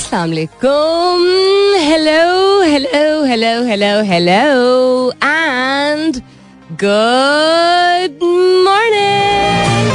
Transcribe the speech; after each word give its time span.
अस्सलाम 0.00 0.30
वालेकुम 0.30 1.24
hello 1.86 2.20
hello 2.64 3.02
hello 3.30 3.50
hello 3.66 3.90
hello 4.10 4.38
and 5.24 6.16
good 6.84 8.24
morning 8.66 9.90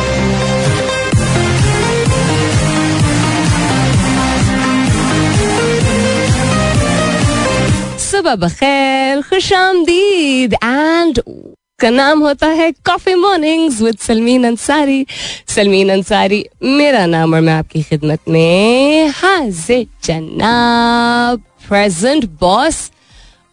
सुबह 8.10 8.36
बखैर 8.46 9.22
खुश 9.30 9.52
आमदीद 9.54 10.54
एंड 10.64 11.20
का 11.86 11.90
नाम 11.90 12.20
होता 12.20 12.48
है 12.48 12.72
coffee 12.86 13.14
mornings 13.16 13.82
with 13.82 13.98
Salmeen 13.98 14.46
Ansari 14.48 15.06
Salmeen 15.48 15.90
Ansari 15.90 16.46
मेरा 16.64 17.06
नाम 17.06 17.34
और 17.34 17.42
मैं 17.42 17.54
आपकी 17.54 17.82
खिदमत 17.84 18.20
में 18.30 19.10
हाजिर 19.16 19.86
जनाब। 20.04 21.42
प्रेजेंट 21.68 22.26
बॉस 22.40 22.80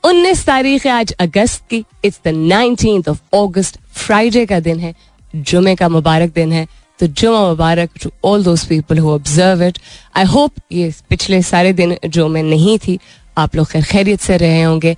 19 0.04 0.44
तारीख 0.46 0.86
है 0.86 0.92
आज 0.92 1.12
अगस्त 1.20 1.64
की। 1.70 1.84
It's 2.04 2.20
the 2.24 2.28
nineteen 2.28 3.02
of 3.08 3.18
August 3.36 3.78
Friday 3.94 4.44
का 4.46 4.60
दिन 4.60 4.80
है, 4.80 4.94
जुमे 5.34 5.74
का 5.76 5.88
मुबारक 5.88 6.32
दिन 6.34 6.52
है। 6.52 6.66
तो 7.00 7.06
जुमा 7.06 7.40
मुबारक 7.48 7.90
to 8.02 8.10
all 8.24 8.44
those 8.44 8.64
people 8.66 8.98
who 8.98 9.10
observe 9.10 9.62
it 9.62 9.78
I 10.16 10.24
hope 10.24 10.52
ये 10.72 10.92
पिछले 11.08 11.42
सारे 11.42 11.72
दिन 11.72 11.96
जो 12.06 12.28
मैं 12.28 12.42
नहीं 12.42 12.78
थी। 12.78 12.98
आप 13.38 13.56
लोग 13.56 13.70
खैर 13.70 13.84
खैरियत 13.84 14.20
से 14.20 14.36
रहे 14.36 14.62
होंगे। 14.62 14.96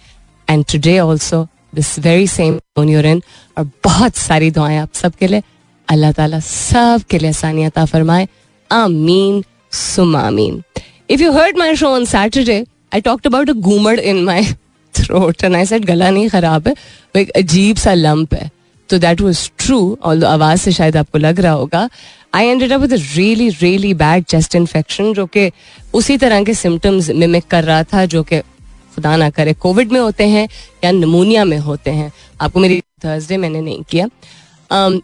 And 0.49 0.65
today 0.73 0.99
also 0.99 1.47
this 1.75 1.99
very 1.99 2.27
same 2.29 2.59
your 2.89 3.07
और 3.57 3.71
बहुत 3.85 4.17
सारी 4.17 4.51
दुआएँ 4.51 4.79
आप 4.79 4.95
सबके 4.95 5.27
लिए। 5.27 5.43
अल्लाह 5.89 6.13
ताला 6.13 6.41
सब 6.41 7.03
के 7.11 7.19
लिए 7.19 7.31
आसानियत 7.31 7.79
फरमाए। 7.81 8.29
आमीन 8.71 9.43
सुम 9.73 10.17
आमीन। 10.17 10.63
If 11.11 11.23
you 11.23 11.33
heard 11.33 11.59
my 11.59 11.77
show 11.77 11.89
on 11.89 12.05
Saturday 12.07 12.65
I 12.95 13.01
talked 13.01 13.27
about 13.27 13.51
a 13.51 13.53
घूमड़ 13.53 13.99
in 14.01 14.23
my 14.25 14.45
throat 14.95 15.45
and 15.45 15.57
I 15.57 15.67
said 15.67 15.85
गला 15.85 16.11
नहीं 16.11 16.29
खराब 16.29 16.69
है, 16.69 16.73
वो 16.73 17.21
एक 17.21 17.31
अजीब 17.37 17.77
सा 17.77 17.95
लंप 17.95 18.35
है। 18.35 18.51
तो 18.91 18.99
दैट 18.99 19.21
वॉज़ 19.21 19.49
ट्रू 19.59 19.99
और 20.03 20.25
आवाज़ 20.25 20.61
से 20.61 20.73
शायद 20.73 20.97
आपको 20.97 21.19
लग 21.19 21.41
रहा 21.41 21.53
होगा। 21.53 21.89
I 22.35 22.47
ended 22.47 22.73
up 22.73 22.81
with 22.81 22.93
really 22.93 23.49
really 23.51 23.93
bad 23.95 24.25
chest 24.25 24.55
infection 24.57 25.13
जो 25.15 25.27
कि 25.27 25.51
उसी 25.95 26.17
तरह 26.19 26.45
के 26.45 26.55
सिम्टम्स 26.55 27.11
मिमिक 27.13 27.47
कर 27.51 27.65
रहा 27.65 27.83
था, 27.85 28.05
जो 28.07 28.23
कि 28.23 28.41
खुदा 28.95 29.17
ना 29.17 29.29
करे 29.31 29.53
कोविड 29.55 29.93
में 29.93 30.01
होते 30.01 30.25
हैं 30.29 30.49
या 30.85 30.91
नमूनिया 30.93 31.45
में 31.45 31.59
होते 31.59 31.91
हैं? 31.91 32.13
आपको 32.41 32.61
मेरी 32.61 32.81
थर्सडे 33.05 33.37
मैंने 33.37 33.61
नहीं 33.61 33.83
किया। 33.91 34.09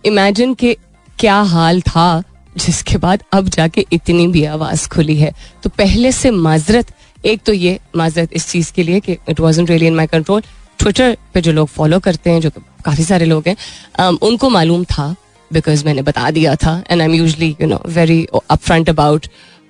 इमेजिन 0.06 0.50
um, 0.50 0.58
के 0.60 0.76
क्या 1.18 1.40
हाल 1.48 1.80
था 1.82 2.22
जिसके 2.56 2.98
बाद 2.98 3.22
अब 3.32 3.48
जाके 3.48 3.84
इतनी 3.92 4.26
भी 4.28 4.44
आवाज़ 4.46 4.88
खुली 4.88 5.16
है। 5.16 5.32
तो 5.62 5.70
पहले 5.70 6.12
से 6.12 6.30
माजरत 6.30 6.92
एक 7.24 7.42
तो 7.46 7.52
ये 7.52 7.78
माजरत 7.96 8.32
इस 8.32 8.48
चीज़ 8.48 8.72
के 8.72 8.82
लिए 8.82 9.00
कि 9.00 9.16
it 9.28 9.40
was 9.40 9.60
really 9.60 9.86
in 9.86 9.94
my 9.94 10.06
control 10.06 10.42
Twitter 10.78 11.16
पे 11.34 11.40
जो 11.40 11.52
लोग 11.52 11.68
फॉलो 11.68 11.98
करते 12.00 12.30
हैं 12.30 12.40
जो 12.40 12.50
काफ़ी 12.84 13.04
सारे 13.04 13.24
लोग 13.24 13.48
हैं 13.48 13.56
um, 14.00 14.22
उनको 14.22 14.48
मालूम 14.50 14.84
था 14.84 15.14
बिकॉज़ 15.50 15.84
मैंने 15.84 16.02
बता 16.02 16.30
दिया 16.30 16.54
था। 16.56 16.82
And 16.90 17.00
I 17.00 17.06
am 17.06 17.14
usually 17.14 17.56
you 17.60 17.66
know 17.68 17.80
very 17.88 18.24
up 18.50 18.58
front 18.58 18.88
about 18.90 19.26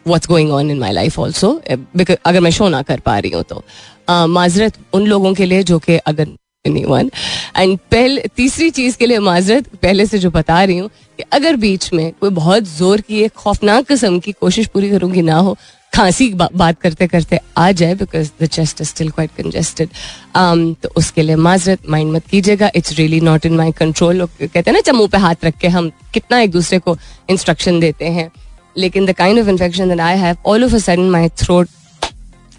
what's 0.07 0.29
going 0.29 0.51
on 0.53 0.71
in 0.71 0.79
my 0.79 0.93
life 0.93 1.19
also 1.19 1.51
अगर 2.27 2.41
मैं 2.41 2.51
शो 2.51 2.69
ना 2.69 2.83
कर 2.83 3.01
पा 3.01 3.19
रही 3.19 3.31
हूँ 3.31 3.43
तो। 3.43 3.63
माजरत 4.29 4.79
उन 4.93 5.07
लोगों 5.07 5.35
के 5.35 5.45
लिए 5.45 5.63
जो 5.63 5.79
कि 5.79 5.97
अगर 5.97 6.29
एंड 6.67 7.79
पहले 7.91 8.23
तीसरी 8.37 8.71
चीज़ 8.71 8.97
के 8.99 9.07
लिए 9.07 9.19
माजरत 9.19 9.69
पहले 9.83 10.07
से 10.07 10.19
जो 10.19 10.31
बता 10.31 10.63
रही 10.65 10.77
हूँ 10.79 10.89
कि 10.89 11.25
अगर 11.33 11.57
बीच 11.57 11.93
में 11.93 12.11
कोई 12.21 12.31
बहुत 12.31 12.65
ज़ोर 12.69 13.01
की 13.01 13.23
एक 13.23 13.33
खौफनाक 13.37 13.87
किस्म 13.89 14.19
की 14.21 14.33
कोशिश 14.33 14.67
पूरी 14.67 14.91
करूँगी 14.91 15.23
ना 15.23 15.37
हो 15.37 15.57
खांसी 15.93 16.29
बा, 16.35 16.49
बात 16.55 16.81
करते 16.81 17.07
करते 17.07 17.39
आ 17.59 17.71
जाए 17.73 17.95
because 17.95 18.31
the 18.43 18.47
chest 18.47 18.81
is 18.81 18.89
still 18.89 19.11
quite 19.11 19.31
congested 19.37 19.89
तो 20.83 20.93
उसके 20.97 21.23
लिए 21.23 21.37
माजरत 21.37 21.89
माइंड 21.91 22.13
मत 22.13 22.27
कीजिएगा 22.31 22.71
it's 22.75 22.93
really 22.99 23.21
not 23.21 23.47
in 23.47 23.57
my 23.57 23.73
control 23.79 24.25
कहते 24.27 24.59
हैं 24.61 24.73
ना 24.73 24.81
चमू 24.83 25.07
पे 25.07 25.19
हाथ 25.19 25.45
रख 25.45 25.59
के 25.59 25.69
हम 25.69 25.91
कितना 26.15 26.41
एक 26.41 26.51
दूसरे 26.51 26.79
को 26.79 26.97
इंस्ट्रक्शन 27.31 27.81
देते 27.81 28.09
हैं। 28.09 28.31
लेकिन 28.79 29.07
the 29.07 29.13
kind 29.13 29.41
of 29.41 29.49
infection 29.49 29.89
that 29.89 30.01
I 30.01 30.19
have 30.19 30.37
all 30.47 30.65
of 30.65 30.75
a 30.75 30.79
sudden 30.79 31.11
my 31.11 31.29
throat 31.29 31.69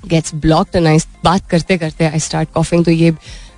gets 0.04 0.36
blocked 0.38 0.76
and 0.76 0.88
I 0.88 0.98
बात 1.24 1.50
करते 1.50 1.78
करते 1.78 2.06
आई 2.06 2.20
स्टार्ट 2.20 2.52
कॉफिंग 2.54 2.86
तो 2.86 2.92
ये 2.92 3.12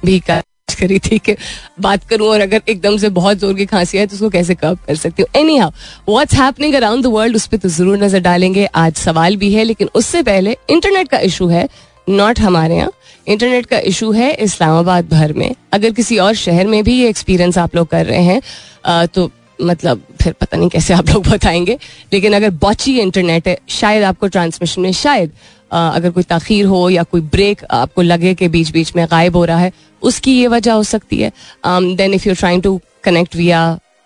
भी 0.05 0.21
करी 0.73 0.97
थी 0.99 1.17
कि 1.19 1.35
बात 1.81 2.03
करूँ 2.09 2.27
और 2.27 2.41
अगर 2.41 2.61
एकदम 2.69 2.97
से 2.97 3.09
बहुत 3.11 3.37
ज़ोर 3.37 3.53
की 3.53 3.65
खांसी 3.65 3.97
है 3.97 4.05
तो 4.07 4.15
उसको 4.15 4.29
कैसे 4.29 4.55
कब 4.55 4.77
कर 4.87 4.95
सकती 4.95 5.21
हूँ? 5.21 5.29
Anyhow 5.57 5.71
what's 6.09 6.33
happening 6.35 6.75
around 6.75 7.03
the 7.03 7.07
world 7.07 7.35
उस 7.35 7.45
पर 7.47 7.57
तो 7.57 7.69
ज़रूर 7.69 7.97
नज़र 7.97 8.19
डालेंगे। 8.19 8.65
आज 8.65 8.93
सवाल 8.95 9.35
भी 9.37 9.53
है, 9.53 9.63
लेकिन 9.63 9.89
उससे 9.95 10.21
पहले 10.23 10.55
इंटरनेट 10.69 11.07
का 11.07 11.19
इशू 11.19 11.47
है 11.47 11.67
नॉट 12.07 12.39
हमारे 12.39 12.75
यहाँ। 12.75 12.91
इंटरनेट 13.27 13.65
का 13.65 13.79
इशू 13.81 14.11
है 14.11 14.33
इस्लामाबाद 14.35 15.09
भर 15.09 15.33
में। 15.33 15.53
अगर 15.73 15.91
किसी 15.91 16.17
और 16.17 16.33
शहर 16.35 16.67
में 16.67 16.83
भी 16.83 16.93
ये 16.93 17.09
एक्सपीरियंस 17.09 17.57
आप 17.57 17.75
लोग 17.75 17.87
कर 17.87 18.05
रहे 18.05 18.23
हैं 18.23 19.07
तो 19.07 19.29
मतलब 19.61 20.01
फिर 20.21 20.33
पता 20.33 20.57
नहीं 20.57 20.69
कैसे 20.69 20.93
आप 20.93 21.09
लोग 21.09 21.27
बताएँगे। 21.27 21.77
लेकिन 22.13 22.33
अगर 22.33 22.49
बची 22.63 22.97
इंटरनेट 22.99 23.47
है 23.47 23.57
शायद 23.69 24.03
आपको 24.03 24.27
ट्रांसमिशन 24.27 24.81
में 24.81 24.91
शायद 24.93 25.31
आ, 25.73 25.89
अगर 25.89 26.11
कोई 26.11 26.23
तखीर 26.23 26.65
हो 26.65 26.89
या 26.89 27.03
कोई 27.03 27.21
ब्रेक 27.21 27.63
आपको 27.71 28.01
लगे 28.01 28.33
कि 28.35 28.47
बीच 28.47 28.71
बीच 28.71 28.95
में 28.95 29.05
गायब 29.11 29.35
हो 29.35 29.43
रहा 29.45 29.57
है 29.57 29.71
उसकी 30.01 30.33
ये 30.39 30.47
वजह 30.47 30.73
हो 30.73 30.83
सकती 30.83 31.21
है। 31.21 31.31
Then 31.67 32.13
if 32.13 32.27
you 32.29 32.35
trying 32.35 32.61
to 32.63 32.79
connect 33.03 33.35
via 33.35 33.61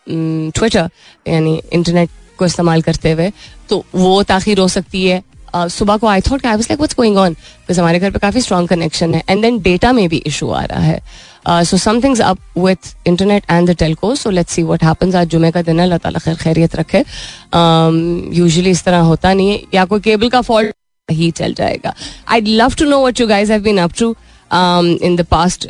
Twitter 0.08 0.90
यानी 1.28 1.62
इंटरनेट 1.74 2.10
को 2.40 2.46
इस्तेमाल 2.46 2.82
करते 2.82 3.12
हुए 3.12 3.32
तो 3.70 3.84
वो 3.96 4.22
ताखिर 4.24 4.60
हो 4.60 4.68
सकती 4.68 5.06
है। 5.06 5.22
सुबह 5.56 5.98
को 5.98 6.08
I 6.08 6.22
thought 6.22 6.46
I 6.46 6.56
was 6.56 6.64
like 6.64 6.80
what's 6.80 6.96
going 6.96 7.18
on 7.18 7.34
because 7.34 7.80
हमारे 7.80 8.00
घर 8.00 8.12
पे 8.12 8.20
काफ़ी 8.20 8.42
स्ट्रॉन्ग 8.42 8.70
कनेक्शन 8.70 9.14
है। 9.16 9.24
एंड 9.30 9.42
देन 9.42 9.60
डेटा 9.62 9.92
में 9.94 10.08
भी 10.10 10.18
इशू 10.26 10.50
आ 10.50 10.64
रहा 10.64 10.82
है। 10.82 11.00
So 11.48 11.78
something's 11.78 12.22
up 12.22 12.38
with 12.58 12.96
internet 13.08 13.44
and 13.50 13.70
the 13.70 13.76
telco 13.80 14.14
so 14.16 14.30
let's 14.30 14.54
see 14.54 14.64
what 14.64 14.84
happens 14.84 15.16
आज 15.16 15.28
जुमे 15.30 15.52
का 15.52 15.62
दिन 15.62 15.80
है 15.80 15.84
अल्लाह 15.84 15.98
ताला 15.98 16.20
खैर 16.20 16.36
खैरियत 16.36 16.76
रखे। 16.76 16.98
यूजुअली 16.98 18.70
um, 18.70 18.72
इस 18.72 18.84
तरह 18.84 19.00
होता 19.00 19.34
नहीं 19.34 19.52
है। 19.52 19.62
या 19.74 19.86
कोई 19.86 20.00
केबल 20.00 20.30
का 20.30 20.42
फॉल्ट 20.42 20.76
ही 21.10 21.32
चल 21.32 21.54
जाएगा। 21.54 21.94
I 22.28 22.42
love 22.42 22.74
to 22.80 22.86
know 22.86 23.06
what 23.06 23.20
you 23.22 23.28
guys 23.28 23.52
have 23.52 23.62
been 23.64 23.78
up 23.78 23.94
to 24.00 24.10
in 24.52 25.16
the 25.16 25.26
past 25.32 25.68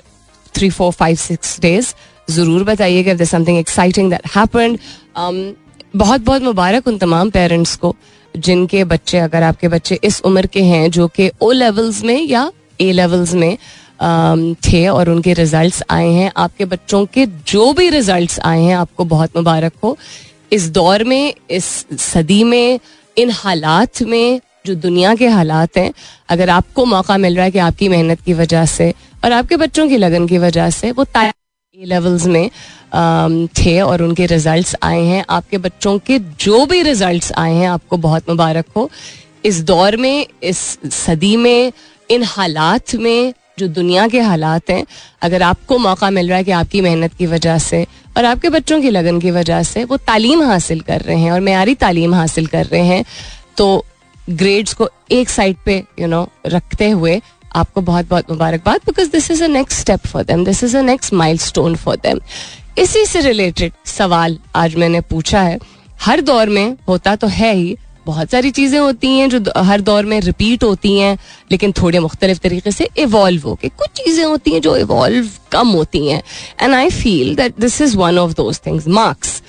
three 0.56 0.70
four 0.70 0.92
five 0.92 1.16
six 1.18 1.60
days 1.62 1.94
ज़रूर 2.30 2.64
बताइएगा 2.64 3.12
if 3.12 3.24
something 3.24 3.58
exciting 3.58 4.10
that 4.12 4.36
happened 4.36 4.80
बहुत 5.96 6.22
बहुत 6.22 6.42
मुबारक 6.42 6.88
उन 6.88 6.98
तमाम 6.98 7.30
पेरेंट्स 7.30 7.76
को 7.76 7.96
जिनके 8.36 8.84
बच्चे 8.84 9.18
अगर 9.18 9.44
आपके 9.44 9.68
बच्चे 9.68 10.00
इस 10.04 10.22
उम्र 10.26 10.48
के 10.48 10.62
हैं 10.64 10.90
जो 10.92 11.08
कि 11.08 11.30
ओ 11.42 11.52
लेवल्स 11.52 12.04
में 12.04 12.22
या 12.22 12.52
ए 12.82 12.92
लेवल्स 12.92 13.34
में 13.34 13.58
थे 14.64 14.88
और 14.88 15.10
उनके 15.10 15.34
रिजल्ट्स 15.34 15.84
आए 15.90 16.10
हैं। 16.10 16.32
आपके 16.38 16.66
बच्चों 16.66 17.06
के 17.06 17.26
जो 17.26 17.72
भी 17.74 17.90
रिजल्ट्स 17.90 18.40
आए 18.40 18.62
हैं, 18.62 18.76
आपको 18.76 19.06
बहुत 19.06 19.38
मुबारक 19.38 19.74
हो। 19.84 19.98
इस 20.52 20.70
दौर 20.70 21.04
में, 21.04 21.34
इस 21.52 21.66
सदी 21.94 22.44
में, 22.44 22.80
इन 23.18 23.32
हालात 23.32 24.02
में, 24.02 24.40
जो 24.66 24.76
दुनिया 24.76 25.16
के 25.16 25.28
हालात 25.28 25.78
हैं, 25.78 25.92
अगर 26.30 26.50
आपको 26.50 26.86
मौका 26.86 27.18
मिल 27.18 27.36
रहा 27.36 27.46
है 27.46 27.52
कि 27.52 27.60
आपकी 27.60 27.90
मेहनत 27.90 28.22
की 28.22 28.34
वजह 28.34 28.66
से 28.66 28.94
और 29.24 29.32
आपके 29.32 29.58
बच्चों 29.58 29.88
की 29.90 29.98
लगन 29.98 30.28
की 30.28 30.38
वजह 30.38 30.70
से, 30.70 30.92
वो 30.92 31.06
ए 31.16 31.32
लेवल्स 31.78 32.26
में 32.26 32.50
थे 33.58 33.80
और 33.82 34.02
उनके 34.04 34.26
रिजल्ट्स 34.26 34.76
आए 34.84 35.02
हैं। 35.02 35.24
आपके 35.30 35.58
बच्चों 35.58 35.98
के 36.00 36.20
जो 36.40 36.66
भी 36.66 36.82
रिजल्ट्स 36.82 37.32
आए 37.32 37.54
हैं, 37.54 37.68
आपको 37.70 37.98
बहुत 37.98 38.30
मुबारक 38.30 38.66
हो। 38.76 38.90
इस 39.46 39.62
दौर 39.64 39.96
में, 39.96 40.26
इस 40.44 40.58
सदी 40.86 41.36
में, 41.38 41.72
इन 42.10 42.24
हालात 42.24 42.96
में 42.96 43.34
जो 43.60 43.68
दुनिया 43.68 44.08
के 44.08 44.20
हालात 44.20 44.70
हैं, 44.70 44.86
अगर 45.22 45.42
आपको 45.42 45.78
मौका 45.78 46.10
मिल 46.10 46.28
रहा 46.30 46.38
है 46.38 46.44
कि 46.44 46.52
आपकी 46.52 46.82
मेहनत 46.82 47.14
की 47.14 47.26
वजह 47.26 47.58
से 47.58 47.86
और 48.18 48.26
आपके 48.26 48.50
बच्चों 48.50 48.82
की 48.82 48.90
लगन 48.90 49.20
की 49.20 49.32
वजह 49.32 49.64
से 49.64 49.84
वो 49.84 49.98
तालीम 49.98 50.44
हासिल 50.44 50.80
कर 50.80 51.02
रहे 51.02 51.20
हैं 51.20 51.32
और 51.32 51.40
मैारी 51.40 51.76
तालीम 51.76 52.14
हासिल 52.16 52.48
कर 52.48 52.66
रहे 52.66 52.82
हैं 52.82 53.04
तो 53.58 53.86
ग्रेड्स 54.30 54.74
को 54.74 54.90
एक 55.12 55.30
साइड 55.30 55.58
पे 55.66 55.84
यू 56.00 56.08
नो 56.08 56.28
रखते 56.46 56.90
हुए 56.90 57.22
आपको 57.56 57.82
बहुत 57.82 58.10
बहुत 58.10 58.32
मुबारकबाद 58.32 58.82
because 58.86 59.10
this 59.12 59.32
is 59.32 59.44
a 59.44 59.48
next 59.48 59.80
step 59.80 60.08
for 60.08 60.24
them 60.24 60.46
this 60.46 60.64
is 60.64 60.78
a 60.78 60.82
next 60.82 61.14
milestone 61.38 61.76
for 61.76 61.96
them 61.96 62.20
इसी 62.78 63.06
से 63.06 63.22
रिलेटेड 63.22 63.74
सवाल 63.86 64.38
आज 64.56 64.76
मैंने 64.76 65.02
पूछा 65.02 65.42
है। 65.42 65.58
हर 66.02 66.22
दौर 66.22 66.50
में 66.50 66.76
होता 66.88 67.16
तो 67.16 67.28
है 67.28 67.54
ही 67.56 67.78
बहुत 68.08 68.32
सारी 68.32 68.52
चीज़ें 68.52 68.80
होती 68.80 69.08
हैं 69.18 69.30
जो 69.30 69.40
हर 69.64 69.82
दौर 69.82 70.06
में 70.06 70.20
रिपीट 70.22 70.64
होती 70.64 70.98
हैं, 70.98 71.18
लेकिन 71.52 71.72
थोड़े 71.82 72.00
मुख्तलिफ़ 72.00 72.40
तरीके 72.44 72.72
से 72.72 72.88
इवॉल्व 73.00 73.48
हो 73.48 73.54
गए। 73.62 73.70
कुछ 73.78 73.90
चीज़ें 74.04 74.24
होती 74.26 74.52
हैं 74.52 74.62
जो 74.62 74.76
इवॉल्व 74.78 75.30
कम 75.52 75.68
होती 75.70 76.08
हैं। 76.08 76.22
And 76.62 76.74
I 76.74 76.90
feel 76.92 77.36
that 77.36 77.60
this 77.60 77.82
is 77.82 77.98
one 77.98 78.20
of 78.20 78.34
those 78.36 78.60
things 78.66 78.88
marks 79.00 79.42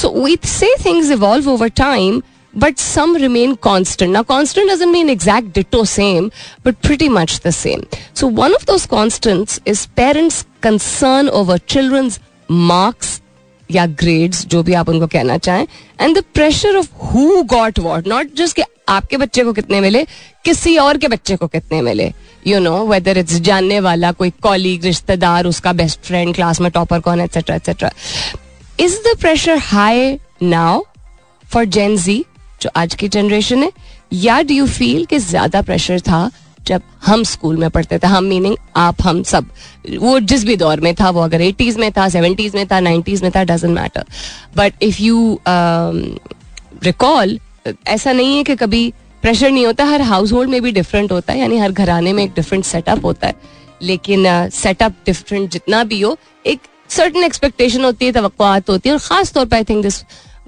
so 0.00 0.10
we 0.22 0.38
say 0.46 0.74
things 0.84 1.10
evolve 1.10 1.50
over 1.50 1.68
time 1.76 2.22
but 2.54 2.78
some 2.78 3.16
remain 3.16 3.54
constant 3.62 4.10
ना 4.12 4.22
constant 4.28 4.70
doesn't 4.70 4.88
mean 4.88 5.10
exact 5.10 5.54
ditto 5.54 5.84
same 5.84 6.30
but 6.66 6.76
pretty 6.82 7.08
much 7.08 7.40
the 7.46 7.50
same 7.50 7.82
so 8.20 8.28
one 8.40 8.52
of 8.54 8.64
those 8.66 8.86
constants 8.86 9.60
is 9.66 9.86
parents 9.96 10.44
concern 10.62 11.28
over 11.40 11.60
childrens 11.68 12.20
marks 12.50 13.20
या 13.70 13.86
grades 14.00 14.44
जो 14.46 14.62
भी 14.62 14.74
आप 14.74 14.88
उनको 14.88 15.06
कहना 15.06 15.38
चाहें. 15.38 15.66
And 16.00 16.18
the 16.18 16.22
pressure 16.34 16.76
of 16.76 16.88
who 17.04 17.42
got 17.44 17.78
what 17.78 18.08
not 18.08 18.34
just 18.36 18.60
आपके 18.88 19.16
बच्चे 19.16 19.42
को 19.44 19.52
कितने 19.52 19.80
मिले, 19.80 20.04
किसी 20.44 20.76
और 20.78 20.96
के 20.96 21.08
बच्चे 21.08 21.36
को 21.36 21.46
कितने 21.46 21.80
मिले. 21.82 22.12
यू 22.46 22.58
नो 22.60 22.84
वेदर 22.86 23.18
इट्स 23.18 23.40
जानने 23.40 23.80
वाला, 23.80 24.12
कोई 24.12 24.30
कॉलीग 24.42 24.84
रिश्तेदार, 24.84 25.46
उसका 25.46 25.72
बेस्ट 25.72 26.00
फ्रेंड 26.00 26.34
क्लास 26.34 26.60
में 26.60 26.70
टॉपर 26.70 27.00
कौन 27.00 27.20
etcetera 27.20 27.56
etcetera 27.56 27.90
is 28.80 28.96
the 29.04 29.16
pressure 29.20 29.58
high 29.64 30.18
now 30.42 30.82
for 31.44 31.64
gen 31.66 31.96
Z 31.96 32.24
जो 32.62 32.70
आज 32.76 32.94
की 32.94 33.08
जनरेशन 33.08 33.62
है? 33.62 33.70
या 34.12 34.40
डू 34.42 34.54
यू 34.54 34.66
फील 34.68 35.04
कि 35.04 35.18
ज़्यादा 35.18 35.62
प्रेशर 35.62 36.00
था 36.00 36.30
जब 36.66 36.82
हम 37.06 37.22
स्कूल 37.22 37.56
में 37.56 37.70
पढ़ते 37.70 37.98
थे 37.98 38.06
हम 38.06 38.24
मीनिंग 38.24 38.56
आप 38.76 39.02
हम 39.02 39.22
सब। 39.22 39.50
वो 39.98 40.20
जिस 40.20 40.44
भी 40.44 40.56
दौर 40.56 40.80
में 40.80 40.94
था 40.94 41.10
वो 41.10 41.20
अगर 41.20 41.40
एटीज 41.40 41.76
में 41.76 41.92
था 41.92 42.08
सेवेंटीज 42.08 42.54
में 42.54 42.66
था 42.66 42.80
नाइन्टीज 42.80 43.22
में 43.22 43.30
था 43.36 43.44
doesn't 43.44 43.74
matter 43.74 44.04
but 44.56 44.82
if 44.82 45.02
you 45.02 45.40
recall 46.84 47.38
ऐसा 47.86 48.12
नहीं 48.12 48.36
है 48.36 48.44
कि 48.44 48.56
कभी 48.56 48.92
प्रेशर 49.22 49.50
नहीं 49.50 49.66
होता 49.66 49.84
हर 49.84 50.00
हाउस 50.00 50.32
होल्ड 50.32 50.50
में 50.50 50.62
भी 50.62 50.72
डिफरेंट 50.72 51.12
होता 51.12 51.32
है 51.32 51.38
यानी 51.38 51.58
हर 51.58 51.72
घराने 51.72 52.12
में 52.12 52.24
एक 52.24 52.30
डिफरेंट 52.30 52.64
सेटअप 52.64 53.04
होता 53.04 53.26
है। 53.26 53.34
लेकिन 53.82 54.50
सेटअप 54.50 54.92
uh, 54.92 55.06
डिफरेंट 55.06 55.50
जितना 55.50 55.84
भी 55.84 56.00
हो 56.00 56.16
एक 56.46 56.60
सर्टन 56.88 57.24
एक्सपेक्टेशन 57.24 57.84
होती 57.84 58.06
है 58.06 58.12
तो 58.12 58.72
होती 58.72 58.88
है 58.88 58.92
और 58.92 59.00
खास 59.00 59.32
तौर 59.32 59.46
पर 59.46 59.56
I 59.56 59.64
think 59.64 59.82
this 59.82 60.02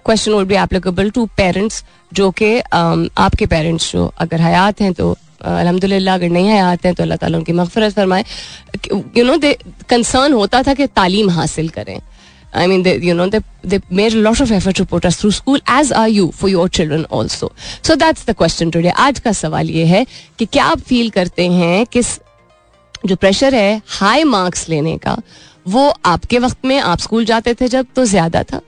question 0.04 0.32
would 0.32 0.46
be 0.46 0.54
applicable 0.54 1.10
to 1.10 1.26
parents 1.26 1.84
जो 2.12 2.30
कि 2.30 2.58
um, 2.60 3.08
आपके 3.18 3.46
पेरेंट्स 3.46 3.92
जो 3.92 4.12
अगर 4.18 4.40
हयात 4.40 4.80
हैं 4.80 4.92
तो 4.92 5.16
अलहमदिल्ला 5.40 6.14
अगर 6.14 6.28
नहीं 6.28 6.48
हयात 6.48 6.86
हैं 6.86 6.94
तो 6.94 7.02
अल्लाह 7.02 7.16
ताला 7.16 7.38
उनकी 7.38 7.52
मगफरत 7.52 7.94
फरमाए 7.94 8.24
यू 9.16 9.24
नो 9.24 9.36
दे 9.38 9.56
कंसर्न 9.90 10.32
होता 10.32 10.62
था 10.62 10.74
कि 10.74 10.86
तालीम 10.96 11.30
हासिल 11.30 11.68
करें 11.70 11.98
I 12.52 12.66
mean, 12.66 12.82
they, 12.82 12.96
you 12.98 13.14
know, 13.14 13.28
they, 13.28 13.40
they 13.62 13.78
made 13.90 14.14
a 14.14 14.18
lot 14.18 14.40
of 14.40 14.50
effort 14.50 14.76
to 14.76 14.86
put 14.86 15.04
us 15.04 15.16
through 15.16 15.32
school, 15.32 15.58
as 15.66 15.92
are 15.92 16.08
you 16.08 16.32
for 16.32 16.48
your 16.48 16.68
children 16.68 17.04
also. 17.06 17.52
So 17.82 17.94
that's 17.94 18.24
the 18.24 18.34
question 18.34 18.70
today. 18.70 18.92
आज 18.96 19.18
का 19.18 19.32
सवाल 19.32 19.70
ये 19.70 19.84
है 19.86 20.04
कि 20.38 20.46
क्या 20.46 20.64
आप 20.64 20.80
फील 20.88 21.10
करते 21.10 21.48
हैं 21.50 21.84
कि 21.86 22.02
जो 23.06 23.16
प्रेशर 23.16 23.54
है 23.54 23.80
हाई 23.88 24.24
मार्क्स 24.24 24.68
लेने 24.68 24.96
का 24.98 25.16
वो 25.68 25.88
आपके 26.06 26.38
वक्त 26.38 26.64
में 26.64 26.78
आप 26.80 26.98
स्कूल 26.98 27.24
जाते 27.24 27.54
थे 27.54 27.68
जब 27.68 27.86
तो 27.96 28.04
ज़्यादा 28.04 28.42
था 28.42 28.60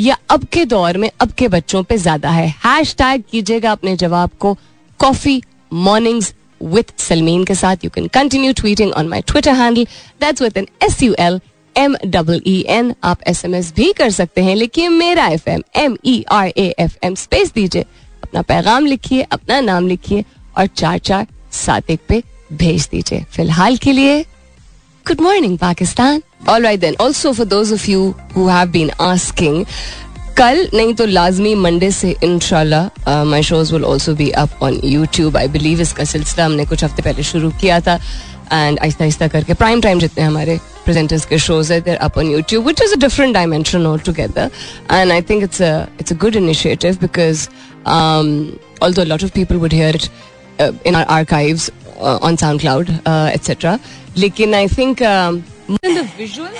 या 0.00 0.16
अब 0.30 0.44
के 0.52 0.64
दौर 0.64 0.96
में 0.98 1.10
अब 1.20 1.32
के 1.38 1.48
बच्चों 1.48 1.82
पे 1.82 1.96
ज़्यादा 1.98 2.30
है 2.30 2.48
हैश 2.64 2.94
टैग 2.98 3.22
कीजिएगा 3.30 3.72
अपने 3.72 3.96
जवाब 3.96 4.30
को 4.40 4.56
कॉफ़ी 5.00 5.42
मॉर्निंग्स 5.72 6.32
विथ 6.62 6.98
सलमीन 7.00 7.44
के 7.44 7.54
साथ. 7.54 7.84
You 7.84 7.90
can 7.94 8.06
continue 8.14 8.52
tweeting 8.52 8.92
on 8.92 9.08
my 9.08 9.22
Twitter 9.22 9.54
handle 9.54 9.84
that's 10.20 10.42
with 10.42 10.56
N 10.56 10.66
S 10.82 11.02
U 11.02 11.14
L 11.18 11.40
M 11.76 11.96
double 12.06 12.42
E 12.46 12.64
N 12.68 12.94
आप 13.04 13.18
एस 13.28 13.44
एम 13.44 13.54
एस 13.54 13.72
भी 13.76 13.92
कर 13.92 14.10
सकते 14.10 14.42
हैं. 14.44 14.54
लिखिए 14.56 14.88
मेरा 14.88 15.26
F 15.26 15.48
M 15.50 15.62
M 15.76 15.96
E 16.04 16.24
R 16.30 16.48
A 16.48 16.74
F 16.78 16.96
M 17.04 17.14
space 17.14 17.52
दीजिए. 17.54 17.82
अपना 18.22 18.42
पैगाम 18.42 18.86
लिखिए, 18.86 19.22
अपना 19.22 19.60
नाम 19.60 19.86
लिखिए 19.88 20.24
और 20.56 20.66
चार 20.66 20.98
चार 20.98 21.26
सात 21.52 21.90
एक 21.90 22.00
पे 22.08 22.22
भेज 22.52 22.88
दीजिए. 22.90 23.24
फ़िलहाल 23.30 23.76
के 23.76 23.92
लिए 23.92 24.20
good 25.06 25.20
morning 25.20 25.58
Pakistan. 25.58 26.22
All 26.48 26.62
right 26.62 26.80
then 26.80 26.96
also 27.00 27.32
for 27.32 27.46
those 27.46 27.72
of 27.72 27.90
you 27.90 28.14
who 28.36 28.46
have 28.48 28.68
been 28.70 28.90
asking 29.00 29.64
कल 30.38 30.68
नहीं 30.74 30.92
तो 30.94 31.04
लाजमी 31.06 31.54
मंडे 31.54 31.90
से 31.90 32.14
इनशाला 32.24 32.80
my 33.26 33.42
shows 33.42 33.72
will 33.74 33.84
also 33.84 34.14
be 34.14 34.28
up 34.42 34.62
on 34.62 34.80
YouTube 34.84 35.36
I 35.36 35.48
believe 35.48 35.80
इसका 35.80 36.04
सिलसिला 36.04 36.44
हमने 36.44 36.64
कुछ 36.66 36.84
हफ़्ते 36.84 37.02
पहले 37.02 37.22
शुरू 37.22 37.50
किया 37.60 37.80
था। 37.80 37.94
एंड 38.52 38.78
आहिस्ता 38.78 39.04
आहिस्ता 39.04 39.28
करके 39.28 39.54
प्राइम 39.54 39.80
टाइम 39.80 39.98
जितने 40.00 40.24
हमारे 40.24 40.58
प्रेजेंटर्स 40.84 41.24
के 41.26 41.38
शोज़ 41.46 41.72
है 41.72 41.80
there 41.80 41.96
up 41.96 42.18
on 42.18 42.30
YouTube 42.30 42.66
which 42.66 42.82
is 42.82 42.92
a 42.94 42.98
different 43.00 43.34
dimension 43.34 43.86
all 43.86 43.98
together 43.98 44.50
and 44.92 45.12
I 45.12 45.22
think 45.30 45.42
it's 45.42 45.60
it's 45.60 46.12
a 46.12 46.16
good 46.16 46.36
initiative 46.36 46.98
because 47.00 47.48
a 48.86 49.04
lot 49.10 49.22
of 49.22 49.30
people 49.34 49.58
would 49.58 49.72
hear 49.72 49.92
it 49.98 50.08
uh, 50.58 50.72
in 50.84 50.94
our 50.94 51.06
archives 51.18 51.70
uh, 52.00 52.18
on 52.28 52.36
SoundCloud, 52.36 52.90
uh, 53.06 53.78
लेकिन 54.16 54.54
I 54.54 54.68
think 54.68 55.02
visual 55.70 56.50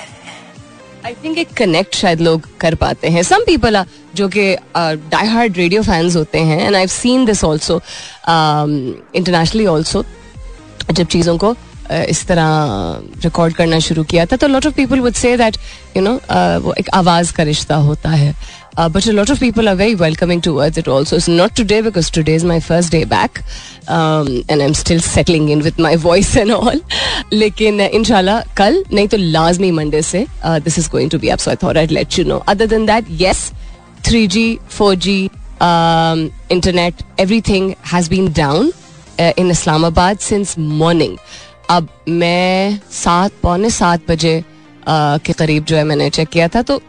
I 1.09 1.15
think 1.25 1.39
एक 1.39 1.53
connect 1.57 1.95
शायद 1.95 2.21
लोग 2.21 2.47
कर 2.61 2.75
पाते 2.75 3.09
हैं। 3.09 3.23
Some 3.23 3.45
people 3.47 3.77
are 3.77 3.87
जो 4.15 4.29
कि 4.29 4.43
die 4.77 5.27
hard 5.27 5.57
radio 5.57 5.83
fans 5.83 6.17
होते 6.17 6.39
हैं 6.39 6.61
and 6.67 6.77
I 6.77 6.87
seen 6.87 7.25
this 7.25 7.43
also 7.45 7.81
internationally 8.29 9.67
also 9.67 10.05
जब 10.91 11.07
चीज़ों 11.07 11.37
को 11.39 11.53
uh, 11.53 12.05
इस 12.05 12.27
तरह 12.27 12.45
रिकॉर्ड 13.25 13.55
करना 13.55 13.79
शुरू 13.79 14.05
किया 14.05 14.27
था 14.27 14.37
तो 14.37 14.47
lot 14.47 14.67
of 14.67 14.75
people 14.75 15.01
would 15.01 15.15
say 15.15 15.37
that 15.37 15.57
you 15.97 16.03
know 16.03 16.13
वो 16.65 16.75
एक 16.79 16.91
आवाज़ 16.95 17.33
का 17.33 17.43
रिश्ता 17.43 17.77
होता 17.89 18.11
है। 18.11 18.35
Uh, 18.78 18.90
but 18.90 19.06
a 19.06 19.14
lot 19.14 19.30
of 19.30 19.40
people 19.40 19.70
are 19.70 19.75
very 19.75 19.94
welcoming 19.94 20.42
towards 20.42 20.78
it 20.78 20.88
also. 20.88 21.16
It's 21.16 21.28
not 21.28 21.56
today 21.56 21.81
because 21.81 22.10
today 22.10 22.34
is 22.34 22.44
my 22.44 22.60
first 22.60 22.92
day 22.92 23.04
back 23.04 23.44
um, 23.88 24.44
and 24.50 24.64
I'm 24.64 24.74
still 24.74 25.00
settling 25.00 25.50
in 25.50 25.60
with 25.60 25.78
my 25.78 25.96
voice 25.96 26.36
and 26.36 26.52
all. 26.52 26.80
लेकिन 27.34 27.80
inshallah 27.90 28.42
कल 28.58 28.84
नहीं 28.94 29.08
तो 29.08 29.18
लाजमी 29.18 29.72
Monday 29.72 30.02
से 30.02 30.25
uh, 30.44 30.60
this 30.60 30.78
is 30.78 30.88
going 30.88 31.10
to 31.10 31.20
be 31.20 31.31
up. 31.31 31.40
So 31.40 31.52
I 31.52 31.56
thought 31.56 31.78
I'd 31.78 31.92
let 31.92 32.18
you 32.18 32.24
know. 32.24 32.42
Other 32.48 32.68
than 32.68 32.88
that, 32.88 33.08
yes, 33.08 33.52
3G, 34.04 34.60
4G, 34.70 35.30
um, 35.62 36.31
internet, 36.50 37.04
everything 37.18 37.75
has 37.81 38.10
been 38.10 38.31
down 38.31 38.72
uh, 39.20 39.34
in 39.38 39.52
Islamabad 39.52 40.22
since 40.22 40.58
morning. 40.58 41.18
अब 41.70 41.88
मैं 42.10 42.80
सात 42.92 43.31
पौने 43.44 43.70
सात 43.70 44.08
बजे 44.08 44.34
uh, 44.88 45.20
के 45.25 45.34
करीब 45.34 45.66
जो 45.66 45.75
है 45.75 45.84
मैंने 45.84 46.10
चेक 46.10 46.30
किया 46.30 46.48
था 46.56 46.62
तो 46.62 46.81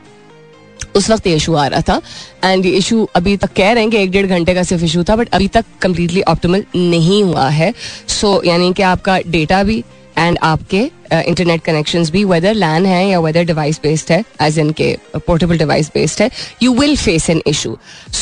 उस 0.96 1.10
वक्त 1.10 1.28
ये 1.28 1.36
इशू 1.36 1.54
आ 1.54 1.68
रहा 1.68 1.82
था 1.90 2.02
एंड 2.44 2.66
ये 2.66 2.72
इशू 2.72 3.08
अभी 3.16 3.36
तक 3.38 3.54
कह 3.56 3.72
रहे 3.72 3.84
हैं 3.84 3.92
कि 3.92 3.98
एक 3.98 4.12
डेढ़ 4.12 4.26
घंटे 4.26 4.54
का 4.56 4.64
सिर्फ़ 4.64 4.84
इशू 4.86 5.04
था 5.04 5.16
बट 5.16 5.30
अभी 5.34 5.48
तक 5.48 5.66
कम्प्लीटली 5.82 6.22
ऑप्टिमल 6.22 6.64
नहीं 6.76 7.24
हुआ 7.24 7.48
है। 7.50 7.74
सो 8.08 8.36
so, 8.38 8.46
यानी 8.46 8.74
कि 8.74 8.84
आपका 8.84 9.18
डेटा 9.28 9.64
भी 9.64 9.84
एंड 10.18 10.38
आपके 10.44 10.80
इंटरनेट 11.12 11.60
uh, 11.60 11.66
कनेक्शन 11.66 12.06
भी 12.12 12.24
वेदर 12.26 12.54
लैन 12.54 12.86
है 12.86 13.08
या 13.10 13.20
वेदर 13.20 13.44
डिवाइस 13.44 13.80
बेस्ड 13.84 14.12
है 14.12 14.24
एज 14.42 14.60
इन 14.60 14.72
के 14.72 14.96
पोर्टेबल 15.18 15.58
डिवाइस 15.58 15.92
बेस्ड 15.94 16.22
है 16.22 16.30
you 16.64 16.74
will 16.74 16.96
face 16.98 17.30
an 17.30 17.42
issue 17.48 17.78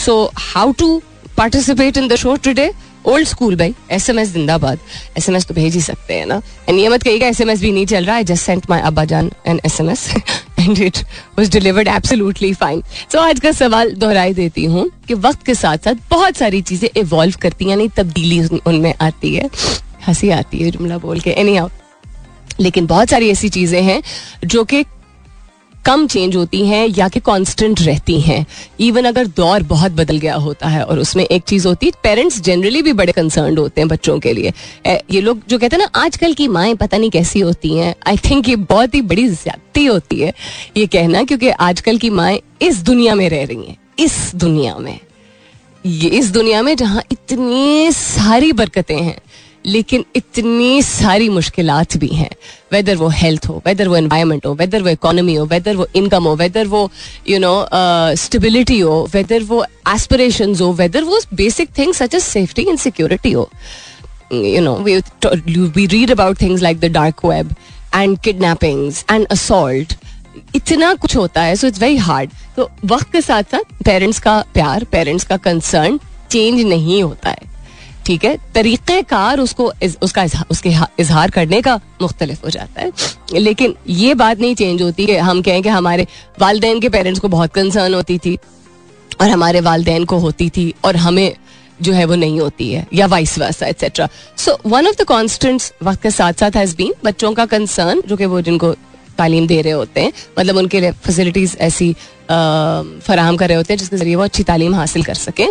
so 0.06 0.24
how 0.38 0.72
to 0.72 1.02
participate 1.38 1.98
in 1.98 2.08
the 2.08 2.16
show 2.16 2.36
today 2.36 2.72
old 3.08 3.28
school 3.28 3.56
भाई 3.56 3.74
एस 3.92 4.10
एम 4.10 4.20
एस 4.20 4.32
जिंदाबाद। 4.34 4.80
S 5.18 5.30
M 5.30 5.36
S 5.36 5.46
तो 5.48 5.54
भेज 5.54 5.76
ही 5.76 5.82
सकते 5.82 6.14
हैं 6.14 6.26
ना। 6.26 6.42
एंड 6.70 6.80
ये 6.80 6.90
मत 6.90 7.04
कहिएगा 7.04 7.28
एस 7.28 7.42
एम 7.42 7.50
एस 7.50 7.62
भी 7.62 7.72
नहीं 7.72 7.86
चल 7.86 8.06
रहा 8.06 8.16
है। 8.16 8.24
जस्ट 8.24 8.46
सेंट 8.46 8.70
माई 8.70 8.82
अब्बा 8.82 9.06
जान 9.06 9.32
an 9.48 9.60
S 9.66 9.80
M 9.82 9.90
S 9.90 10.08
and 10.60 10.80
it 10.80 10.98
was 11.40 11.52
delivered 11.52 11.88
absolutely 11.88 12.54
fine 12.54 12.84
so 13.12 13.20
आज 13.20 13.40
का 13.40 13.52
सवाल 13.54 13.92
दोहराई 13.96 14.34
देती 14.34 14.66
हूँ 14.66 14.90
कि 15.08 15.14
वक्त 15.16 15.46
के 15.46 15.56
साथ 15.56 15.78
साथ 15.78 16.10
बहुत 16.10 16.38
सारी 16.38 16.62
चीज़ें 16.62 16.90
इवॉल्व 16.98 17.36
करती 17.42 17.70
हैं 17.70 17.78
नहीं 17.78 17.90
तब्दीली 17.98 18.42
उनमें 18.58 18.94
आती 19.02 19.36
है। 19.36 19.50
हँसी 20.08 20.30
आती 20.30 20.58
है, 20.58 20.72
जुमला 20.72 20.98
बोल 20.98 21.20
के। 21.20 21.30
एनी 21.32 21.56
आउट 21.58 21.72
लेकिन 22.60 22.86
बहुत 22.88 23.10
सारी 23.10 23.30
ऐसी 23.30 23.50
चीज़ें 23.50 23.82
हैं 23.84 24.02
जो 24.46 24.64
कि 24.64 24.84
कम 25.88 26.06
चेंज 26.08 26.36
होती 26.36 26.66
हैं 26.68 26.88
या 26.88 27.08
कि 27.08 27.20
कांस्टेंट 27.20 27.82
रहती 27.82 28.20
हैं। 28.22 28.46
इवन 28.80 29.06
अगर 29.06 29.28
दौर 29.28 29.64
बहुत 29.64 29.92
बदल 29.92 30.18
गया 30.18 30.36
होता 30.36 30.68
है 30.68 30.84
और 30.84 31.00
उसमें 31.00 31.24
एक 31.26 31.44
चीज़ 31.44 31.68
होती 31.68 31.86
है 31.86 31.92
पेरेंट्स 32.04 32.40
जनरली 32.42 32.82
भी 32.82 32.94
बड़े 32.94 33.12
कंसर्न 33.12 33.58
होते 33.58 33.82
हैं 33.82 33.88
बच्चों 33.88 34.18
के 34.20 34.34
लिए। 34.34 34.54
ये 34.88 35.22
लोग 35.22 35.42
जो 35.50 35.60
कहते 35.60 35.76
हैं 35.76 35.84
ना, 35.84 35.90
आजकल 35.96 36.34
की 36.34 36.48
माएँ 36.48 36.76
पता 36.76 36.98
नहीं 36.98 37.10
कैसी 37.10 37.40
होती 37.40 37.74
हैं। 37.74 37.96
आई 38.08 38.18
थिंक 38.26 38.50
ये 38.50 38.56
बहुत 38.56 38.96
ही 38.96 39.02
बड़ी 39.04 39.28
ज्यादती 39.30 39.86
होती 39.86 40.20
है 40.20 40.34
ये 40.78 40.86
कहना, 40.88 41.24
क्योंकि 41.24 41.50
आजकल 41.50 41.98
की 41.98 42.10
माएँ 42.12 42.42
इस 42.62 42.82
दुनिया 42.82 43.16
में 43.16 43.30
रह 43.30 43.46
रही 43.46 43.66
हैं। 43.66 43.78
इस 44.00 44.32
दुनिया 44.36 44.78
में। 44.78 45.00
ये 45.86 46.10
इस 46.10 46.32
दुनिया 46.32 46.62
में 46.62 46.76
जहाँ 46.76 47.04
इतनी 47.12 47.92
सारी 47.92 48.52
बरकतें 48.54 48.98
हैं। 48.98 49.20
लेकिन 49.68 50.06
इतनी 50.16 50.82
सारी 50.82 51.30
मुश्किल 51.30 51.72
भी 51.98 52.08
हैं। 52.08 52.30
वेदर 52.74 52.96
वो 52.96 53.08
हेल्थ 53.10 53.46
हो 53.48 53.62
वेदर 53.66 53.88
वो 53.88 53.96
एनवायरमेंट 53.96 54.46
हो 54.46 54.54
वेदर 54.54 54.82
वो 54.84 54.90
इकोनॉमी 54.90 55.36
हो 55.36 55.46
वेदर 55.46 55.76
वो 55.76 55.88
इनकम 55.96 56.24
हो 56.24 56.36
वेदर 56.36 56.68
वो 56.68 56.90
यू 57.30 57.40
नो 57.40 57.54
स्टेबिलिटी 58.18 58.80
हो 58.80 59.04
वेदर 59.14 59.44
वो 59.44 59.64
एस्पिरेशन 59.90 60.56
हो 60.56 60.72
वेदर 60.74 61.04
वो 61.04 61.20
basic 61.36 61.78
things 61.78 61.98
such 61.98 62.16
as 62.16 62.22
safety 62.24 62.66
and 62.70 62.80
security 62.80 63.32
हो। 63.32 63.50
You 64.34 64.62
know 64.62 64.76
we 64.76 65.86
read 65.86 66.12
about 66.12 66.42
things 66.42 66.62
like 66.62 66.80
the 66.80 66.92
dark 66.94 67.26
web 67.26 67.56
and 67.96 68.18
kidnappings 68.20 69.06
and 69.12 69.28
assault 69.32 69.94
इतना 70.56 70.94
कुछ 70.94 71.16
होता 71.16 71.42
है 71.42 71.56
सो 71.56 71.68
इट्स 71.68 71.82
वेरी 71.82 71.98
हार्ड 71.98 72.32
तो 72.56 72.70
वक्त 72.86 73.12
के 73.12 73.22
साथ 73.22 73.44
साथ 73.52 73.84
पेरेंट्स 73.86 74.20
का 74.20 74.40
प्यार 74.54 74.84
पेरेंट्स 74.92 75.26
का 75.26 75.38
कंसर्न 75.38 76.00
चेंज 76.32 76.62
नहीं 76.62 77.02
होता 77.04 77.30
है। 77.30 77.56
ठीक 78.08 78.26
है 78.26 78.36
तरीक़ेकार 78.56 79.40
उसको 79.40 79.72
इस, 79.84 79.98
उसका 80.02 80.26
उसके 80.52 80.70
इजहार 81.00 81.32
करने 81.32 81.62
का 81.62 81.76
मुख्तलिफ़ 82.02 82.44
हो 82.46 82.50
जाता 82.50 82.82
है। 82.82 83.40
लेकिन 83.40 83.76
ये 83.88 84.14
बात 84.16 84.40
नहीं 84.40 84.56
चेंज 84.56 84.82
होती 84.82 85.06
कि 85.06 85.16
हम 85.30 85.42
कहें 85.42 85.62
कि 85.64 85.70
हमारे 85.70 86.08
वालदेन 86.42 86.80
के 86.80 86.90
पेरेंट्स 86.90 87.20
को 87.22 87.28
बहुत 87.28 87.54
कंसर्न 87.54 87.94
होती 87.94 88.18
थी 88.18 88.38
और 89.22 89.30
हमारे 89.30 89.62
वालदेन 89.62 90.06
को 90.06 90.18
होती 90.20 90.50
थी 90.50 90.74
और 90.86 90.96
हमें 90.96 91.36
जो 91.82 91.94
है 91.94 92.06
वो 92.06 92.16
नहीं 92.16 92.40
होती 92.40 92.72
है 92.72 92.86
या 92.94 93.08
vice 93.08 93.38
versa 93.40 93.68
etcetera 93.68 94.08
so 94.38 94.58
one 94.66 94.88
of 94.88 94.96
the 94.96 95.06
constants 95.08 95.72
वक्त 95.84 96.02
के 96.02 96.12
साथ 96.12 96.34
साथ 96.34 96.56
हैज़ 96.56 96.76
बीन 96.76 96.94
बच्चों 97.06 97.34
का 97.34 97.46
कंसर्न 97.46 98.02
जो 98.08 98.18
कि 98.18 98.26
वो 98.26 98.42
जिनको 98.42 98.74
तालीम 99.18 99.48
दे 99.48 99.62
रहे 99.62 99.74
होते 99.74 100.02
हैं। 100.02 100.12
मतलब 100.40 100.58
उनके 100.58 100.80
लिए 100.80 100.92
फैसिलिटीज़ 101.04 101.56
ऐसी 101.62 101.92
फराहम 102.30 103.38
कर 103.38 103.48
रहे 103.48 103.58
होते 103.58 103.74
हैं, 103.74 103.78
जिसके 103.80 103.98
ज़रिए 103.98 104.16
वो 104.16 104.24
अच्छी 104.24 104.44
तालीम 104.44 104.76
हासिल 104.76 105.04
कर 105.04 105.16
सकें। 105.16 105.48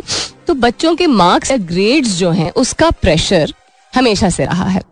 तो 0.47 0.55
बच्चों 0.57 0.95
के 0.97 1.07
मार्क्स 1.07 1.51
या 1.51 1.57
ग्रेड्स 1.67 2.19
जो 2.19 2.31
हैं, 2.33 2.51
उसका 2.53 2.91
प्रेशर 2.93 3.53
हमेशा 3.93 4.31
से 4.31 4.45
रहा 4.45 4.69
है। 4.69 4.83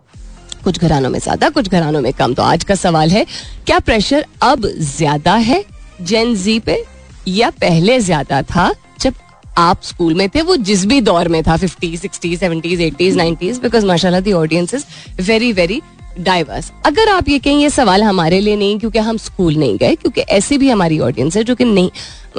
कुछ 0.64 0.78
घरानों 0.80 1.10
में 1.10 1.18
ज़्यादा, 1.18 1.48
कुछ 1.50 1.68
घरानों 1.68 2.00
में 2.00 2.12
कम। 2.12 2.34
तो 2.34 2.42
आज 2.42 2.64
का 2.64 2.74
सवाल 2.76 3.10
है, 3.10 3.24
क्या 3.66 3.78
प्रेशर 3.80 4.24
अब 4.42 4.66
ज़्यादा 4.68 5.34
है 5.34 5.64
जेन 6.02 6.34
जी 6.36 6.58
पे? 6.60 6.82
या 7.28 7.50
पहले 7.52 7.98
ज़्यादा 8.00 8.40
था 8.44 8.72
जब 9.00 9.14
आप 9.58 9.82
स्कूल 9.82 10.14
में 10.14 10.28
थे? 10.28 10.42
वो 10.42 10.56
जिस 10.58 10.84
भी 10.86 11.00
दौर 11.02 11.28
में 11.28 11.42
था 11.42 11.56
fifty 11.56 11.96
sixty 11.96 12.36
seventies 12.36 12.80
eighties 12.82 13.16
nineties 13.16 13.58
because 13.58 13.86
माशाल्लाह 13.86 14.20
the 14.20 14.32
audience 14.34 14.74
is 14.74 14.84
very 15.22 15.52
very 15.52 15.80
diverse 16.18 16.70
अगर 16.86 17.08
आप 17.08 17.28
ये 17.28 17.38
कहें, 17.38 17.58
ये 17.58 17.70
सवाल 17.70 18.02
हमारे 18.02 18.40
लिए 18.40 18.56
नहीं, 18.56 18.78
क्योंकि 18.78 18.98
हम 18.98 19.16
स्कूल 19.16 19.56
नहीं 19.56 19.76
गए, 19.78 19.94
क्योंकि 19.94 20.20
ऐसी 20.20 20.58
भी 20.58 20.70
हमारी 20.70 20.98
ऑडियंस 21.00 21.36
है 21.36 21.44
जो 21.44 21.54
कि 21.54 21.64
नहीं 21.64 21.90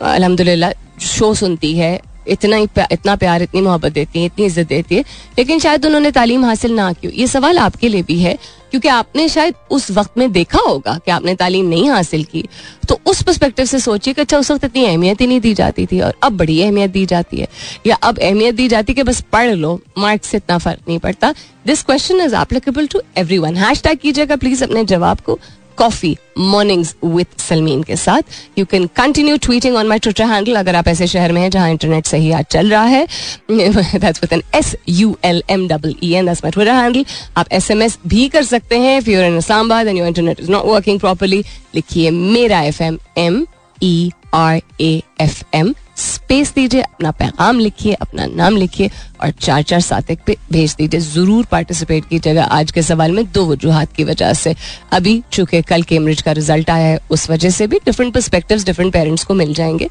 अलहमदुल्ला 0.02 0.72
शो 1.02 1.34
सुनती 1.34 1.74
है, 1.78 2.00
इतना 2.28 2.58
ही 2.58 2.68
इतना 2.92 3.16
प्यार, 3.16 3.42
इतनी 3.42 3.62
मोहब्बत 3.62 3.92
देती 3.92 4.20
है, 4.20 4.26
इतनी 4.26 4.46
इज़्ज़त 4.46 4.68
देती 4.68 4.96
है, 4.96 5.04
लेकिन 5.38 5.60
शायद 5.60 5.86
उन्होंने 5.86 6.12
तालीम 6.12 6.46
हासिल 6.46 6.74
ना 6.74 6.92
की 6.94 7.12
ये 7.16 7.28
सवाल 7.28 7.58
आपके 7.60 7.90
लिए 7.90 8.04
भी 8.04 8.20
है 8.20 8.38
क्योंकि 8.76 8.88
आपने 8.88 9.28
शायद 9.30 9.56
उस 9.72 9.90
वक्त 9.92 10.18
में 10.18 10.32
देखा 10.32 10.60
होगा 10.60 10.98
कि 11.06 11.12
आपने 11.12 11.36
तालीम 11.36 11.66
नहीं 11.66 11.90
हासिल 11.90 12.24
की। 12.24 12.44
तो 12.90 13.00
उस 13.06 13.22
परस्पेक्टिव 13.24 13.66
से 13.66 13.80
सोचिए 13.80 14.14
कि 14.14 14.22
अच्छा 14.22 14.38
उस 14.38 14.52
वक्त 14.52 14.64
इतनी 14.64 14.86
अहमियत 14.86 15.22
ही 15.22 15.28
नहीं 15.28 15.40
दी 15.40 15.54
जाती 15.54 15.86
थी 15.86 16.00
और 16.00 16.14
अब 16.24 16.38
बड़ी 16.38 16.62
अहमियत 16.62 16.92
दी 16.92 17.06
जाती 17.06 17.38
है। 17.38 17.48
या 17.88 17.96
अब 17.96 18.20
अहमियत 18.20 18.56
दी 18.56 18.68
जाती 18.68 18.92
है 18.92 18.96
कि 18.96 19.04
बस 19.04 19.22
पढ़ 19.22 19.52
लो 19.52 19.80
मार्क्स 19.98 20.28
से 20.28 20.38
इतना 20.38 20.58
फ़र्क 20.58 20.80
नहीं 20.88 21.00
पड़ता। 21.00 21.34
This 21.66 21.84
question 21.84 22.22
is 22.22 22.36
applicable 22.36 22.88
to 22.88 23.02
everyone 23.38 23.56
hashtag 23.82 23.98
कीजिएगा 23.98 24.36
प्लीज़ 24.36 24.64
अपने 24.64 24.84
जवाब 24.86 25.20
को। 25.20 25.40
कॉफ़ी 25.78 26.16
मॉर्निंग्स 26.38 26.96
विथ 27.04 27.40
सलमीन 27.40 27.84
के 27.84 27.96
साथ। 27.96 28.58
You 28.58 28.66
can 28.66 28.86
continue 28.96 29.38
tweeting 29.38 29.76
on 29.76 29.88
my 29.88 30.00
Twitter 30.00 30.26
handle 30.26 30.56
अगर 30.56 30.76
आप 30.76 30.88
ऐसे 30.88 31.08
शहर 31.08 31.32
में 31.32 31.42
हैं 31.42 31.50
जहाँ 31.50 31.70
इंटरनेट 31.70 32.06
सही 32.06 32.32
आज 32.32 32.46
चल 32.52 32.70
रहा 32.72 32.84
है। 32.86 33.06
That's 33.52 34.24
with 34.24 34.34
N 34.34 34.42
S 34.56 34.76
U 34.90 35.16
L 35.26 35.42
M 35.50 35.68
double 35.68 35.96
E 36.04 36.14
N 36.14 36.26
that's 36.26 36.44
my 36.44 36.52
Twitter 36.52 36.72
handle 36.74 37.06
आप 37.38 37.52
एस 37.52 37.72
एम 37.72 37.82
एस 37.84 37.98
भी 38.08 38.28
कर 38.30 38.44
सकते 38.44 38.80
हैं। 38.80 38.98
If 38.98 39.10
you're 39.10 39.26
in 39.26 39.38
Islamabad 39.38 39.88
and 39.88 39.98
your 39.98 40.08
internet 40.08 40.40
is 40.40 40.52
not 40.52 40.66
working 40.66 41.00
properly 41.00 41.44
लिखिए 41.76 42.12
मेरा 42.12 42.62
F 42.64 42.84
M 42.84 43.00
M 43.18 43.46
E 43.84 44.12
R 44.34 44.62
A 44.82 45.02
F 45.22 45.44
M 45.54 45.74
space 45.98 46.54
दीजिए, 46.54 46.82
अपना 46.82 47.12
पैगाम 47.12 47.60
लिखिए, 47.60 47.94
अपना 47.94 48.26
नाम 48.26 48.58
लिखिए 48.58 48.90
और 49.22 49.30
चार 49.32 49.62
चार 49.62 49.80
सात 49.80 50.12
एक 50.12 50.20
पे 50.28 50.38
भेज 50.52 50.76
दीजिए। 50.78 51.00
ज़रूर 51.00 51.46
पार्टिसिपेट 51.46 52.06
कीजिएगा 52.06 52.44
आज 52.44 52.72
के 52.72 52.82
सवाल 52.82 53.12
में 53.12 53.32
दो 53.32 53.46
वजूहत 53.46 53.94
की 53.94 54.04
वजह 54.04 54.34
से। 54.34 54.56
अभी 54.92 55.24
चूँकि 55.32 55.62
कल 55.62 55.84
कैम्ब्रिज 55.84 56.22
का 56.22 56.32
रिज़ल्ट 56.32 56.70
आया 56.70 56.88
है, 56.88 57.00
उस 57.10 57.30
वजह 57.30 57.50
से 57.50 57.68
भी 57.68 57.78
डिफरेंट 57.78 58.14
परस्पेक्टिव 58.14 58.64
डिफरेंट 58.64 58.94
पेरेंट्स 58.94 59.24
को 59.24 59.34
मिल 59.34 59.54
जाएँगे। 59.54 59.90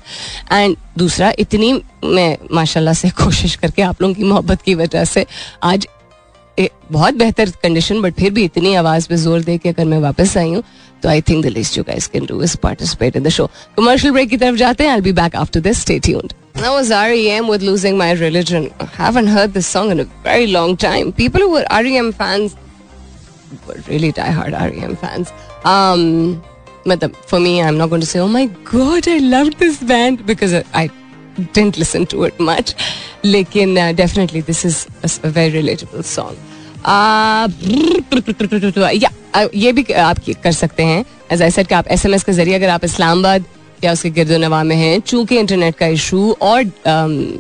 एंड 0.52 0.76
दूसरा, 0.98 1.32
इतनी 1.38 1.82
मैं 2.04 2.36
माशाल्लाह 2.52 2.94
से 2.94 3.10
कोशिश 3.24 3.56
करके 3.56 3.82
आप 3.82 4.02
लोगों 4.02 4.14
की 4.14 4.24
मोहब्बत 4.24 4.62
की 4.62 4.74
वजह 4.74 5.04
से 5.04 5.26
आज 5.62 5.86
बहुत 6.60 7.14
बेहतर 7.14 7.50
कंडीशन 7.62 8.00
बट 8.02 8.14
फिर 8.18 8.30
भी 8.32 8.44
इतनी 8.44 8.74
आवाज़ 8.74 9.08
पे 9.08 9.16
ज़ोर 9.16 9.42
दे 9.42 9.56
के 9.58 9.68
अगर 9.68 9.84
मैं 9.84 9.98
वापस 9.98 10.36
आई 10.38 10.52
हूँ 10.54 10.62
तो 11.02 11.08
I 11.08 11.20
think 11.28 11.44
the 11.44 11.48
least 11.48 11.78
you 11.78 11.84
guys 11.84 12.06
can 12.06 12.26
do 12.26 12.42
is 12.42 12.56
participate 12.62 13.16
in 13.16 13.22
the 13.22 13.28
show 13.36 13.46
commercial 13.76 14.12
break 14.12 14.28
की 14.30 14.36
तरफ़ 14.36 14.56
जाते 14.56 14.84
हैं 14.84 14.90
I 14.90 15.00
be 15.00 15.12
back 15.20 15.36
after 15.36 15.60
this 15.60 15.80
stay 15.82 15.98
tuned 16.08 16.32
That 16.56 16.72
was 16.72 16.90
REM 16.90 17.48
with 17.48 17.62
Losing 17.62 17.96
My 17.98 18.12
Religion. 18.18 18.66
I 18.82 18.84
haven't 18.96 19.26
heard 19.26 19.54
this 19.54 19.66
song 19.66 19.88
in 19.94 20.02
a 20.02 20.04
very 20.26 20.46
long 20.46 20.76
time. 20.76 21.08
People 21.12 21.40
who 21.40 21.48
were 21.54 21.64
REM 21.86 22.10
fans 22.12 22.54
were 23.66 23.78
really 23.88 24.10
die-hard 24.18 24.52
REM 24.52 24.94
fans. 25.00 25.32
Um, 25.64 26.42
for 27.32 27.40
me, 27.40 27.60
I'm 27.62 27.76
not 27.76 27.90
going 27.90 28.00
to 28.02 28.06
say, 28.06 28.20
oh 28.20 28.28
my 28.28 28.44
god, 28.70 29.08
I 29.08 29.18
loved 29.18 29.58
this 29.58 29.82
band 29.82 30.24
because 30.26 30.54
I 30.82 30.84
didn't 31.38 31.78
listen 31.78 32.06
to 32.06 32.24
it 32.24 32.40
much. 32.40 32.74
लेकिन 33.24 33.74
definitely 33.96 34.42
this 34.42 34.64
is 34.66 34.84
a 35.04 35.28
very 35.28 35.52
relatable 35.52 36.02
song 36.02 36.36
या 39.54 39.72
भी 39.72 39.82
आप 39.92 40.18
कर 40.42 40.52
सकते 40.52 40.82
हैं 40.82 41.04
as 41.32 41.42
I 41.42 41.50
said 41.50 41.66
कि 41.66 41.74
आप 41.74 41.86
S 41.90 42.06
M 42.06 42.14
S 42.14 42.24
के 42.24 42.32
ज़रिए 42.32 42.54
अगर 42.54 42.68
आप 42.68 42.84
इस्लामाबाद 42.84 43.44
या 43.84 43.92
उसके 43.92 44.10
गिरद 44.10 44.32
नवा 44.32 44.62
में 44.64 44.76
हैं, 44.76 45.00
चूँकि 45.00 45.38
इंटरनेट 45.38 45.76
का 45.76 45.86
इशू 45.86 46.36
और 46.42 46.64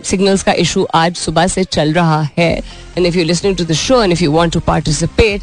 सिग्नल्स 0.04 0.42
का 0.42 0.52
इशू 0.52 0.86
आज 0.94 1.16
सुबह 1.16 1.46
से 1.46 1.64
चल 1.64 1.92
रहा 1.92 2.20
है 2.38 2.52
and 2.98 3.06
if 3.06 3.18
you 3.18 3.24
listening 3.24 3.56
to 3.56 3.64
the 3.64 3.72
show 3.72 4.02
and 4.02 4.12
if 4.12 4.22
you 4.24 4.32
want 4.32 4.52
to 4.52 4.60
participate 4.60 5.42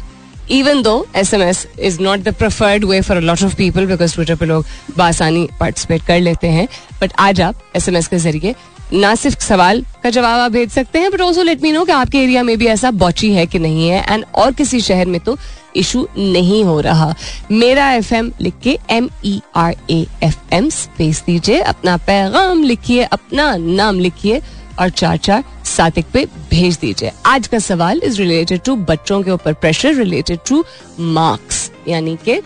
even 0.50 0.82
though 0.82 0.94
S 1.16 1.32
M 1.34 1.42
S 1.42 1.66
is 1.78 2.00
not 2.02 2.20
the 2.20 2.34
preferred 2.34 2.84
way 2.84 3.00
for 3.00 3.20
lot 3.20 3.42
of 3.44 3.54
people 3.56 3.86
because 3.86 4.14
Twitter 4.14 4.34
पर 4.36 4.46
लोग 4.46 4.66
बासानी 4.96 5.48
participate 5.60 6.02
कर 6.06 6.20
लेते 6.20 6.48
हैं 6.48 6.68
बट 7.00 7.12
आज 7.18 7.40
आप 7.40 7.62
S 7.76 7.88
M 7.88 7.96
S 7.96 8.06
के 8.08 8.18
ज़रिए 8.18 8.54
ना 8.92 9.14
सिर्फ़ 9.14 9.40
सवाल 9.40 9.80
का 10.02 10.10
जवाब 10.10 10.40
आप 10.40 10.52
भेज 10.52 10.70
सकते 10.70 10.98
हैं 10.98 11.10
but 11.10 11.20
also 11.20 11.42
let 11.42 11.62
me 11.62 11.70
know 11.72 11.84
कि 11.84 11.92
आपके 11.92 12.18
एरिया 12.18 12.42
में 12.42 12.56
भी 12.58 12.66
ऐसा 12.66 12.90
बॉची 13.02 13.32
है 13.34 13.46
कि 13.46 13.58
नहीं 13.58 13.88
है 13.88 14.04
एंड 14.08 14.24
और 14.34 14.52
किसी 14.52 14.80
शहर 14.80 15.06
में 15.06 15.20
तो 15.20 15.36
इशू 15.76 16.06
नहीं 16.18 16.62
हो 16.64 16.80
रहा। 16.80 17.14
मेरा 17.50 17.90
एफ़ 17.92 18.12
एम 18.14 18.30
लिख 18.40 18.54
के 18.62 18.78
M 18.90 19.08
E 19.24 19.40
R 19.56 19.76
A 19.90 20.04
F 20.22 20.54
M 20.54 20.68
space 20.70 21.22
दीजिए, 21.26 21.60
अपना 21.60 21.96
पैगाम 21.96 22.62
लिखिए, 22.62 23.02
अपना 23.02 23.54
नाम 23.56 24.00
लिखिए 24.00 24.40
और 24.80 24.90
चार 24.90 25.16
चार 25.16 25.44
सात 25.72 25.98
एक 25.98 26.06
पे 26.12 26.24
भेज 26.50 26.76
दीजिए। 26.78 27.10
आज 27.26 27.46
का 27.46 27.58
सवाल 27.60 28.00
इज़ 28.04 28.18
रिलेटेड 28.18 28.60
टू 28.64 28.74
बच्चों 28.86 29.22
के 29.22 29.30
ऊपर 29.30 29.52
प्रेशर 29.54 29.94
रिलेटेड 29.94 30.38
टू 30.48 30.64
मार्क्स 31.00 31.70
यानी 31.88 32.16
कि 32.24 32.40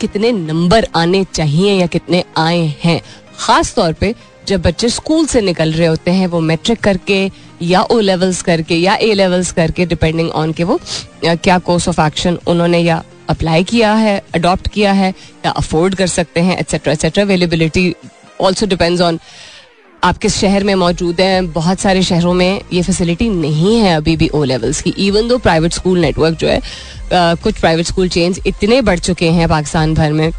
कितने 0.00 0.30
नंबर 0.32 0.86
आने 0.96 1.24
चाहिए 1.34 1.72
या 1.72 1.86
कितने 1.88 2.22
आए 2.38 2.64
हैं। 2.82 3.00
खास 3.38 3.74
तौर 3.74 3.92
पे 3.92 4.14
जब 4.48 4.62
बच्चे 4.62 4.88
स्कूल 4.88 5.26
से 5.26 5.40
निकल 5.40 5.72
रहे 5.72 5.86
होते 5.86 6.10
हैं, 6.10 6.26
वो 6.26 6.40
मैट्रिक 6.40 6.80
करके 6.80 7.30
या 7.62 7.82
ओ 7.82 7.98
लेवल्स 8.00 8.40
करके 8.42 8.74
या 8.76 8.94
ए 8.96 9.12
लेवल्स 9.14 9.52
करके 9.52 9.86
डिपेंडिंग 9.86 10.30
ऑन 10.32 10.52
के 10.52 10.64
वो 10.64 10.78
क्या 11.24 11.58
कोर्स 11.60 11.88
ऑफ़ 11.88 12.00
एक्शन 12.00 12.38
उन्होंने 12.46 12.78
या 12.78 13.02
अप्लाई 13.28 13.64
किया 13.64 13.92
है 13.94 14.16
अडॉप्ट 14.34 14.68
किया 14.68 14.92
है, 14.92 15.14
या 15.46 15.50
अफोर्ड 15.52 15.94
कर 15.94 16.06
सकते 16.08 16.40
हैं 16.40 16.58
etcetera 16.58 16.92
etcetera 16.92 17.24
availability 17.24 17.94
also 18.40 18.66
depends 18.66 19.00
on 19.00 19.18
आप 20.04 20.18
किस 20.18 20.36
शहर 20.36 20.64
में 20.64 20.74
मौजूद 20.74 21.20
हैं 21.20 21.52
बहुत 21.52 21.80
सारे 21.80 22.02
शहरों 22.02 22.32
में 22.34 22.60
ये 22.72 22.82
फैसिलिटी 22.82 23.28
नहीं 23.28 23.74
है 23.76 23.94
अभी 23.96 24.16
भी 24.16 24.28
ओ 24.28 24.42
लेवल्स 24.44 24.80
की 24.82 24.90
even 25.06 25.28
though 25.28 25.38
private 25.38 25.72
school 25.72 25.98
network 26.00 26.38
जो 26.38 26.48
है 26.48 26.56
आ, 26.56 27.34
कुछ 27.34 27.58
प्राइवेट 27.60 27.86
स्कूल 27.86 28.08
चेंज 28.08 28.40
इतने 28.46 28.80
बढ़ 28.82 28.98
चुके 28.98 29.30
हैं 29.30 29.48
पाकिस्तान 29.48 29.94
भर 29.94 30.12
में। 30.12 30.30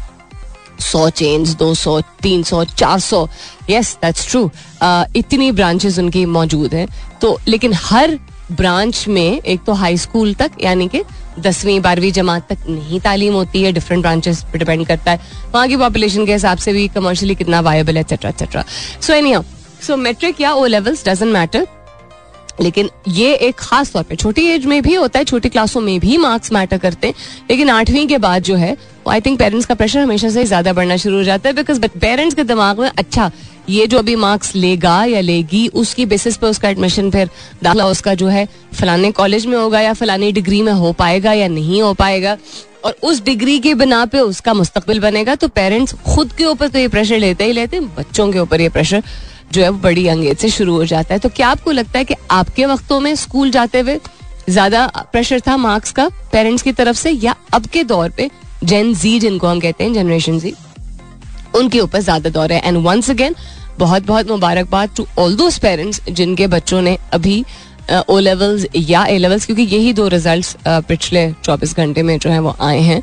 सौ 0.80 1.08
चेंज 1.10 1.54
दो 1.56 1.72
सौ 1.74 2.00
तीन 2.22 2.42
सौ 2.42 2.64
चार 2.64 2.98
सौ। 3.00 3.26
यस 3.70 3.96
दैट्स 4.02 4.30
ट्रू 4.30 4.50
इतनी 5.16 5.50
ब्रांचेज 5.52 5.98
उनकी 5.98 6.24
मौजूद 6.26 6.74
हैं। 6.74 6.86
तो 7.20 7.38
लेकिन 7.48 7.72
हर 7.74 8.18
ब्रांच 8.52 9.06
में, 9.08 9.40
एक 9.40 9.60
तो 9.66 9.72
हाई 9.72 9.96
स्कूल 9.98 10.32
तक, 10.34 10.50
यानी 10.62 10.88
कि 10.88 11.02
दसवीं, 11.40 11.80
बारहवीं 11.80 12.12
जमात 12.12 12.48
तक 12.48 12.68
नहीं 12.68 13.00
तालीम 13.00 13.34
होती 13.34 13.62
है 13.62 13.72
डिफरेंट 13.72 14.02
ब्रांचेस 14.02 14.42
पर 14.42 14.58
डिपेंड 14.58 14.86
करता 14.86 15.12
है। 15.12 15.20
वहाँ 15.54 15.66
की 15.68 15.76
पॉपुलेशन 15.76 16.26
के 16.26 16.32
हिसाब 16.32 16.58
से 16.58 16.72
भी 16.72 16.88
कमर्शियली 16.94 17.34
कितना 17.34 17.60
वायबल 17.60 17.94
है 17.94 18.00
etcetera 18.00 18.30
etcetera 18.30 18.64
so 19.00 19.12
any 19.12 19.36
so 19.86 19.96
matric 19.98 20.40
या 20.40 20.52
ओ 20.52 20.66
लेवल्स 20.66 21.08
डजेंट 21.08 21.32
मैटर 21.32 21.66
लेकिन 22.60 22.88
ये 23.08 23.32
एक 23.34 23.54
खास 23.58 23.92
तौर 23.92 24.02
पे, 24.02 24.16
छोटी 24.16 24.42
एज 24.46 24.64
में 24.66 24.82
भी 24.82 24.94
होता 24.94 25.18
है, 25.18 25.24
छोटी 25.24 25.48
क्लासों 25.48 25.80
में 25.80 25.98
भी 26.00 26.16
मार्क्स 26.18 26.52
मैटर 26.52 26.78
करते 26.78 27.06
हैं। 27.06 27.14
लेकिन 27.50 27.70
आठवीं 27.70 28.06
के 28.06 28.18
बाद 28.18 28.42
जो 28.42 28.56
है 28.56 28.76
आई 29.08 29.20
थिंक 29.20 29.38
पेरेंट्स 29.38 29.66
का 29.66 29.74
प्रेशर 29.74 30.00
हमेशा 30.00 30.28
से 30.30 30.44
ज़्यादा 30.44 30.72
बढ़ना 30.72 30.96
शुरू 30.96 31.16
हो 31.16 31.22
जाता 31.24 31.48
है 31.48 31.54
बिकॉज़ 31.54 31.80
पेरेंट्स 31.98 32.34
के 32.34 32.44
दिमाग 32.44 32.80
में 32.80 32.90
अच्छा 32.90 33.30
ये 33.68 33.86
जो 33.86 33.98
अभी 33.98 34.14
मार्क्स 34.16 34.54
लेगा 34.54 35.04
या 35.04 35.20
लेगी, 35.20 35.66
उसकी 35.68 36.06
बेसिस 36.06 36.36
पे 36.36 36.46
उसका 36.46 36.68
एडमिशन 36.68 37.10
फिर 37.10 37.28
दाखिला 37.62 37.86
उसका 37.86 38.14
जो 38.14 38.28
है 38.28 38.46
फलाने 38.74 39.10
कॉलेज 39.12 39.46
में 39.46 39.56
होगा 39.56 39.80
या 39.80 39.92
फलानी 39.94 40.30
डिग्री 40.32 40.62
में 40.62 40.72
हो 40.72 40.92
पाएगा 40.94 41.32
या 41.32 41.48
नहीं 41.50 41.82
हो 41.82 41.92
पाएगा। 41.94 42.36
और 42.84 42.96
उस 43.02 43.22
डिग्री 43.24 43.58
के 43.60 43.74
बिना 43.74 44.04
पे 44.04 44.18
उसका 44.20 44.54
मुस्तकबिल 44.54 45.00
बनेगा 45.00 45.34
तो 45.34 45.48
पेरेंट्स 45.50 45.94
खुद 46.04 46.32
के 46.32 46.44
ऊपर 46.44 46.68
तो 46.68 46.78
ये 46.78 46.88
प्रेशर 46.88 47.18
लेते 47.18 47.44
ही 47.44 47.52
लेते 47.52 47.76
हैं, 47.76 47.94
बच्चों 47.96 48.30
के 48.32 48.38
ऊपर 48.38 48.60
ये 48.60 48.68
प्रेशर 48.68 49.02
जो 49.52 49.62
है 49.62 49.68
वो 49.68 49.78
बड़ी 49.80 50.06
अंगेज 50.08 50.36
से 50.38 50.48
शुरू 50.50 50.74
हो 50.76 50.84
जाता 50.86 51.14
है। 51.14 51.20
तो 51.20 51.28
क्या 51.28 51.48
आपको 51.48 51.70
लगता 51.70 51.98
है 51.98 52.04
कि 52.04 52.14
आपके 52.30 52.66
वक्तों 52.66 53.00
में 53.00 53.14
स्कूल 53.16 53.50
जाते 53.50 53.80
हुए 53.80 53.98
ज़्यादा 54.48 54.86
प्रेशर 55.12 55.40
था 55.40 55.56
मार्क्स 55.58 55.92
का 55.92 56.08
पेरेंट्स 56.32 56.62
की 56.62 56.72
तरफ़ 56.72 56.96
से 56.96 57.10
या 57.10 57.34
अब 57.54 57.66
के 57.66 57.84
दौर 57.84 58.10
पे 58.10 58.30
जेन 58.64 58.94
जी 58.94 59.18
जिनको 59.20 59.46
हम 59.46 59.60
कहते 59.60 59.84
हैं 59.84 59.92
जनरेशन 59.94 60.38
जी 60.38 60.54
उनके 61.56 61.80
ऊपर 61.80 62.00
ज़्यादा 62.00 62.30
दौर 62.30 62.52
है। 62.52 62.60
एंड 62.64 62.78
वंस 62.78 63.10
अगेन 63.10 63.34
बहुत 63.78 64.06
बहुत 64.06 64.30
मुबारकबाद 64.30 64.90
टू 64.96 65.06
ऑल 65.18 65.36
दोज 65.36 65.58
पेरेंट्स 65.58 66.00
जिनके 66.10 66.46
बच्चों 66.46 66.80
ने 66.82 66.96
अभी 67.12 67.44
ओ 68.08 68.18
लेवल्स 68.18 68.66
या 68.76 69.04
ए 69.04 69.16
लेवल्स 69.18 69.46
क्योंकि 69.46 69.62
यही 69.62 69.92
दो 69.92 70.06
रिजल्ट्स 70.08 70.56
पिछले 70.66 71.26
24 71.44 71.76
घंटे 71.76 72.02
में 72.02 72.18
जो 72.18 72.30
है 72.30 72.38
वो 72.40 72.54
आए 72.60 72.80
हैं। 72.80 73.02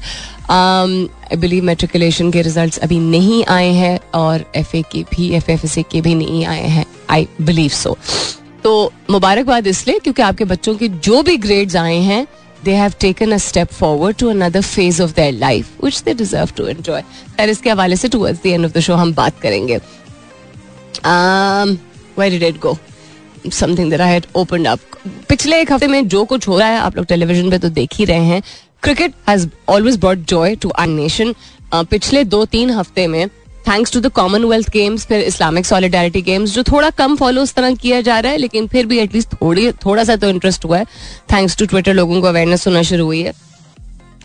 आई 0.49 1.37
बिलीव 1.37 1.63
मेट्रिकुलेशन 1.63 2.31
के 2.31 2.41
रिजल्ट्स 2.41 2.79
अभी 2.79 2.99
नहीं 2.99 3.43
आए 3.49 3.71
हैं 3.73 3.99
और 4.15 4.45
एफ़ 4.55 4.75
ए 4.77 4.81
के 4.91 5.03
भी 5.11 5.29
एफ़ 5.35 5.51
एफ़ 5.51 5.65
एस 5.65 5.77
ए 5.77 5.83
के 5.91 6.01
भी 6.01 6.15
नहीं 6.15 6.45
आए 6.45 6.67
हैं। 6.67 6.85
आई 7.09 7.27
बिलीव 7.41 7.69
सो 7.71 7.97
तो 8.63 8.91
मुबारकबाद 9.09 9.67
इसलिए 9.67 9.99
क्योंकि 9.99 10.21
आपके 10.21 10.45
बच्चों 10.45 10.75
के 10.75 10.87
जो 10.87 11.21
भी 11.23 11.37
ग्रेड्स 11.37 11.75
आए 11.75 11.97
हैं 11.97 12.25
they 12.63 12.75
have 12.75 12.97
taken 12.99 13.31
a 13.31 13.39
step 13.39 13.69
forward 13.71 14.17
to 14.17 14.29
another 14.29 14.61
phase 14.61 14.99
of 14.99 15.13
their 15.15 15.31
life, 15.31 15.71
which 15.79 16.03
they 16.03 16.13
deserve 16.13 16.53
to 16.55 16.67
enjoy. 16.67 17.01
खैर 17.37 17.49
इसके 17.49 17.69
हवाले 17.69 17.95
से 17.95 18.09
towards 18.09 18.41
the 18.41 18.53
end 18.53 18.65
of 18.65 18.73
the 18.73 18.81
show 18.81 18.97
हम 18.97 19.13
बात 19.15 19.39
करेंगे. 19.41 19.79
Um, 21.03 21.77
where 22.15 22.29
did 22.29 22.43
it 22.43 22.59
go? 22.59 22.77
Something 23.49 23.89
that 23.89 24.01
I 24.01 24.11
had 24.15 24.27
opened 24.35 24.67
up. 24.67 24.79
पिछले 25.29 25.61
एक 25.61 25.71
हफ़्ते 25.71 25.87
में 25.87 26.07
जो 26.07 26.23
कुछ 26.25 26.47
हो 26.47 26.57
रहा 26.59 26.67
है 26.67 26.79
आप 26.79 26.95
लोग 26.97 27.05
टेलीविज़न 27.05 27.49
पे 27.49 27.57
तो 27.59 27.69
देख 27.69 27.93
ही 27.97 28.05
रहे 28.05 28.25
हैं 28.25 28.41
cricket 28.83 29.13
has 29.29 29.47
always 29.69 29.97
brought 29.99 30.25
joy 30.29 30.55
to 30.55 30.69
our 30.69 30.87
nation 30.87 31.33
पिछले 31.73 32.23
दो 32.25 32.43
तीन 32.45 32.69
हफ़्ते 32.71 33.07
में 33.07 33.25
thanks 33.67 33.91
to 33.93 33.99
the 33.99 34.07
Commonwealth 34.11 34.69
Games 34.69 35.05
फिर 35.05 35.21
इस्लामिक 35.21 35.65
सॉलिडारिटी 35.65 36.21
गेम्स 36.21 36.53
जो 36.53 36.63
थोड़ा 36.63 36.89
कम 36.91 37.15
फॉलो 37.15 37.41
उस 37.41 37.53
तरह 37.53 37.75
किया 37.75 37.99
जा 38.01 38.19
रहा 38.19 38.31
है, 38.31 38.37
लेकिन 38.37 38.67
फिर 38.67 38.85
भी 38.85 38.99
एटलीस्ट 38.99 39.33
थोड़ी, 39.33 39.71
थोड़ा 39.85 40.03
सा 40.03 40.15
तो 40.15 40.29
इंटरेस्ट 40.29 40.65
हुआ 40.65 40.77
है। 40.77 40.85
थैंक्स 41.33 41.57
टू 41.57 41.65
ट्विटर 41.65 41.93
लोगों 41.93 42.21
को 42.21 42.27
अवेयरनेस 42.27 42.67
होना 42.67 42.81
शुरू 42.83 43.05
हुई 43.05 43.21
है। 43.21 43.33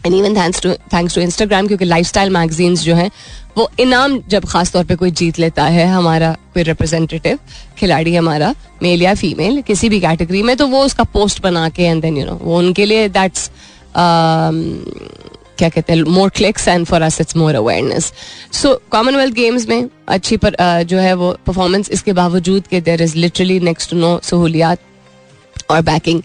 And 0.07 0.15
even 0.15 0.37
thanks 0.37 0.61
to 0.63 0.73
thanks 0.93 1.15
to 1.15 1.21
Instagram 1.21 1.67
क्योंकि 1.67 1.85
लाइफ 1.85 2.07
स्टाइल 2.07 2.31
मैगजीन्स 2.31 2.83
जो 2.83 2.95
हैं, 2.95 3.11
वो 3.59 3.69
इनाम 3.81 4.19
जब 4.29 4.45
खास 4.45 4.73
तौर 4.73 4.85
पे 4.85 4.97
कोई 4.97 5.11
जीत 5.13 5.39
लेता 5.39 5.65
है, 5.67 5.87
हमारा 5.89 6.33
कोई 6.55 6.63
रिप्रेजेंटेटिव 6.63 7.39
खिलाड़ी 7.79 8.15
हमारा 8.15 8.55
मेल 8.83 9.03
या 9.03 9.15
फीमेल 9.15 9.61
किसी 9.63 9.89
भी 9.89 10.01
कैटेगरी 10.01 10.43
में 10.43 10.57
तो 10.57 10.67
वो 10.67 10.85
उसका 10.85 11.05
पोस्ट 11.13 11.43
बना 11.43 11.69
के 11.69 11.83
एंड 11.83 12.03
देन 12.03 12.17
यू 12.17 12.25
नो 12.27 12.39
वो 12.43 12.59
उनके 12.59 12.85
लिए 12.85 13.09
दैट्स 13.09 13.51
क्या 15.59 15.69
कहते 15.69 15.93
हैं 15.93 16.03
more 16.11 16.31
clicks 16.37 16.69
and 16.69 16.87
for 16.87 17.03
us 17.03 17.21
it's 17.21 17.37
more 17.37 17.55
awareness 17.55 18.13
so 18.53 18.75
Commonwealth 18.91 19.35
Games 19.35 19.69
में 19.69 19.89
अच्छी 20.09 20.37
पर 20.37 20.57
जो 20.85 20.99
है 20.99 21.15
वो 21.15 21.33
परफॉर्मेंस 21.47 21.91
इसके 21.91 22.13
बावजूद 22.13 22.67
के 22.67 22.81
there 22.81 23.03
is 23.03 23.17
literally 23.17 23.59
next 23.63 23.95
no 23.95 24.19
सहूलियात 24.23 24.79
और 25.71 25.83
backing 25.83 26.23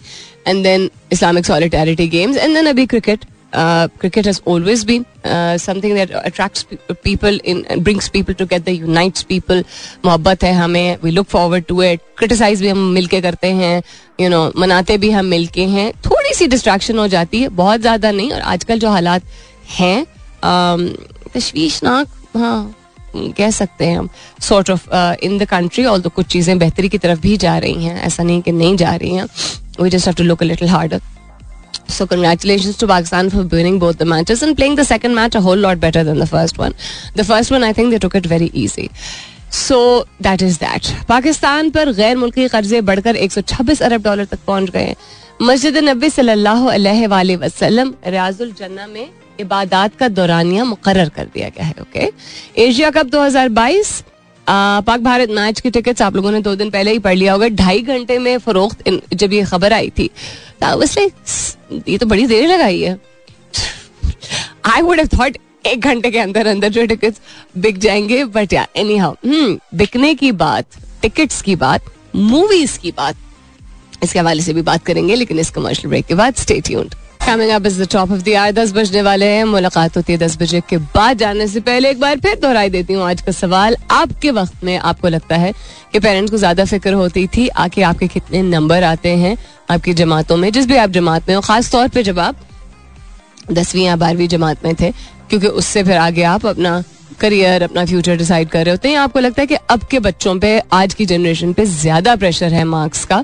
and 0.48 0.62
then 0.62 0.90
Islamic 1.12 1.46
solidarity 1.46 2.08
games 2.08 2.36
and 2.36 2.54
then 2.54 2.66
अभी 2.66 2.86
cricket 2.86 3.24
has 3.52 4.40
always 4.44 4.84
been 4.84 5.04
uh, 5.24 5.58
something 5.58 5.94
that 5.94 6.10
attracts 6.24 6.64
people 7.02 7.38
in 7.44 7.64
and 7.66 7.84
brings 7.84 8.08
people 8.08 8.34
together 8.34 8.72
unites 8.72 9.24
मोहब्बत 10.04 10.42
है 10.44 10.52
हमें 10.54 10.98
we 11.00 11.10
look 11.10 11.28
forward 11.28 11.66
to 11.68 11.80
it. 11.82 12.00
Criticize 12.18 12.60
भी 12.60 12.68
हम 12.68 12.78
मिलके 12.94 13.20
करते 13.20 13.48
हैं 13.52 13.82
you 14.20 14.30
know 14.30 14.56
मनाते 14.56 14.98
भी 14.98 15.10
हम 15.10 15.24
मिलके 15.26 15.64
हैं. 15.66 15.92
थोड़ी 16.06 16.34
सी 16.34 16.46
डिस्ट्रैक्शन 16.46 16.98
हो 16.98 17.06
जाती 17.08 17.40
है 17.42 17.48
बहुत 17.48 17.80
ज़्यादा 17.80 18.10
नहीं 18.10 18.32
और 18.32 18.40
आजकल 18.40 18.78
जो 18.78 18.90
हालात 18.90 19.22
हैं 19.78 20.06
um, 20.42 20.88
तशवीशनाक 21.34 22.08
हाँ 22.36 22.74
कह 23.16 23.50
सकते 23.50 23.84
हैं 23.84 23.98
हम 23.98 24.08
sort 24.40 24.70
of 24.70 24.88
in 25.24 25.38
the 25.38 25.44
country 25.50 25.84
all 25.84 26.02
कुछ 26.02 26.26
चीज़ें 26.26 26.58
बेहतरी 26.58 26.88
की 26.88 26.98
तरफ़ 26.98 27.20
भी 27.20 27.36
जा 27.36 27.56
रही 27.58 27.84
हैं 27.84 28.02
ऐसा 28.02 28.22
नहीं 28.22 28.42
कि 28.42 28.52
नहीं 28.52 28.76
जा 28.76 28.94
रही 28.94 29.14
हैं. 29.14 29.26
We 29.80 29.90
just 29.90 30.06
have 30.06 30.14
to 30.14 30.24
look 30.24 30.42
a 30.42 30.46
little 30.46 30.68
harder 30.68 31.00
So 31.90 32.06
congratulations 32.06 32.76
to 32.78 32.86
Pakistan 32.86 33.30
for 33.30 33.42
winning 33.42 33.78
both 33.78 33.98
the 33.98 34.06
matches 34.06 34.42
and 34.42 34.56
playing 34.56 34.76
the 34.76 34.84
second 34.84 35.14
match 35.14 35.34
a 35.34 35.40
whole 35.40 35.56
lot 35.56 35.80
better 35.80 36.04
than 36.04 36.18
the 36.18 36.26
first 36.26 36.58
one. 36.58 36.74
The 37.14 37.24
first 37.24 37.50
one 37.50 37.64
I 37.64 37.72
think 37.72 37.90
they 37.90 37.98
took 37.98 38.16
it 38.22 38.26
very 38.36 38.50
easy. 38.64 38.88
So 39.52 39.76
that 40.22 40.42
is 40.42 40.58
that 40.58 40.86
Pakistan 41.08 41.70
पर 41.70 41.90
गैर 41.92 42.16
मुल्की 42.16 42.46
कर्जे 42.48 42.80
बढ़कर 42.90 43.16
126 43.16 43.80
अरब 43.82 44.02
dollar 44.02 44.24
तक 44.32 44.38
पहुँच 44.46 44.70
गए 44.70 44.94
मस्जिद 45.42 45.76
नबी 45.88 46.10
सल्लल्लाहु 46.10 46.68
अलैहि 46.70 47.36
वसल्लम 47.36 47.92
रियाजुल 48.06 48.52
जन्ना 48.58 48.86
में 48.86 49.08
इबादत 49.40 49.96
का 50.00 50.08
दौरानिया 50.20 50.64
मुकर 50.64 51.08
कर 51.16 51.24
दिया 51.34 51.48
गया 51.48 51.64
है 51.66 51.74
okay 51.80 52.10
Asia 52.66 52.90
cup 52.96 53.10
2022 53.14 53.92
Pak 54.46 55.00
Bharat 55.00 55.30
match 55.30 55.60
की 55.60 55.70
टिकट्स 55.70 56.02
आप 56.02 56.16
लोगों 56.16 56.30
ने 56.32 56.40
दो 56.40 56.54
दिन 56.54 56.70
पहले 56.70 56.92
ही 56.92 56.98
पढ़ 56.98 57.14
लिया 57.14 57.32
होगा। 57.32 57.48
ढाई 57.48 57.82
घंटे 57.82 58.18
में 58.18 58.36
फरोख्त 58.38 58.88
जब 59.14 59.32
ये 59.32 59.44
खबर 59.44 59.72
आई 59.72 59.90
थी। 59.98 60.10
ये 61.88 61.98
तो 61.98 62.06
बड़ी 62.06 62.26
देर 62.26 62.48
लगाई 62.48 62.80
है। 62.80 62.98
आई 64.66 64.82
वुड 64.82 65.00
थॉट 65.14 65.36
एक 65.66 65.80
घंटे 65.80 66.10
के 66.10 66.18
अंदर 66.18 66.46
अंदर 66.46 66.68
जो 66.68 66.84
टिकट्स 66.86 67.20
बिक 67.58 67.78
जाएँगे 67.78 68.24
बट 68.26 68.52
या 68.52 68.66
एनी 68.76 68.96
हाउ 68.96 69.14
बिकने 69.74 70.14
की 70.14 70.32
बात 70.34 70.78
टिकट्स 71.02 71.42
की 71.42 71.56
बात 71.56 71.84
मूवीज़ 72.16 72.78
की 72.78 72.90
बात, 72.90 73.16
इसके 74.02 74.18
हवाले 74.18 74.42
से 74.42 74.52
भी 74.52 74.62
बात 74.62 74.84
करेंगे, 74.84 75.14
लेकिन 75.14 75.38
इस 75.38 75.50
कमर्शियल 75.50 75.88
ब्रेक 75.88 76.06
के 76.06 76.14
बाद 76.14 76.34
stay 76.34 76.60
tuned 76.60 76.94
coming 77.30 77.50
up 77.50 77.66
is 77.66 77.82
the 77.82 77.86
top 77.90 78.12
of 78.12 78.22
the 78.22 78.34
hour 78.36 78.52
दस 78.52 78.72
बजने 78.72 79.02
वाले 79.02 79.26
हैं। 79.26 79.44
मुलाकात 79.46 79.96
होती 79.96 80.12
है 80.12 80.18
दस 80.18 80.36
बजे 80.38 80.60
के 80.68 80.76
बाद। 80.94 81.18
जाने 81.18 81.46
से 81.48 81.60
पहले 81.62 81.90
एक 81.90 82.00
बार 82.00 82.18
फिर 82.20 82.38
दोहराई 82.40 82.70
देती 82.70 82.94
हूँ 82.94 83.04
आज 83.04 83.20
का 83.22 83.32
सवाल। 83.32 83.76
आपके 83.90 84.30
वक्त 84.32 84.64
में 84.64 84.76
आपको 84.78 85.08
लगता 85.08 85.36
है 85.36 85.52
कि 85.92 85.98
पेरेंट्स 86.00 86.30
को 86.30 86.36
ज़्यादा 86.38 86.64
फ़िक्र 86.64 86.92
होती 86.94 87.26
थी? 87.26 87.46
आके 87.48 87.82
आपके 87.82 88.08
कितने 88.08 88.42
नंबर 88.42 88.84
आते 88.84 89.08
हैं 89.16 89.36
आपकी 89.70 89.94
जमातों 89.94 90.36
में? 90.36 90.50
जिस 90.52 90.66
भी 90.66 90.76
आप 90.76 90.90
जमात 90.90 91.28
में 91.28 91.34
हो, 91.34 91.40
खास 91.40 91.70
तौर 91.72 91.88
पर 91.88 92.02
जब 92.02 92.18
आप 92.18 92.36
दसवीं 93.52 93.84
या 93.84 93.96
बारहवीं 93.96 94.28
जमात 94.28 94.64
में 94.64 94.74
थे, 94.74 94.90
क्योंकि 95.30 95.46
उससे 95.46 95.84
फिर 95.84 95.96
आगे 95.98 96.22
आप 96.24 96.46
अपना 96.46 96.82
करियर 97.20 97.62
अपना 97.62 97.84
फ्यूचर 97.86 98.16
डिसाइड 98.16 98.48
कर 98.48 98.64
रहे 98.64 98.70
होते 98.70 98.88
हैं। 98.88 98.96
आपको 98.98 99.20
लगता 99.20 99.42
है 99.42 99.46
कि 99.46 99.54
अब 99.70 99.84
के 99.90 99.98
बच्चों 100.00 100.38
पे, 100.38 100.58
आज 100.72 100.94
की 100.94 101.06
जनरेशन 101.06 101.52
पे 101.52 101.66
ज़्यादा 101.68 102.16
प्रेशर 102.16 102.52
है 102.52 102.64
मार्क्स 102.66 103.04
का। 103.04 103.22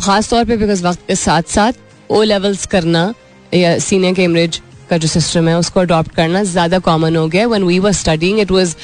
खास 0.00 0.30
तौर 0.30 0.44
पे 0.44 0.56
बिकॉज़ 0.56 0.86
वक्त 0.86 1.06
के 1.08 1.14
साथ 1.16 1.42
साथ 1.50 1.72
ओ 2.10 2.22
लेवल्स 2.22 2.66
करना, 2.66 3.12
या 3.54 3.78
सीनियर 3.78 4.14
कैम्ब्रिज 4.14 4.60
का 4.90 4.96
जो 4.98 5.08
सिस्टम 5.08 5.48
है, 5.48 5.58
उसको 5.58 5.80
अडॉप्ट 5.80 6.14
करना 6.14 6.42
ज़्यादा 6.44 6.78
कॉमन 6.80 7.16
हो 7.16 7.26
गया. 7.28 7.46
When 7.46 7.62
we 7.64 7.78
were 7.78 7.92
studying 7.92 8.40
it 8.40 8.50
was 8.50 8.74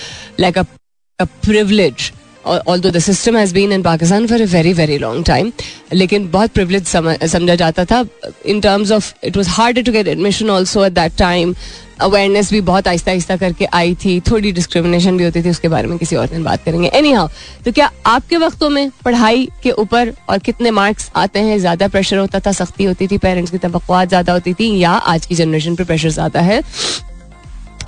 like 0.40 0.59
a 0.59 1.24
privilege 1.44 2.12
although 2.48 2.90
the 2.90 2.98
system 3.00 3.37
has 3.37 3.54
been 3.54 3.72
in 3.72 3.82
Pakistan 3.82 4.26
for 4.26 4.42
a 4.42 4.46
very 4.46 4.72
very 4.74 4.98
long 4.98 5.24
time 5.26 5.52
लेकिन 5.92 6.30
बहुत 6.30 6.50
प्रिवलेज 6.52 6.87
समझा 6.87 7.54
जाता 7.54 7.84
था। 7.84 8.04
In 8.46 8.61
terms 8.61 8.92
of 8.92 9.12
it 9.24 9.37
was 9.37 9.48
hard 9.50 9.84
to 9.84 9.92
get 9.92 10.08
admission 10.08 10.50
also 10.50 10.84
at 10.84 10.92
that 10.92 11.16
time 11.18 11.54
awareness 12.00 12.50
भी 12.52 12.61
बहुत 12.61 12.88
आहिस्ता 12.88 13.11
आहिस्ता 13.11 13.37
करके 13.37 13.64
आई 13.74 13.94
थी। 14.04 14.18
थोड़ी 14.20 14.52
डिस्क्रिमिनेशन 14.52 15.16
भी 15.18 15.24
होती 15.24 15.42
थी, 15.42 15.50
उसके 15.50 15.68
बारे 15.68 15.88
में 15.88 15.96
किसी 15.98 16.16
और 16.16 16.26
दिन 16.28 16.44
बात 16.44 16.64
करेंगे। 16.64 16.88
एनी 16.88 17.12
हाउ 17.12 17.28
तो 17.64 17.72
क्या 17.72 17.90
आपके 18.06 18.37
वक्तों 18.37 18.68
में 18.70 18.90
पढ़ाई 19.04 19.48
के 19.62 19.70
ऊपर 19.72 20.12
और 20.28 20.38
कितने 20.40 20.70
मार्क्स 20.70 21.11
आते 21.16 21.38
हैं? 21.40 21.58
ज़्यादा 21.58 21.88
प्रेशर 21.88 22.18
होता 22.18 22.40
था, 22.40 22.52
सख्ती 22.52 22.84
होती 22.84 23.06
थी 23.06 23.18
पेरेंट्स 23.18 23.50
की 23.50 23.58
तो 23.58 23.68
ज़्यादा 24.06 24.32
होती 24.32 24.54
थी, 24.54 24.76
या 24.78 24.90
आज 24.90 25.26
की 25.26 25.34
जनरेशन 25.34 25.74
पर 25.74 25.84
प्रेशर 25.84 26.11
ज़्यादा 26.11 26.40
है? 26.40 26.62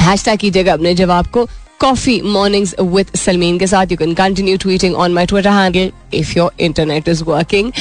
हैश 0.02 0.24
टैग 0.24 0.38
कीजिएगा 0.38 0.72
अपने 0.72 0.94
जवाब 0.94 1.26
को। 1.28 1.48
कॉफ़ी 1.80 2.20
मॉर्निंग 2.22 2.66
विद 2.94 3.10
सलमीन 3.16 3.58
के 3.58 3.66
साथ 3.66 3.92
you 3.92 3.96
can 3.96 4.12
continue 4.14 4.56
tweeting 4.56 4.94
on 4.94 5.12
my 5.14 5.26
Twitter 5.26 5.50
handle 5.50 5.90
if 6.14 6.32
your 6.36 6.52
internet 6.60 7.08
is 7.08 7.22
working 7.24 7.72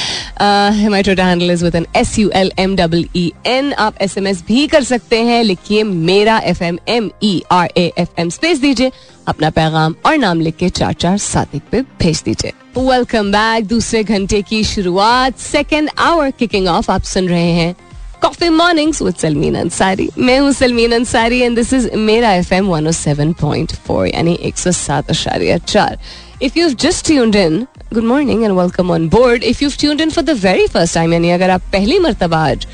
my 0.92 1.04
Twitter 1.04 1.24
handle 1.24 1.52
is 1.52 1.64
with 1.66 1.76
N 1.76 1.86
S 1.96 2.18
U 2.20 2.30
L 2.34 2.52
M 2.60 2.76
double 2.76 3.06
N 3.46 3.74
आप 3.74 4.02
S 4.02 4.18
M 4.18 4.28
S 4.28 4.44
भी 4.48 4.66
कर 4.68 4.84
सकते 4.84 5.22
हैं। 5.24 5.44
लिखिए 5.44 5.84
मेरा 5.84 6.38
F 6.46 6.64
M 6.64 6.78
M 6.90 7.10
E 7.24 7.42
R 7.52 7.72
A 7.78 7.92
F 7.98 8.22
M 8.22 8.30
space 8.30 8.60
दीजिए। 8.60 8.92
अपना 9.28 9.50
पैगाम 9.50 9.96
और 10.06 10.18
नाम 10.18 10.42
लिख 10.42 10.56
के 10.56 10.70
चार 10.70 10.94
चार 10.94 11.18
साथी 11.18 11.62
पे 11.72 11.82
भेज 11.82 12.22
दीजिए। 12.26 12.54
वेलकम 12.78 13.32
बैक 13.32 13.66
दूसरे 13.68 14.04
घंटे 14.04 14.42
की 14.42 14.64
शुरुआत। 14.64 15.38
सेकेंड 15.40 15.90
आवर 16.00 16.32
किकिंग 16.32 16.68
ऑफ़ 16.68 16.92
आप 16.92 17.04
सुन 17.04 17.28
रहे 17.30 17.52
हैं। 17.52 17.76
Coffee 18.22 18.50
mornings 18.50 19.02
with 19.02 19.16
Salmeen 19.16 19.56
Ansari 19.56 20.10
मैं 20.18 20.40
हूँ 20.40 20.52
Salmeen 20.54 20.92
Ansari 20.92 21.40
and 21.40 21.56
this 21.56 21.74
is 21.74 21.90
मेरा 21.96 22.34
F 22.34 22.54
M 22.54 22.68
one 22.68 22.92
seven 22.92 23.34
point 23.34 23.72
four 23.72 24.08
यानी 24.08 24.38
एक 24.42 24.58
सौ 24.58 24.72
सात 24.72 25.10
अशारिया 25.10 25.58
चार। 25.58 26.00
If 26.42 26.60
you 26.60 26.70
just 26.70 27.06
tuned 27.06 27.36
in 27.36 27.68
good 27.94 28.04
morning 28.04 28.44
and 28.44 28.54
welcome 28.54 28.92
on 28.92 29.08
board 29.10 29.44
if 29.44 29.64
you 29.64 29.70
tuned 29.80 30.02
in 30.02 30.10
for 30.10 30.24
the 30.24 30.30
very 30.30 30.68
first 30.68 30.96
time 30.96 31.14
यानी 31.14 31.30
अगर 31.30 31.50
आप 31.50 31.62
पहली 31.62 32.00
मरतबा 32.00 32.44
आज 32.50 32.68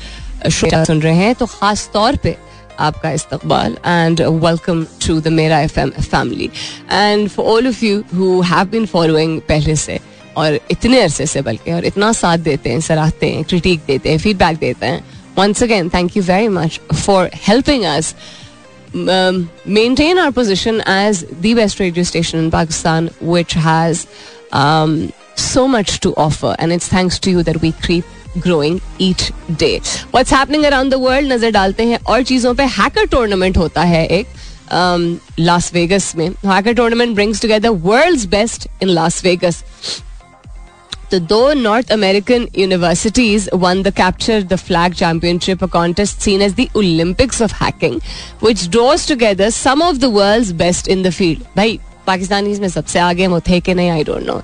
शो 0.52 0.84
सुन 0.84 1.02
रहे 1.02 1.14
हैं 1.14 1.34
तो 1.34 1.46
खास 1.46 1.90
तौर 1.92 2.16
पे 2.16 2.36
आपका 2.80 3.10
इस्तकबाल 3.10 3.76
एंड 3.86 4.20
वेलकम 4.20 4.84
टू 5.06 5.20
द 5.20 5.28
मेरा 5.28 5.60
F 5.60 5.80
M 5.80 5.90
family 5.90 6.50
and 6.92 7.28
for 7.28 7.46
all 7.46 7.68
of 7.68 7.84
you 7.84 8.02
who 8.14 8.40
have 8.40 8.64
been 8.64 8.86
following 8.86 9.40
पहले 9.40 9.76
से 9.76 10.00
और 10.36 10.58
इतने 10.70 11.00
अरसे 11.00 11.26
से 11.26 11.42
बल्कि 11.42 11.72
और 11.72 11.84
इतना 11.84 12.12
साथ 12.12 12.38
देते 12.38 12.70
हैं, 12.70 12.80
सराहते 12.80 13.26
हैं 13.26 13.44
क्रिटिक 13.44 13.80
देते 13.86 14.10
हैं 14.10 14.18
फीडबैक 14.18 14.56
देते 14.56 14.86
हैं 14.86 15.15
once 15.35 15.61
again, 15.61 15.89
thank 15.89 16.15
you 16.15 16.21
very 16.21 16.49
much 16.49 16.79
for 16.93 17.29
helping 17.33 17.85
us 17.85 18.13
um, 18.93 19.49
maintain 19.65 20.17
our 20.17 20.31
position 20.31 20.81
as 20.85 21.25
the 21.25 21.53
best 21.53 21.79
radio 21.79 22.03
station 22.03 22.39
in 22.39 22.51
Pakistan, 22.51 23.07
which 23.21 23.53
has 23.53 24.07
um, 24.51 25.11
so 25.35 25.67
much 25.67 25.99
to 26.01 26.13
offer. 26.15 26.55
And 26.59 26.73
it's 26.73 26.87
thanks 26.87 27.19
to 27.19 27.31
you 27.31 27.43
that 27.43 27.61
we 27.61 27.71
keep 27.71 28.05
growing 28.39 28.81
each 28.99 29.31
day. 29.57 29.79
What's 30.11 30.29
happening 30.29 30.65
around 30.65 30.91
the 30.91 30.99
world 30.99 31.25
नजर 31.31 31.51
डालते 31.51 31.85
हैं 31.85 31.99
और 32.03 32.23
चीजों 32.23 32.53
पे 32.55 32.63
hacker 32.77 33.05
tournament 33.11 33.57
होता 33.57 33.81
है 33.83 34.05
एक 34.19 34.27
Las 35.39 35.73
Vegas 35.73 36.15
में 36.15 36.27
hacker 36.45 36.73
tournament 36.73 37.15
brings 37.15 37.41
together 37.41 37.69
world's 37.87 38.25
best 38.35 38.67
in 38.81 38.89
Las 38.89 39.23
Vegas 39.23 39.63
So 41.11 41.19
though 41.19 41.53
North 41.53 41.91
American 41.91 42.47
universities 42.53 43.49
won 43.51 43.83
the 43.83 43.91
Capture 43.91 44.41
the 44.41 44.57
Flag 44.57 44.95
Championship, 44.95 45.61
a 45.61 45.67
contest 45.67 46.21
seen 46.21 46.41
as 46.41 46.53
the 46.53 46.69
Olympics 46.73 47.41
of 47.41 47.51
hacking, 47.51 47.99
which 48.39 48.69
draws 48.69 49.05
together 49.05 49.51
some 49.51 49.81
of 49.81 49.99
the 49.99 50.09
world's 50.09 50.53
best 50.53 50.87
in 50.87 51.01
the 51.01 51.11
field. 51.11 51.41
भाई 51.55 51.79
पाकिस्तानी 52.07 52.59
में 52.59 52.69
सबसे 52.69 52.99
आगे 52.99 53.27
वो 53.27 53.39
थे 53.47 53.59
कि 53.59 53.73
नहीं 53.73 53.89
I 53.89 54.03
don't 54.03 54.23
know 54.27 54.41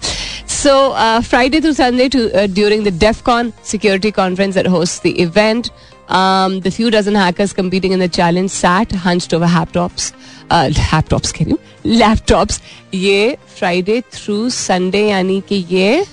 So 0.57 0.73
uh, 0.93 1.21
Friday 1.21 1.61
through 1.61 1.73
Sunday 1.73 2.09
to, 2.09 2.19
uh, 2.33 2.47
during 2.47 2.83
the 2.83 2.91
DEF 2.91 3.23
CON 3.23 3.53
security 3.63 4.11
conference 4.11 4.55
that 4.55 4.65
hosts 4.65 4.99
the 4.99 5.11
event, 5.21 5.69
um, 6.09 6.59
the 6.61 6.71
few 6.71 6.89
dozen 6.89 7.15
hackers 7.15 7.53
competing 7.53 7.91
in 7.91 7.99
the 7.99 8.07
challenge 8.09 8.49
sat 8.49 8.91
hunched 8.91 9.33
over 9.33 9.45
laptops. 9.45 10.11
Uh, 10.49 10.69
laptops 10.91 11.31
कह 11.31 11.45
रही 11.45 11.51
हूँ 11.51 11.97
laptops. 12.03 12.61
ये 12.93 13.37
Friday 13.57 14.01
through 14.17 14.49
Sunday 14.59 15.07
यानी 15.09 15.41
कि 15.49 15.65
ये 15.71 16.05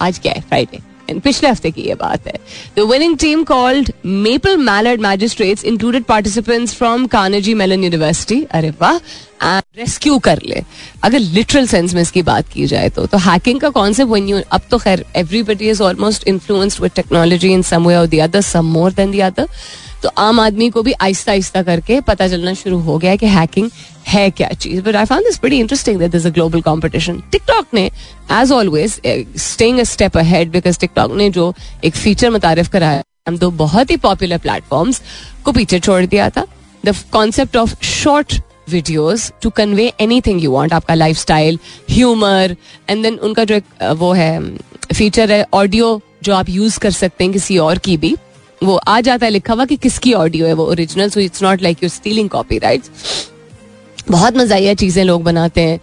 आज 0.00 0.18
क्या 0.18 0.32
है? 0.32 0.40
फ्राइडे 0.40 0.86
पिछले 1.24 1.48
हफ़्ते 1.48 1.70
की 1.70 1.82
ये 1.82 1.94
बात 1.94 2.26
है. 2.26 2.32
The 2.76 2.80
winning 2.90 3.16
team 3.18 3.42
called 3.44 3.90
maple 4.06 4.56
mallard 4.56 5.00
magistrates 5.00 5.64
included 5.64 6.04
participants 6.04 6.74
from 6.74 7.06
Carnegie 7.06 7.54
Mellon 7.54 7.84
University 7.84 8.42
अरे 8.50 8.70
वाह. 8.80 8.98
रेस्क्यू 9.78 10.18
कर 10.18 10.40
ले. 10.46 10.62
अगर 11.04 11.18
लिटरल 11.18 11.66
सेंस 11.66 11.94
में 11.94 12.02
इसकी 12.02 12.22
बात 12.22 12.48
की 12.52 12.66
जाए 12.66 12.88
तो. 12.88 13.06
तो 13.06 13.18
हैकिंग 13.18 13.60
का 13.60 13.68
कॉन्सेप्ट 13.70 14.10
वन 14.10 14.28
यू 14.28 14.40
अब 14.52 14.62
तो 14.70 14.78
खैर 14.78 15.04
everybody 15.16 15.68
is 15.70 15.82
almost 15.82 16.28
influenced 16.28 16.82
with 16.82 16.92
technology 16.96 17.52
in 17.52 17.62
some 17.62 17.86
way 17.88 17.96
और 17.96 18.06
the 18.06 18.18
other 18.22 18.40
some 18.40 18.66
more 18.72 18.92
than 18.92 19.12
the 19.12 19.20
other 19.26 19.48
तो 20.02 20.08
आम 20.18 20.40
आदमी 20.40 20.68
को 20.70 20.82
भी 20.82 20.92
आहिस्ता 20.92 21.32
आहिस्ता 21.32 21.62
करके 21.62 22.00
पता 22.00 22.28
चलना 22.28 22.52
शुरू 22.54 22.78
हो 22.80 22.98
गया 22.98 23.14
कि 23.16 23.26
हैकिंग 23.26 23.70
है 24.08 24.28
क्या 24.30 24.48
चीज़। 24.50 24.82
बट 24.82 24.96
आई 24.96 25.04
फाउंड 25.04 25.24
दिस 25.26 25.40
बड़ी 25.42 25.58
interesting 25.60 25.98
that 26.00 26.14
a 26.16 26.30
global 26.30 26.60
competition 26.62 27.22
TikTok 27.32 27.66
ने 27.74 27.84
as 28.32 28.52
always 28.52 29.00
staying 29.38 29.78
a 29.78 29.84
step 29.84 30.16
ahead 30.18 30.50
because 30.50 30.78
TikTok 30.80 31.14
ने 31.16 31.28
जो 31.30 31.52
एक 31.84 31.94
फीचर 31.94 32.30
मुतारिफ 32.30 32.68
कराया, 32.68 33.02
हम 33.28 33.38
दो 33.38 33.50
बहुत 33.52 33.90
ही 33.90 33.96
पॉपुलर 33.98 34.38
प्लेटफॉर्म्स 34.38 35.02
को 35.44 35.52
पीछे 35.52 35.80
छोड़ 35.80 36.04
दिया 36.06 36.30
था। 36.30 36.46
The 36.84 36.94
concept 37.12 37.56
of 37.56 37.74
short 37.84 38.40
videos 38.70 39.30
to 39.42 39.50
convey 39.50 39.92
anything 40.20 40.42
you 40.44 40.50
want 40.52 40.72
आपका 40.72 40.94
life 40.94 41.16
style 41.16 41.58
humour 41.90 42.56
and 42.90 43.02
then 43.02 43.14
उनका 43.18 43.44
जो 43.44 43.54
एक, 43.54 43.64
वो 43.82 44.12
है 44.12 44.40
फीचर 44.94 45.32
है 45.32 45.44
ऑडियो 45.54 46.00
जो 46.22 46.34
आप 46.34 46.48
यूज़ 46.48 46.78
कर 46.78 46.90
सकते 46.90 47.24
हैं 47.24 47.32
किसी 47.32 47.58
और 47.58 47.78
की 47.78 47.96
भी। 47.96 48.16
वो 48.62 48.76
आ 48.76 49.00
जाता 49.00 49.26
है 49.26 49.32
लिखा 49.32 49.54
हुआ 49.54 49.64
कि 49.64 49.76
किसकी 49.76 50.12
ऑडियो 50.14 50.46
है 50.46 50.52
वो 50.52 50.66
original 50.66 51.10
so 51.10 51.20
it's 51.20 51.42
not 51.42 51.62
like 51.62 51.82
you 51.82 51.88
stealing 51.88 52.28
copyrights 52.58 52.90
बहुत 54.08 54.36
मजाया 54.36 54.72
चीज़ें 54.74 55.02
लोग 55.04 55.22
बनाते 55.22 55.60
हैं। 55.60 55.80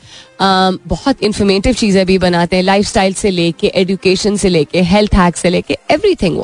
बहुत 0.87 1.21
इंफॉर्मेटिव 1.23 1.73
चीज़ें 1.73 2.05
भी 2.05 2.17
बनाते 2.17 2.55
हैं 2.55 2.63
लाइफ 2.63 2.85
स्टाइल 2.87 3.13
से 3.13 3.29
लेके 3.31 3.67
एजुकेशन 3.75 4.37
से 4.37 4.49
लेके 4.49 4.81
हेल्थ 4.83 5.15
हैक 5.15 5.37
से 5.37 5.49
लेके 5.49 5.77
एवरी 5.91 6.15
थिंग 6.15 6.37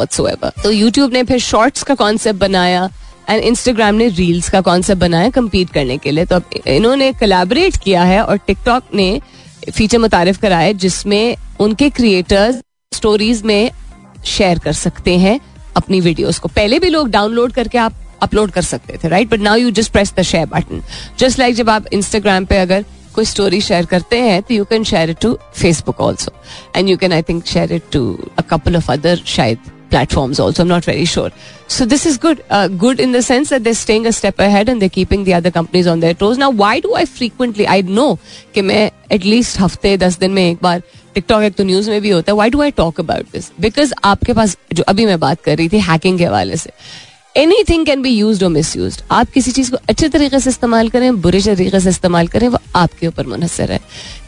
तो 0.64 0.72
यूट्यूब 0.72 1.14
ने 1.14 1.24
फिर 1.24 1.40
शॉर्ट्स 1.40 1.84
का 1.84 1.96
कॉन्सेप्ट 1.96 2.40
बनाया 2.40 2.90
एंड 3.30 3.44
इंस्टाग्राम 3.44 3.96
ने 3.96 4.08
रील्स 4.10 4.50
का 4.50 4.62
कॉन्सेप्ट 4.62 5.02
बनाया 5.02 5.30
कम्पीट 5.30 5.70
करने 5.70 5.98
के 5.98 6.12
लिए। 6.12 6.26
तो 6.26 6.36
अब 6.36 6.44
इन्होंने 6.68 7.12
कोलैबोरेट 7.14 7.78
किया 7.78 8.04
है 8.04 8.24
और 8.24 8.38
टिकटॉक 8.38 8.84
ने 8.96 9.22
फीचर 9.72 9.98
मुतारिफ 9.98 10.38
कराया 10.38 10.72
जिसमें 10.74 11.36
उनके 11.60 11.90
क्रिएटर्स 11.90 12.62
स्टोरीज 12.92 13.42
में 13.44 13.72
शेयर 14.26 14.60
कर 14.60 14.74
सकते 14.74 15.18
हैं। 15.18 15.40
अपनी 15.78 16.00
वीडियोस 16.02 16.40
को। 16.40 16.50
पहले 16.56 16.80
भी 16.80 16.90
लोग 16.90 17.10
डाउनलोड 17.10 17.52
करके 17.54 17.78
आप 17.78 17.94
अपलोड 18.24 18.52
कर 18.52 18.62
सकते 18.62 18.98
थे 19.04 19.08
right 19.10 19.30
but 19.30 19.40
now 19.40 19.58
you 19.58 19.72
just 19.72 19.92
press 19.92 20.14
the 20.18 20.22
share 20.22 20.46
button 20.46 20.82
just 21.20 21.40
like 21.40 21.56
जब 21.56 21.70
आप 21.70 21.86
इंस्टाग्राम 21.94 22.46
पे 22.46 22.58
अगर 22.58 22.86
कोई 23.16 23.26
स्टोरी 23.26 23.62
शेयर 23.62 23.86
करते 23.86 24.20
हैं 24.22 24.42
तो 24.42 24.54
you 24.54 24.66
can 24.66 24.84
share 24.84 25.10
it 25.10 25.20
to 25.22 25.38
Facebook 25.56 26.02
also 26.02 26.34
and 26.76 26.90
you 26.90 26.98
can 26.98 27.14
I 27.14 27.22
think 27.30 27.46
share 27.46 27.74
it 27.74 27.84
to 27.92 28.04
a 28.38 28.42
couple 28.50 28.76
of 28.76 28.92
other 28.92 29.22
शायद 29.26 29.72
platforms 29.92 30.40
also. 30.40 30.64
I'm 30.64 30.70
not 30.70 30.86
very 30.86 31.06
sure. 31.06 31.32
So 31.70 31.86
this 31.86 32.06
is 32.06 32.18
good. 32.18 32.44
Uh, 32.50 32.68
good 32.84 33.00
in 33.00 33.12
the 33.12 33.22
sense 33.22 33.50
that 33.50 33.64
they're 33.64 33.82
staying 33.82 34.08
a 34.08 34.14
step 34.14 34.40
ahead 34.40 34.70
and 34.70 34.82
they're 34.82 34.98
keeping 34.98 35.26
the 35.26 35.34
other 35.34 35.52
companies 35.52 35.88
on 35.88 36.00
their 36.00 36.14
toes. 36.16 36.38
Now, 36.38 36.50
why 36.64 36.80
do 36.80 36.96
I 36.96 37.06
frequently? 37.06 37.68
I 37.68 37.82
know 37.82 38.10
कि 38.56 38.90
at 39.12 39.26
least 39.26 39.60
हफ़्ते 39.60 39.96
दस 39.98 40.18
दिन 40.20 40.32
में 40.32 40.50
एक 40.50 40.58
बार 40.64 40.82
TikTok 41.16 41.44
एक 41.44 41.56
तो 41.56 41.64
news 41.64 41.90
में 41.90 42.02
भी 42.02 42.10
होता 42.10 42.32
है 42.32 42.38
why 42.38 42.50
do 42.50 42.62
I 42.62 42.72
talk 42.72 43.00
about 43.00 43.32
this 43.32 43.52
because 43.62 43.94
आपके 44.04 44.34
पास 44.34 44.58
जो 44.74 44.84
अभी 44.88 45.06
मैं 45.06 45.20
बात 45.20 45.42
कर 45.46 45.58
रही 45.58 45.70
थी 45.70 45.80
हैकिंग 45.90 46.18
के 46.18 46.26
हवाले 46.26 46.58
से 46.58 46.72
any 47.36 47.64
thing 47.70 47.86
can 47.86 48.02
be 48.02 48.10
use 48.10 48.44
और 48.44 48.50
मिस 48.52 48.76
यूज़ 48.76 49.00
आप 49.12 49.30
किसी 49.34 49.52
चीज़ 49.52 49.72
को 49.72 49.78
अच्छे 49.90 50.10
तरीके 50.10 50.40
से 50.40 50.50
इस्तेमाल 50.50 50.90
करें 50.90 51.22
बुरे 51.22 51.42
तरीके 51.42 51.80
से 51.80 51.90
इस्तेमाल 51.90 52.28
करें 52.28 52.48
वो 52.48 52.58
आपके 52.76 53.08
ऊपर 53.08 53.28
मुनसर 53.28 53.72
है 53.72 53.80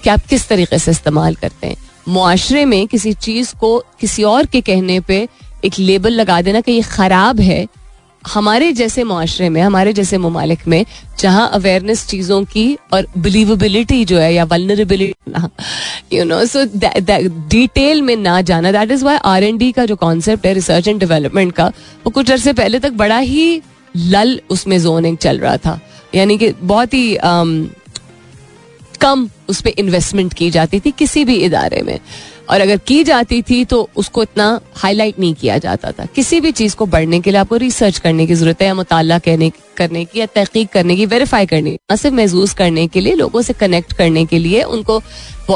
कि 0.03 0.09
आप 0.09 0.25
किस 0.29 0.47
तरीके 0.49 0.79
से 0.79 0.91
इस्तेमाल 0.91 1.35
करते 1.41 1.67
हैं 1.67 1.77
मुआशरे 2.07 2.65
में 2.65 2.85
किसी 2.87 3.13
चीज़ 3.13 3.53
को 3.59 3.77
किसी 3.99 4.23
और 4.23 4.45
के 4.45 4.61
कहने 4.61 4.99
पे 4.99 5.27
एक 5.65 5.79
लेबल 5.79 6.13
लगा 6.13 6.41
देना 6.41 6.61
कि 6.61 6.71
ये 6.71 6.81
खराब 6.81 7.39
है। 7.41 7.65
हमारे 8.23 8.71
जैसे 8.73 9.03
माशरे 9.03 9.49
में 9.49 9.61
हमारे 9.61 9.93
जैसे 9.93 10.17
ममालिक 10.17 10.59
में 10.67 10.85
जहाँ 11.19 11.49
अवेयरनेस 11.53 12.05
चीज़ों 12.07 12.43
की 12.43 12.77
और 12.93 13.07
बिलीवेबिलिटी 13.17 14.05
जो 14.05 14.17
है 14.17 14.33
या 14.33 14.43
vulnerability 14.43 16.15
you 16.15 16.23
know 16.25 16.43
so 16.45 16.63
detail 17.49 18.01
में 18.01 18.15
ना 18.15 18.39
जाना। 18.41 18.71
That 18.71 18.91
is 18.91 19.05
why 19.05 19.17
R 19.25 19.43
and 19.43 19.57
D 19.57 19.71
का 19.71 19.85
जो 19.85 19.95
कॉन्सेप्ट 19.95 20.45
है 20.45 20.53
रिसर्च 20.53 20.87
एंड 20.87 20.99
डेवलपमेंट 20.99 21.53
का 21.53 21.67
वो 22.05 22.09
कुछ 22.09 22.31
अरसे 22.31 22.53
पहले 22.53 22.79
तक 22.79 22.91
बड़ा 22.93 23.17
ही 23.17 23.61
लल 23.95 24.39
उसमें 24.49 24.79
जोनिंग 24.81 25.17
चल 25.17 25.39
रहा 25.39 25.57
था। 25.57 25.79
यानी 26.15 26.37
कि 26.37 26.53
बहुत 26.61 26.93
ही 26.93 27.15
um, 27.17 27.67
कम 29.01 29.29
उस 29.49 29.61
पर 29.61 29.69
इन्वेस्टमेंट 29.69 30.33
की 30.33 30.49
जाती 30.51 30.79
थी 30.79 30.91
किसी 30.91 31.25
भी 31.25 31.35
इदारे 31.35 31.81
में। 31.81 31.99
और 32.49 32.61
अगर 32.61 32.77
की 32.87 33.03
जाती 33.03 33.41
थी 33.41 33.63
तो 33.65 33.87
उसको 33.97 34.23
इतना 34.23 34.59
हाईलाइट 34.75 35.19
नहीं 35.19 35.33
किया 35.33 35.57
जाता 35.57 35.91
था। 35.91 36.05
किसी 36.15 36.39
भी 36.41 36.51
चीज़ 36.51 36.75
को 36.75 36.85
बढ़ने 36.85 37.19
के 37.19 37.31
लिए 37.31 37.39
आपको 37.39 37.57
रिसर्च 37.57 37.97
करने 37.99 38.25
की 38.27 38.33
ज़रूरत 38.35 38.61
है 38.61 38.67
या 38.67 38.73
मुताला 38.73 39.19
कहने, 39.19 39.51
करने 39.77 40.03
की 40.05 40.19
या 40.19 40.25
तहकीक 40.25 40.69
करने 40.71 40.95
की 40.95 41.05
वेरीफाई 41.05 41.45
करने 41.45 41.71
की 41.71 41.97
सिर्फ़ 41.97 42.15
महसूस 42.15 42.53
करने 42.53 42.87
के 42.87 42.99
लिए, 42.99 43.15
लोगों 43.15 43.41
से 43.41 43.53
कनेक्ट 43.55 43.93
करने 43.93 44.25
के 44.25 44.39
लिए, 44.39 44.63
उनको 44.63 45.01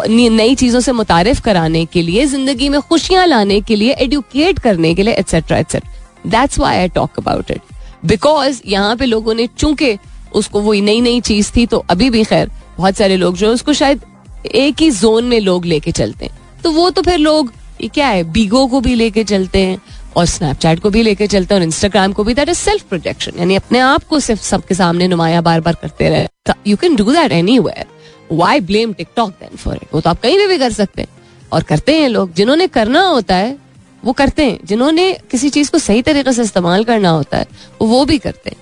नई 0.08 0.56
चीज़ों 0.56 0.80
से 0.80 0.92
मुतारफ 0.94 1.42
कराने 1.42 1.86
के 1.86 2.02
लिए, 2.02 2.26
ज़िंदगी 2.26 2.70
में 2.70 2.80
खुशियाँ 2.82 3.26
लाने 3.28 3.60
के 3.62 3.76
लिए 3.76 3.94
एडुकेट 3.94 4.60
करने 4.60 4.94
के 4.96 5.04
लिए 5.04 5.14
etcetera 5.16 5.58
etcetera 5.58 6.30
that's 6.30 6.60
why 6.60 6.78
I 6.78 6.88
talk 6.90 7.20
about 7.20 7.52
it 7.52 7.62
because 8.06 8.62
यहाँ 8.66 8.96
पे 8.96 9.06
लोगों 9.06 9.34
ने, 9.34 9.48
चूँकि 9.50 9.98
उसको 10.34 10.62
वो 10.62 10.74
नई 10.74 11.02
नई 11.02 11.22
चीज़ 11.22 11.52
थी 11.56 11.66
तो 11.66 11.86
अभी 11.90 12.10
भी 12.10 12.24
खैर, 12.24 12.50
बहुत 12.78 12.96
सारे 12.96 13.18
लोग 13.18 13.38
जो 13.38 13.48
है, 13.48 13.54
उसको 13.54 13.74
शायद 13.74 14.02
एक 14.48 14.82
ही 14.82 14.92
जोन 14.94 15.26
में 15.26 15.40
लोग 15.42 15.66
लेके 15.66 15.92
चलते 15.92 16.26
हैं। 16.26 16.36
तो 16.64 16.72
वो 16.72 16.90
तो 16.90 17.02
फिर 17.02 17.18
लोग 17.18 17.54
क्या 17.94 18.08
है 18.08 18.24
बीगो 18.24 18.68
को 18.68 18.80
भी 18.82 18.96
लेके 18.96 19.24
चलते 19.24 19.60
हैं 19.60 19.82
और 20.16 20.26
स्नैपचैट 20.26 20.80
को 20.80 20.90
भी 20.90 21.02
लेके 21.02 21.28
चलते 21.28 21.54
हैं 21.54 21.60
और 21.62 21.66
इंस्टाग्राम 21.66 22.14
को 22.14 22.24
भी। 22.24 22.34
दैट 22.34 22.50
इज़ 22.50 22.58
सेल्फ 22.58 22.84
प्रोटेक्शन 22.84 23.32
यानी 23.40 23.56
अपने 23.56 23.80
आप 23.80 24.04
को 24.04 24.20
सिर्फ़ 24.20 24.42
सबके 24.42 24.76
सामने 24.76 25.08
नुमाया 25.08 25.42
बार 25.42 25.62
बार 25.62 25.76
करते 25.76 26.10
रहे। 26.10 26.28
You 26.68 26.78
can 26.78 26.96
do 26.96 27.12
that 27.12 27.32
anywhere 27.60 27.86
why 28.32 28.60
blame 28.60 28.94
TikTok 28.94 29.30
then 29.30 29.58
for 29.58 29.76
it 29.76 29.88
वो 29.94 30.02
तो 30.02 30.10
आप 30.10 30.22
कहीं 30.22 30.48
भी, 30.48 30.58
कर 30.58 30.74
सकते 30.74 31.02
हैं। 31.02 31.10
और 31.54 31.64
करते 31.64 31.96
हैं 31.96 32.10
लोग। 32.10 32.34
जिन्होंने 32.34 32.68
करना 32.68 33.02
होता 33.02 33.36
है 33.36 33.58
वो 34.06 34.14
करते 34.14 34.46
हैं। 34.46 34.60
जिन्होंने 34.66 35.14
किसी 35.32 35.50
चीज़ 35.50 35.72
को 35.72 35.80
सही 35.80 36.02
तरीके 36.02 36.34
से 36.34 36.42
इस्तेमाल 36.42 36.84
करना 36.84 37.10
होता 37.10 37.38
है 37.38 37.46
वो 37.82 38.06
भी 38.06 38.18
करते 38.18 38.50
हैं। 38.50 38.58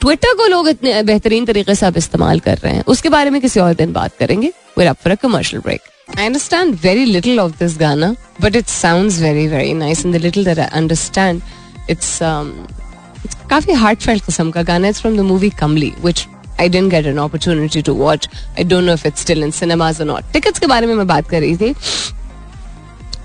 ट्विटर 0.00 0.34
को 0.34 0.46
लोग 0.46 0.68
इतने 0.68 1.02
बेहतरीन 1.02 1.44
तरीके 1.44 1.74
से 1.74 1.86
अब 1.86 1.96
इस्तेमाल 1.96 2.40
कर 2.40 2.58
रहे 2.58 2.74
हैं। 2.74 2.84
उसके 2.86 3.08
बारे 3.08 3.30
में 3.30 3.40
किसी 3.40 3.60
और 3.60 3.74
दिन 3.74 3.92
बात 3.92 4.12
करेंगे। 4.18 4.52
Commercial 4.78 5.62
break 5.62 5.80
I 6.08 6.26
understand 6.26 6.74
very 6.74 7.06
little 7.06 7.40
of 7.40 7.58
this 7.58 7.76
Ghana, 7.76 8.16
but 8.40 8.56
it 8.56 8.68
sounds 8.68 9.18
very, 9.18 9.46
very 9.46 9.72
nice. 9.72 10.04
And 10.04 10.12
the 10.12 10.18
little 10.18 10.44
that 10.44 10.58
I 10.58 10.64
understand, 10.76 11.42
it's 11.88 12.20
um, 12.20 12.66
it's 13.24 13.34
काफ़ी 13.50 13.74
heartfelt 13.74 14.24
किस्म 14.26 14.50
का 14.50 14.62
गाना. 14.62 14.88
It's 14.88 15.00
from 15.00 15.16
the 15.16 15.22
movie 15.22 15.50
Kamli, 15.50 15.92
which 16.00 16.26
I 16.58 16.68
didn't 16.68 16.90
get 16.90 17.06
an 17.06 17.18
opportunity 17.18 17.82
to 17.82 17.94
watch. 17.94 18.28
I 18.58 18.64
don't 18.64 18.84
know 18.84 18.92
if 18.92 19.06
it's 19.06 19.20
still 19.20 19.42
in 19.42 19.52
cinemas 19.52 20.00
or 20.00 20.04
not. 20.04 20.24
Tickets 20.32 20.58
के 20.58 20.66
बारे 20.66 20.86
में 20.86 20.94
मैं 20.94 21.06
बात 21.06 21.28
कर 21.28 21.40
रही 21.40 21.56
थी. 21.56 21.74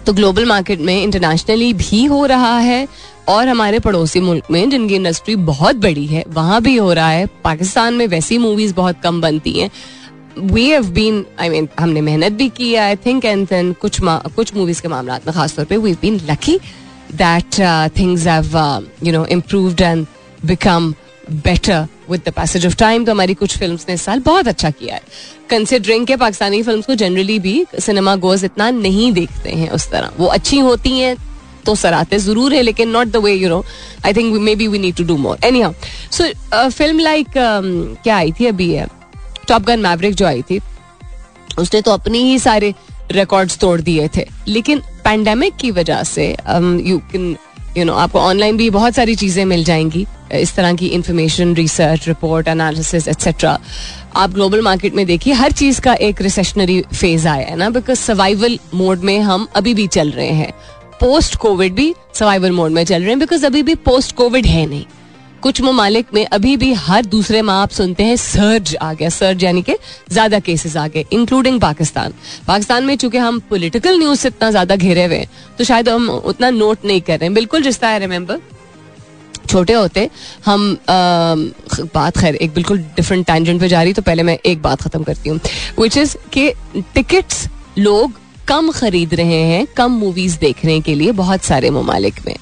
तो 0.05 0.13
ग्लोबल 0.13 0.45
मार्केट 0.45 0.79
में 0.79 1.01
इंटरनेशनली 1.03 1.73
भी 1.73 2.03
हो 2.05 2.25
रहा 2.25 2.57
है 2.59 2.87
और 3.29 3.47
हमारे 3.47 3.79
पड़ोसी 3.79 4.19
मुल्क 4.19 4.51
में 4.51 4.69
जिनकी 4.69 4.95
इंडस्ट्री 4.95 5.35
बहुत 5.49 5.75
बड़ी 5.75 6.05
है 6.07 6.23
वहाँ 6.33 6.61
भी 6.61 6.75
हो 6.75 6.93
रहा 6.93 7.09
है 7.09 7.25
पाकिस्तान 7.43 7.93
में 7.93 8.05
वैसी 8.07 8.37
मूवीज़ 8.37 8.73
बहुत 8.73 9.01
कम 9.03 9.19
बनती 9.21 9.59
हैं 9.59 9.69
we 10.37 10.67
have 10.69 10.89
been 10.93 11.25
I 11.39 11.49
mean 11.49 11.67
हमने 11.79 12.01
मेहनत 12.01 12.31
भी 12.31 12.49
की 12.49 12.73
आई 12.75 12.95
थिंक 13.05 13.25
एंड 13.25 13.47
देन 13.47 13.73
कुछ 13.81 13.99
कुछ 14.35 14.53
मूवीज़ 14.55 14.81
के 14.81 14.87
मामला 14.87 15.13
में, 15.15 15.33
खासतौर 15.33 15.65
पे 15.65 15.77
we 15.77 15.93
been 16.01 16.19
lucky 16.29 16.59
that 17.15 17.59
things 17.99 18.27
have 18.27 18.57
you 19.03 19.13
know 19.13 19.25
improved 19.25 19.81
and 19.81 20.05
become 20.45 20.93
better 21.43 21.87
with 22.09 22.21
the 22.25 22.31
passage 22.33 22.65
of 22.65 22.75
time 22.77 23.05
तो 23.05 23.11
हमारी 23.11 23.33
कुछ 23.33 23.57
फ़िल्म 23.57 23.77
ने 23.87 23.93
इस 23.93 24.01
साल 24.01 24.19
बहुत 24.25 24.47
अच्छा 24.47 24.69
किया 24.71 24.95
है। 24.95 25.01
कंसिडरिंग 25.49 26.05
के 26.07 26.15
पाकिस्तानी 26.15 26.61
फ़िल्म 26.63 26.81
को 26.81 26.95
जनरली 26.95 27.39
भी 27.39 27.65
सिनेमा 27.79 28.15
गोज 28.17 28.43
इतना 28.45 28.69
नहीं 28.71 29.11
देखते 29.13 29.49
हैं 29.51 29.69
उस 29.69 29.89
तरह। 29.91 30.11
वो 30.17 30.27
अच्छी 30.27 30.59
होती 30.59 30.99
हैं 30.99 31.15
तो 31.65 31.75
सराहते 31.75 32.17
ज़रूर 32.19 32.53
है, 32.53 32.61
लेकिन 32.61 32.89
not 32.89 33.07
the 33.07 33.17
way 33.17 33.33
you 33.33 33.49
know 33.49 33.63
I 34.05 34.13
think 34.13 34.33
maybe 34.55 34.67
we 34.67 34.79
need 34.79 34.95
to 34.95 35.03
do 35.03 35.17
more 35.17 35.37
anyhow 35.61 35.73
so 36.11 36.69
film 36.69 36.99
like 36.99 37.27
क्या 38.03 38.17
आई 38.17 38.31
थी 38.39 38.45
अभी 38.45 38.71
है 38.73 38.87
टॉप 39.47 39.63
गन 39.63 39.79
मैवरिक 39.79 40.15
जो 40.15 40.25
आई 40.25 40.41
थी, 40.41 40.59
उसने 41.59 41.81
तो 41.81 41.91
अपने 41.91 42.17
ही 42.19 42.37
सारे 42.39 42.73
रिकॉर्ड्स 43.11 43.57
तोड़ 43.57 43.79
दिए 43.81 44.07
थे। 44.17 44.25
लेकिन 44.47 44.79
पैंडेमिक 45.03 45.55
की 45.55 45.71
वजह 45.71 46.03
से 46.03 46.29
यू 46.29 46.97
कैन 47.11 47.35
यू 47.77 47.83
नो 47.85 47.93
आपको 47.95 48.19
ऑनलाइन 48.19 48.57
भी 48.57 48.69
बहुत 48.69 48.95
सारी 48.95 49.15
चीज़ें 49.15 49.43
मिल 49.45 49.63
जाएँगी। 49.63 50.05
इस 50.33 50.53
तरह 50.55 50.73
की 50.73 50.87
information 50.87 51.53
research 51.55 52.07
report 52.07 52.47
analysis 52.47 53.07
etcetera 53.07 53.57
आप 54.15 54.33
ग्लोबल 54.33 54.61
मार्केट 54.61 54.93
में 54.95 55.05
देखिए, 55.05 55.33
हर 55.33 55.51
चीज़ 55.51 55.81
का 55.81 55.93
एक 55.93 56.21
रिसेशनरी 56.21 56.81
फ़ेज़ 56.93 57.27
आया 57.27 57.47
है 57.47 57.55
ना 57.55 57.69
बिकॉज़ 57.69 57.99
सर्वाइवल 57.99 58.57
मोड 58.73 59.03
में 59.03 59.19
हम 59.19 59.47
अभी 59.55 59.73
भी 59.73 59.87
चल 59.87 60.09
रहे 60.09 60.31
हैं। 60.31 60.51
पोस्ट 60.99 61.35
कोविड 61.35 61.73
भी 61.75 61.93
सर्वाइवल 62.13 62.51
मोड 62.51 62.71
में 62.71 62.83
चल 62.83 63.01
रहे 63.01 63.09
हैं 63.09 63.19
बिकॉज़ 63.19 63.45
अभी 63.45 63.61
भी 63.63 63.75
पोस्ट 63.85 64.15
कोविड 64.15 64.45
है 64.45 64.65
नहीं। 64.65 64.85
कुछ 65.41 65.61
ममालिक 65.61 66.13
में 66.13 66.25
अभी 66.27 66.55
भी 66.57 66.71
हर 66.75 67.05
दूसरे 67.05 67.41
माह 67.41 67.55
आप 67.57 67.69
सुनते 67.71 68.03
हैं 68.03 68.15
सर्ज 68.15 68.75
आ 68.75 68.91
गया 68.93 69.09
सर्ज 69.09 69.43
यानी 69.43 69.61
कि 69.61 69.75
ज़्यादा 70.11 70.39
केसेस 70.39 70.75
आ 70.77 70.87
गए 70.87 71.05
इंक्लूडिंग 71.13 71.59
पाकिस्तान। 71.61 72.13
पाकिस्तान 72.47 72.83
में 72.83 72.95
चूँकि 72.97 73.17
हम 73.17 73.39
पॉलिटिकल 73.49 73.97
न्यूज़ 73.99 74.19
से 74.19 74.27
इतना 74.27 74.49
ज़्यादा 74.51 74.75
घिरे 74.75 75.05
हुए 75.05 75.17
हैं 75.17 75.29
तो 75.57 75.63
शायद 75.63 75.89
हम 75.89 76.09
उतना 76.09 76.49
नोट 76.51 76.85
नहीं 76.85 77.01
कर 77.01 77.19
रहे 77.19 77.27
हैं। 77.27 77.33
बिल्कुल 77.33 77.61
जिसता 77.63 77.89
है 77.89 77.99
रिमेम्बर 77.99 78.39
छोटे 79.49 79.73
होते 79.73 80.09
हम 80.45 80.71
आ, 80.73 81.35
बात 81.93 82.17
खैर 82.17 82.35
एक 82.35 82.53
बिल्कुल 82.53 82.79
डिफरेंट 82.95 83.25
टेंजेंट 83.27 83.59
पे 83.61 83.67
जा 83.67 83.81
रही 83.83 83.93
तो 83.93 84.01
पहले 84.01 84.23
मैं 84.23 84.37
एक 84.45 84.61
बात 84.61 84.81
खत्म 84.81 85.03
करती 85.03 85.29
हूँ 85.29 85.39
विच 85.79 85.97
इज़ 85.97 86.15
के 86.33 86.53
टिकट्स 86.93 87.47
लोग 87.77 88.19
कम 88.47 88.71
खरीद 88.71 89.13
रहे 89.13 89.41
हैं 89.45 89.65
कम 89.77 89.91
मूवीज़ 89.99 90.37
देखने 90.39 90.79
के 90.81 90.95
लिए 90.95 91.11
बहुत 91.13 91.43
सारे 91.43 91.69
ममालिक 91.71 92.25
में। 92.27 92.35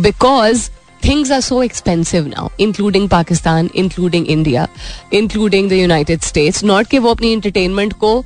Because 0.00 0.68
things 1.04 1.30
are 1.32 1.40
so 1.40 1.62
expensive 1.62 2.26
now 2.26 2.48
including 2.60 3.08
Pakistan 3.08 3.70
including 3.74 4.26
India 4.26 4.68
including 5.12 5.68
the 5.70 5.72
United 5.72 6.20
States 6.22 6.64
not 6.64 6.86
कि 6.86 6.98
वो 6.98 7.10
अपनी 7.10 7.32
इंटरटेनमेंट 7.32 7.92
को 7.92 8.24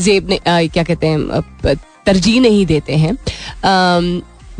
जेब 0.00 0.28
ने 0.28 0.36
आ, 0.36 0.62
क्या 0.64 0.82
कहते 0.82 1.06
हैं 1.06 1.76
तरजीह 2.06 2.40
नहीं 2.40 2.66
देते 2.66 2.96
हैं। 2.96 3.16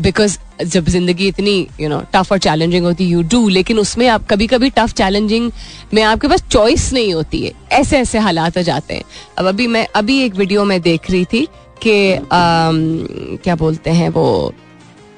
बिकॉज़ 0.01 0.37
जब 0.65 0.85
ज़िंदगी 0.89 1.27
इतनी 1.27 1.55
यू 1.79 1.89
नो 1.89 1.99
टफ 2.13 2.31
और 2.31 2.37
चैलेंजिंग 2.37 2.85
होती 2.85 3.05
यू 3.07 3.21
डू 3.31 3.47
लेकिन 3.49 3.79
उसमें 3.79 4.07
आप 4.07 4.25
कभी 4.29 4.47
कभी 4.47 4.69
टफ 4.69 4.93
चैलेंजिंग 4.93 5.51
में 5.93 6.01
आपके 6.03 6.27
पास 6.27 6.43
चॉइस 6.51 6.91
नहीं 6.93 7.13
होती 7.13 7.41
है। 7.43 7.51
ऐसे 7.71 7.97
ऐसे 7.97 8.19
हालात 8.19 8.57
आ 8.57 8.61
जाते 8.61 8.93
हैं। 8.93 9.03
अब 9.37 9.47
अभी 9.47 9.67
मैं 9.67 9.85
अभी 9.95 10.19
एक 10.23 10.35
वीडियो 10.35 10.65
में 10.65 10.81
देख 10.81 11.09
रही 11.11 11.25
थी 11.33 11.45
कि 11.81 12.17
क्या 13.43 13.55
बोलते 13.55 13.91
हैं 13.91 14.09
वो 14.09 14.53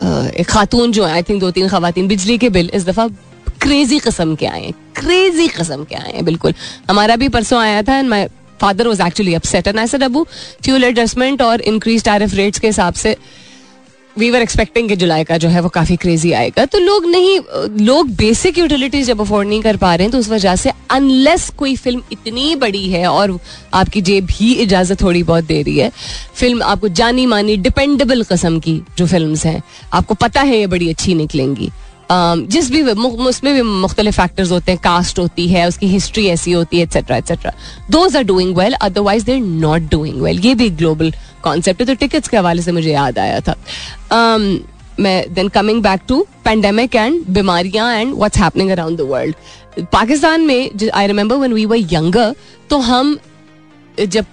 एक 0.03 0.45
खातून 0.49 0.91
जो 0.91 1.05
है 1.05 1.13
आई 1.13 1.23
थिंक 1.23 1.39
दो 1.41 1.51
तीन 1.51 1.67
खातन, 1.69 2.07
बिजली 2.07 2.37
के 2.37 2.49
बिल, 2.49 2.69
इस 2.73 2.85
दफ़ा 2.85 3.07
क्रेजी 3.61 3.99
कस्म 3.99 4.35
के 4.35 4.45
आए 4.45 4.61
हैं 4.61 4.73
क्रेजी 4.95 5.47
कस्म 5.47 5.83
के 5.83 5.95
आए 5.95 6.11
हैं, 6.11 6.25
बिल्कुल। 6.25 6.53
हमारा 6.89 7.15
भी 7.15 7.29
परसों 7.29 7.59
आया 7.61 7.81
था 7.83 7.97
and 7.97 8.09
my 8.09 8.25
father 8.61 8.87
was 8.87 9.01
actually 9.01 9.33
upset 9.33 9.67
and 9.67 9.79
I 9.79 9.87
said 9.87 10.03
Abu 10.03 10.23
fuel 10.63 10.83
adjustment 10.83 11.41
और 11.41 11.61
इंक्रीज 11.61 12.03
टैरिफ 12.03 12.33
रेट्स 12.33 12.59
के 12.59 12.67
हिसाब 12.67 12.93
से 12.93 13.15
वी 14.17 14.29
वर 14.31 14.41
एक्सपेक्टिंग 14.41 14.89
कि 14.89 14.95
जुलाई 14.95 15.23
का 15.23 15.37
जो 15.37 15.49
है 15.49 15.61
वो 15.61 15.69
काफ़ी 15.69 15.95
क्रेजी 15.97 16.31
आएगा। 16.33 16.65
तो 16.65 16.79
लोग 16.79 17.05
नहीं, 17.05 17.39
लोग 17.85 18.09
बेसिक 18.17 18.57
यूटिलिटीज 18.57 19.07
जब 19.07 19.21
अफोर्ड 19.21 19.47
नहीं 19.47 19.61
कर 19.61 19.77
पा 19.77 19.93
रहे 19.95 20.05
हैं 20.05 20.11
तो 20.11 20.17
उस 20.17 20.29
वजह 20.29 20.55
से 20.55 20.71
अनलेस 20.91 21.49
कोई 21.57 21.75
फ़िल्म 21.75 22.01
इतनी 22.11 22.55
बड़ी 22.55 22.89
है 22.89 23.05
और 23.07 23.37
आपकी 23.73 24.01
जेब 24.01 24.27
ही 24.31 24.53
इजाज़त 24.53 25.01
थोड़ी 25.01 25.23
बहुत 25.23 25.43
दे 25.43 25.61
रही 25.61 25.77
है 25.77 25.91
फ़िल्म 26.35 26.63
आपको 26.63 26.87
जानी 26.89 27.25
मानी 27.25 27.57
डिपेंडेबल 27.57 28.23
कस्म 28.23 28.59
की 28.59 28.81
जो 28.97 29.05
फ़िल्म 29.07 29.35
हैं, 29.45 29.61
आपको 29.93 30.13
पता 30.15 30.41
है 30.41 30.59
ये 30.59 30.67
बड़ी 30.67 30.89
अच्छी 30.89 31.15
निकलेंगी। 31.15 31.69
जिस 32.11 32.69
भी 32.71 32.81
उसमें 33.27 33.53
भी 33.53 33.61
मुख्तलिफ़ 33.61 34.15
फैक्टर्स 34.15 34.51
होते 34.51 34.71
हैं 34.71 34.81
कास्ट 34.81 35.19
होती 35.19 35.47
है 35.47 35.67
उसकी 35.67 35.87
हिस्ट्री 35.87 36.27
ऐसी 36.27 36.51
होती 36.51 36.77
है 36.77 36.83
etcetera 36.83 37.17
etcetera 37.17 37.51
those 37.91 38.15
are 38.17 38.23
doing 38.23 38.55
well 38.57 38.73
otherwise 38.73 39.25
they're 39.25 39.39
not 39.39 39.89
doing 39.91 40.21
well 40.21 40.39
ये 40.39 40.55
भी 40.55 40.69
ग्लोबल 40.81 41.11
कॉन्सेप्ट 41.43 41.81
है 41.81 41.87
तो 41.87 41.93
टिकट्स 41.95 42.27
के 42.27 42.37
हवाले 42.37 42.61
से 42.61 42.71
मुझे 42.71 42.91
याद 42.91 43.19
आया 43.19 43.39
था। 43.39 43.55
Um, 44.13 44.45
मैं 44.99 45.33
then 45.33 45.47
coming 45.49 45.81
back 45.83 46.01
to 46.07 46.25
pandemic 46.45 46.95
and 46.95 47.25
बीमारियाँ 47.29 47.93
and 47.93 48.13
what's 48.15 48.37
happening 48.37 48.69
around 48.71 48.97
the 48.97 49.07
world 49.09 49.85
Pakistan 49.91 50.41
में 50.41 50.89
I 50.93 51.07
remember 51.07 51.35
when 51.35 51.53
we 51.53 51.65
were 51.65 51.77
younger 51.93 52.35
तो 52.69 52.77
हम 52.79 53.17
जब 53.99 54.25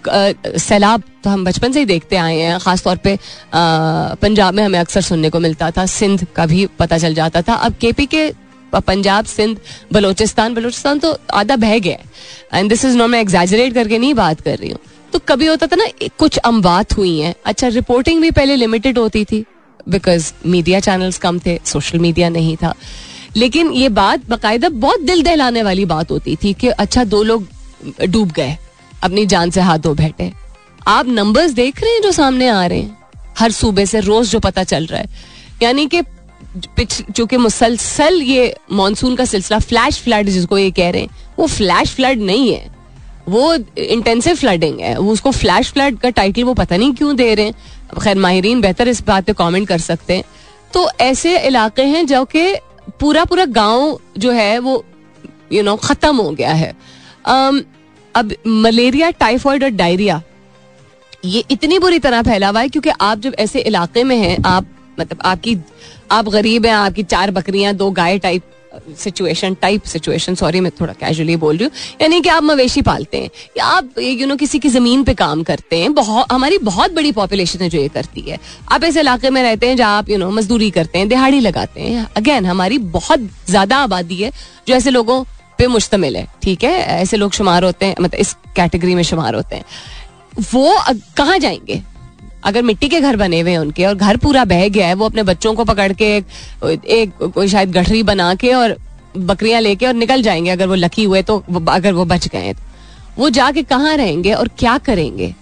सैलाब 0.58 1.02
तो 1.24 1.30
हम 1.30 1.44
बचपन 1.44 1.72
से 1.72 1.78
ही 1.78 1.86
देखते 1.86 2.16
आए 2.16 2.36
हैं, 2.36 2.58
खासतौर 2.60 2.96
पे 2.96 3.18
पंजाब 3.54 4.54
में 4.54 4.62
हमें 4.64 4.78
अक्सर 4.78 5.00
सुनने 5.02 5.30
को 5.30 5.40
मिलता 5.40 5.70
था, 5.70 5.86
सिंध 5.88 6.26
का 6.36 6.46
भी 6.46 6.66
पता 6.78 6.98
चल 6.98 7.14
जाता 7.14 7.42
था। 7.42 7.54
अब 7.56 7.74
केपी 7.80 8.06
के 8.06 8.32
पंजाब, 8.72 9.24
सिंध, 9.26 9.58
बलोचिस्तान 9.92 10.54
बलोचिस्तान 10.54 10.98
तो 10.98 11.16
आधा 11.34 11.56
बह 11.56 11.78
गया 11.78 12.58
एंड 12.58 12.68
दिस 12.68 12.84
इज़ 12.84 12.96
नॉट 12.96 13.10
मैं 13.10 13.20
एग्जैजरेट 13.20 13.74
करके 13.74 13.98
नहीं 13.98 14.14
बात 14.14 14.40
कर 14.40 14.58
रही 14.58 14.70
हूँ। 14.70 14.78
तो 15.12 15.18
कभी 15.18 15.46
होता 15.46 15.66
था 15.66 15.76
ना 15.76 15.86
कुछ 16.18 16.36
अमवात 16.38 16.96
हुई 16.96 17.18
हैं। 17.18 17.34
अच्छा 17.44 17.68
रिपोर्टिंग 17.68 18.20
भी 18.22 18.30
पहले 18.30 18.56
लिमिटेड 18.56 18.98
होती 18.98 19.24
थी 19.24 19.44
बिकॉज़ 19.86 20.32
मीडिया 20.46 20.80
चैनल्स 20.80 21.18
कम 21.18 21.38
थे 21.46 21.58
सोशल 21.66 21.98
मीडिया 21.98 22.28
नहीं 22.30 22.56
था। 22.56 22.74
लेकिन 23.36 23.72
ये 23.72 23.88
बात 23.90 24.28
बाकायदा 24.28 24.68
बहुत 24.68 25.00
दिल 25.02 25.22
दहलाने 25.22 25.62
वाली 25.62 25.84
बात 25.86 26.10
होती 26.10 26.36
थी 26.36 26.52
कि 26.54 26.68
अच्छा 26.68 27.04
दो 27.04 27.22
लोग 27.22 27.46
डूब 28.02 28.32
गए। 28.32 28.56
अपनी 29.02 29.26
जान 29.26 29.50
से 29.50 29.60
हाथ 29.60 29.78
धो 29.78 29.94
बैठे। 29.94 30.32
आप 30.88 31.06
नंबर्स 31.08 31.50
देख 31.50 31.82
रहे 31.82 31.92
हैं 31.92 32.02
जो 32.02 32.12
सामने 32.12 32.48
आ 32.48 32.64
रहे 32.66 32.78
हैं। 32.78 32.98
हर 33.38 33.50
सूबे 33.50 33.86
से 33.86 34.00
रोज 34.00 34.30
जो 34.30 34.40
पता 34.40 34.64
चल 34.64 34.86
रहा 34.86 35.00
है। 35.00 35.08
यानी 35.62 35.86
कि 35.86 36.02
चूँकि 36.80 37.36
मुसलसल 37.36 38.20
ये 38.22 38.54
मानसून 38.72 39.16
का 39.16 39.24
सिलसिला 39.24 39.58
फ्लैश 39.58 40.00
फ्लड 40.00 40.28
जिसको 40.28 40.58
ये 40.58 40.70
कह 40.70 40.90
रहे 40.90 41.02
हैं 41.02 41.34
वो 41.38 41.46
फ्लैश 41.46 41.94
फ्लड 41.94 42.20
नहीं 42.20 42.52
है। 42.54 42.70
वो 43.28 43.54
इंटेंसिव 43.78 44.36
फ्लडिंग 44.36 44.80
है। 44.80 44.96
वो 44.98 45.12
उसको 45.12 45.30
फ्लैश 45.30 45.70
फ्लड 45.72 45.98
का 45.98 46.10
टाइटल 46.10 46.44
वो 46.44 46.54
पता 46.54 46.76
नहीं 46.76 46.92
क्यों 46.94 47.16
दे 47.16 47.34
रहे 47.34 47.46
हैं। 47.46 48.00
खैर 48.00 48.18
माहरीन 48.18 48.60
बेहतर 48.60 48.88
इस 48.88 49.02
बात 49.06 49.24
पे 49.24 49.32
कमेंट 49.32 49.68
कर 49.68 49.78
सकते 49.78 50.16
हैं। 50.16 50.24
तो 50.74 50.88
ऐसे 51.00 51.38
इलाके 51.38 51.82
हैं 51.82 52.06
जो 52.06 52.24
कि 52.24 52.54
पूरा 53.00 53.24
पूरा 53.24 53.44
गाँव 53.44 53.98
जो 54.18 54.30
है 54.32 54.58
वो 54.58 54.84
यू 55.52 55.58
you 55.58 55.64
नो 55.64 55.72
know, 55.72 55.88
खत्म 55.88 56.16
हो 56.16 56.30
गया 56.30 56.52
है। 56.52 56.72
um, 57.28 57.60
अब 58.14 58.34
मलेरिया, 58.46 59.10
टाइफॉइड 59.12 59.64
और 59.64 59.70
डायरिया, 59.72 60.20
ये 61.24 61.44
इतनी 61.50 61.78
बुरी 61.78 61.98
तरह 61.98 62.22
फैला 62.22 62.48
हुआ 62.48 62.60
है 62.60 62.68
क्योंकि 62.68 62.90
आप 63.00 63.18
जब 63.20 63.34
ऐसे 63.38 63.60
इलाके 63.60 64.04
में 64.04 64.16
हैं, 64.16 64.36
आप 64.46 64.66
मतलब 65.00 65.18
आपकी, 65.24 65.56
आप 66.10 66.28
गरीब 66.28 66.66
हैं, 66.66 66.72
आपकी 66.74 67.02
चार 67.04 67.30
बकरियाँ, 67.30 67.74
दो 67.74 67.90
गाय 67.92 68.18
type 68.18 68.42
situation 68.98 69.54
type 69.62 69.84
situation 69.84 70.34
sorry 70.34 70.60
मैं 70.60 70.70
थोड़ा 70.80 70.92
कैजुअली 70.92 71.34
बोल 71.36 71.56
रही 71.56 71.64
हूँ। 71.64 71.72
यानी 72.02 72.20
कि 72.20 72.28
आप 72.28 72.42
मवेशी 72.42 72.82
पालते 72.82 73.18
हैं, 73.18 73.30
या 73.58 73.64
आप 73.66 73.98
यू 73.98 74.26
नो 74.26 74.36
किसी 74.36 74.58
की 74.58 74.68
ज़मीन 74.68 75.02
पे 75.04 75.14
काम 75.14 75.42
करते 75.42 75.78
हैं 75.78 75.92
बहुत 75.94 76.32
हमारी 76.32 76.58
बहुत 76.60 76.92
बड़ी 76.92 77.12
पॉपुलेशन 77.12 77.62
है 77.62 77.68
जो 77.68 77.78
ये 77.78 77.88
करती 77.88 78.20
है। 78.20 78.38
आप 78.72 78.84
ऐसे 78.84 79.00
इलाके 79.00 79.30
में 79.30 79.42
रहते 79.42 79.68
हैं 79.68 79.76
जहाँ 79.76 79.98
आप 79.98 80.08
यू 80.10 80.18
नो 80.18 80.30
मजदूरी 80.30 80.70
करते 80.70 80.98
हैं, 80.98 81.08
दिहाड़ी 81.08 81.40
लगाते 81.40 81.80
हैं। 81.80 82.06
अगेन 82.16 82.46
हमारी 82.46 82.78
बहुत 82.96 83.28
ज़्यादा 83.48 83.76
आबादी 83.78 84.16
है 84.16 84.32
जो 84.68 84.74
ऐसे 84.74 84.90
लोगों 84.90 85.22
पे 85.58 85.66
मुश्तमिल 85.66 86.16
है 86.16 86.26
ठीक 86.42 86.64
है? 86.64 86.70
ऐसे 86.70 87.16
लोग 87.16 87.32
शुमार 87.32 87.64
होते 87.64 87.86
हैं 87.86 87.94
मतलब 88.00 88.20
इस 88.20 88.36
कैटेगरी 88.56 88.94
में 88.94 89.02
शुमार 89.02 89.34
होते 89.34 89.56
हैं। 89.56 89.64
वो 90.52 90.76
कहाँ 91.16 91.38
जाएँगे? 91.38 91.82
अगर 92.44 92.62
मिट्टी 92.62 92.88
के 92.88 93.00
घर 93.00 93.16
बने 93.16 93.40
हुए 93.40 93.50
हैं 93.50 93.58
उनके 93.58 93.84
और 93.84 93.94
घर 93.94 94.16
पूरा 94.16 94.44
बह 94.44 94.68
गया 94.68 94.86
है 94.86 94.94
वो 94.94 95.06
अपने 95.06 95.22
बच्चों 95.22 95.54
को 95.54 95.64
पकड़ 95.64 95.92
के 95.92 96.16
एक, 96.16 96.26
एक 96.64 97.12
कोई 97.24 97.48
शायद 97.48 97.72
गठरी 97.72 98.02
बना 98.02 98.34
के 98.34 98.52
और 98.54 98.76
बकरियाँ 99.16 99.60
लेके 99.60 99.86
और 99.86 99.94
निकल 99.94 100.22
जाएँगे 100.22 100.50
अगर 100.50 100.66
वो 100.66 100.74
लकी 100.74 101.04
हुए 101.04 101.22
तो 101.22 101.38
अगर 101.68 101.92
वो 101.92 102.04
बच 102.04 102.28
गए 102.28 102.52
तो। 102.52 102.70
वो 103.18 103.30
जाके 103.30 103.62
कहाँ 103.62 103.96
रहेंगे 103.96 104.32
और 104.32 104.48
क्या 104.58 104.76
करेंगे? 104.78 105.34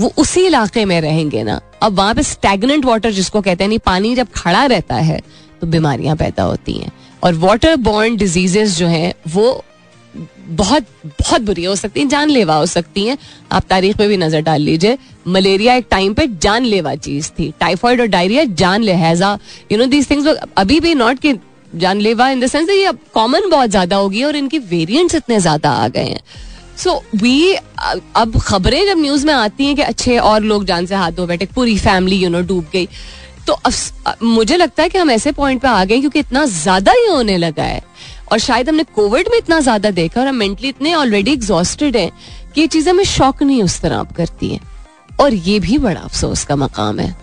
वो 0.00 0.12
उसी 0.16 0.46
इलाके 0.46 0.84
में 0.84 1.00
रहेंगे 1.00 1.42
ना। 1.42 1.60
अब 1.82 1.92
वहाँ 1.92 2.14
पे 2.14 2.22
स्टेगनेंट 2.22 2.84
वाटर 2.84 3.10
जिसको 3.10 3.40
कहते 3.40 3.64
हैं 3.64 3.68
नहीं 3.68 3.78
पानी 3.78 4.14
जब 4.14 4.28
खड़ा 4.36 4.64
रहता 4.66 4.94
है 4.94 5.20
तो 5.60 5.66
बीमारियाँ 5.66 6.16
पैदा 6.16 6.42
होती 6.42 6.72
हैं। 6.72 6.90
और 7.22 7.34
वाटर 7.36 7.76
बॉर्न 7.78 8.16
डिजीजेस 8.16 8.76
जो 8.78 8.86
हैं 8.88 9.12
वो 9.28 9.62
बहुत 10.48 10.86
बहुत 11.04 11.42
बुरी 11.42 11.64
हो 11.64 11.74
सकती 11.76 12.00
हैं 12.00 12.08
जानलेवा 12.08 12.54
हो 12.54 12.66
सकती 12.66 13.04
हैं। 13.04 13.16
आप 13.52 13.64
तारीख 13.70 13.98
में 14.00 14.08
भी 14.08 14.16
नज़र 14.16 14.40
डाल 14.42 14.60
लीजिए। 14.62 14.98
मलेरिया 15.28 15.74
एक 15.74 15.86
टाइम 15.90 16.14
पे 16.14 16.26
जानलेवा 16.42 16.94
चीज़ 16.96 17.30
थी। 17.30 17.52
टाइफॉइड 17.60 18.00
और 18.00 18.06
डायरिया 18.06 18.44
जान 18.54 18.82
लिहाजा 18.82 19.38
यू 19.72 19.78
नो 19.78 19.86
दीज 19.86 20.10
थिंग्स 20.10 20.26
अभी 20.56 20.80
भी 20.80 20.94
नॉट 20.94 21.18
कि 21.18 21.34
जानलेवा 21.74 22.28
इन 22.30 22.40
द 22.40 22.46
सेंस 22.46 22.70
ये 22.70 22.92
कॉमन 23.14 23.48
बहुत 23.50 23.70
ज़्यादा 23.70 23.96
होगी 23.96 24.22
और 24.24 24.36
इनकी 24.36 24.58
वेरिएंट्स 24.60 25.14
इतने 25.14 25.40
ज़्यादा 25.40 25.70
आ 25.72 25.88
गए 25.88 26.04
हैं। 26.04 26.20
सो 26.76 26.90
so, 26.90 27.20
वी 27.22 27.54
अब 28.16 28.38
खबरें 28.38 28.86
जब 28.86 28.98
न्यूज़ 28.98 29.26
में 29.26 29.32
आती 29.34 29.66
हैं 29.66 29.76
कि 29.76 29.82
अच्छे 29.82 30.18
और 30.20 30.42
लोग 30.42 30.64
जान 30.64 30.86
से 30.86 30.94
हाथ 30.94 31.12
धो 31.12 31.26
बैठे 31.26 31.46
पूरी 31.54 31.76
फैमिली 31.78 32.16
यू 32.16 32.28
नो 32.30 32.40
डूब 32.42 32.66
गई। 32.72 32.88
तो 33.46 33.52
अफस 33.54 34.16
मुझे 34.22 34.56
लगता 34.56 34.82
है 34.82 34.88
कि 34.88 34.98
हम 34.98 35.10
ऐसे 35.10 35.32
पॉइंट 35.32 35.60
पे 35.62 35.68
आ 35.68 35.84
गए 35.84 36.00
क्योंकि 36.00 36.18
इतना 36.18 36.44
ज़्यादा 36.46 36.92
ही 36.92 37.06
होने 37.06 37.36
लगा 37.38 37.64
है। 37.64 37.82
और 38.32 38.38
शायद 38.38 38.68
हमने 38.68 38.84
कोविड 38.94 39.28
में 39.30 39.36
इतना 39.38 39.60
ज़्यादा 39.60 39.90
देखा 39.92 40.20
और 40.20 40.26
हम 40.26 40.34
मेंटली 40.34 40.68
इतने 40.68 40.94
ऑलरेडी 40.94 41.32
एग्जॉस्टेड 41.32 41.96
हैं 41.96 42.10
कि 42.54 42.60
ये 42.60 42.66
चीज़ें 42.66 42.92
हमें 42.92 43.04
शौक 43.04 43.42
नहीं 43.42 43.62
उस 43.62 43.80
तरह 43.80 43.98
आप 43.98 44.12
करती 44.12 44.48
हैं। 44.48 44.60
और 45.20 45.34
ये 45.34 45.58
भी 45.60 45.78
बड़ा 45.78 46.00
अफसोस 46.00 46.44
का 46.44 46.56
मकाम 46.56 46.98
है। 47.00 47.14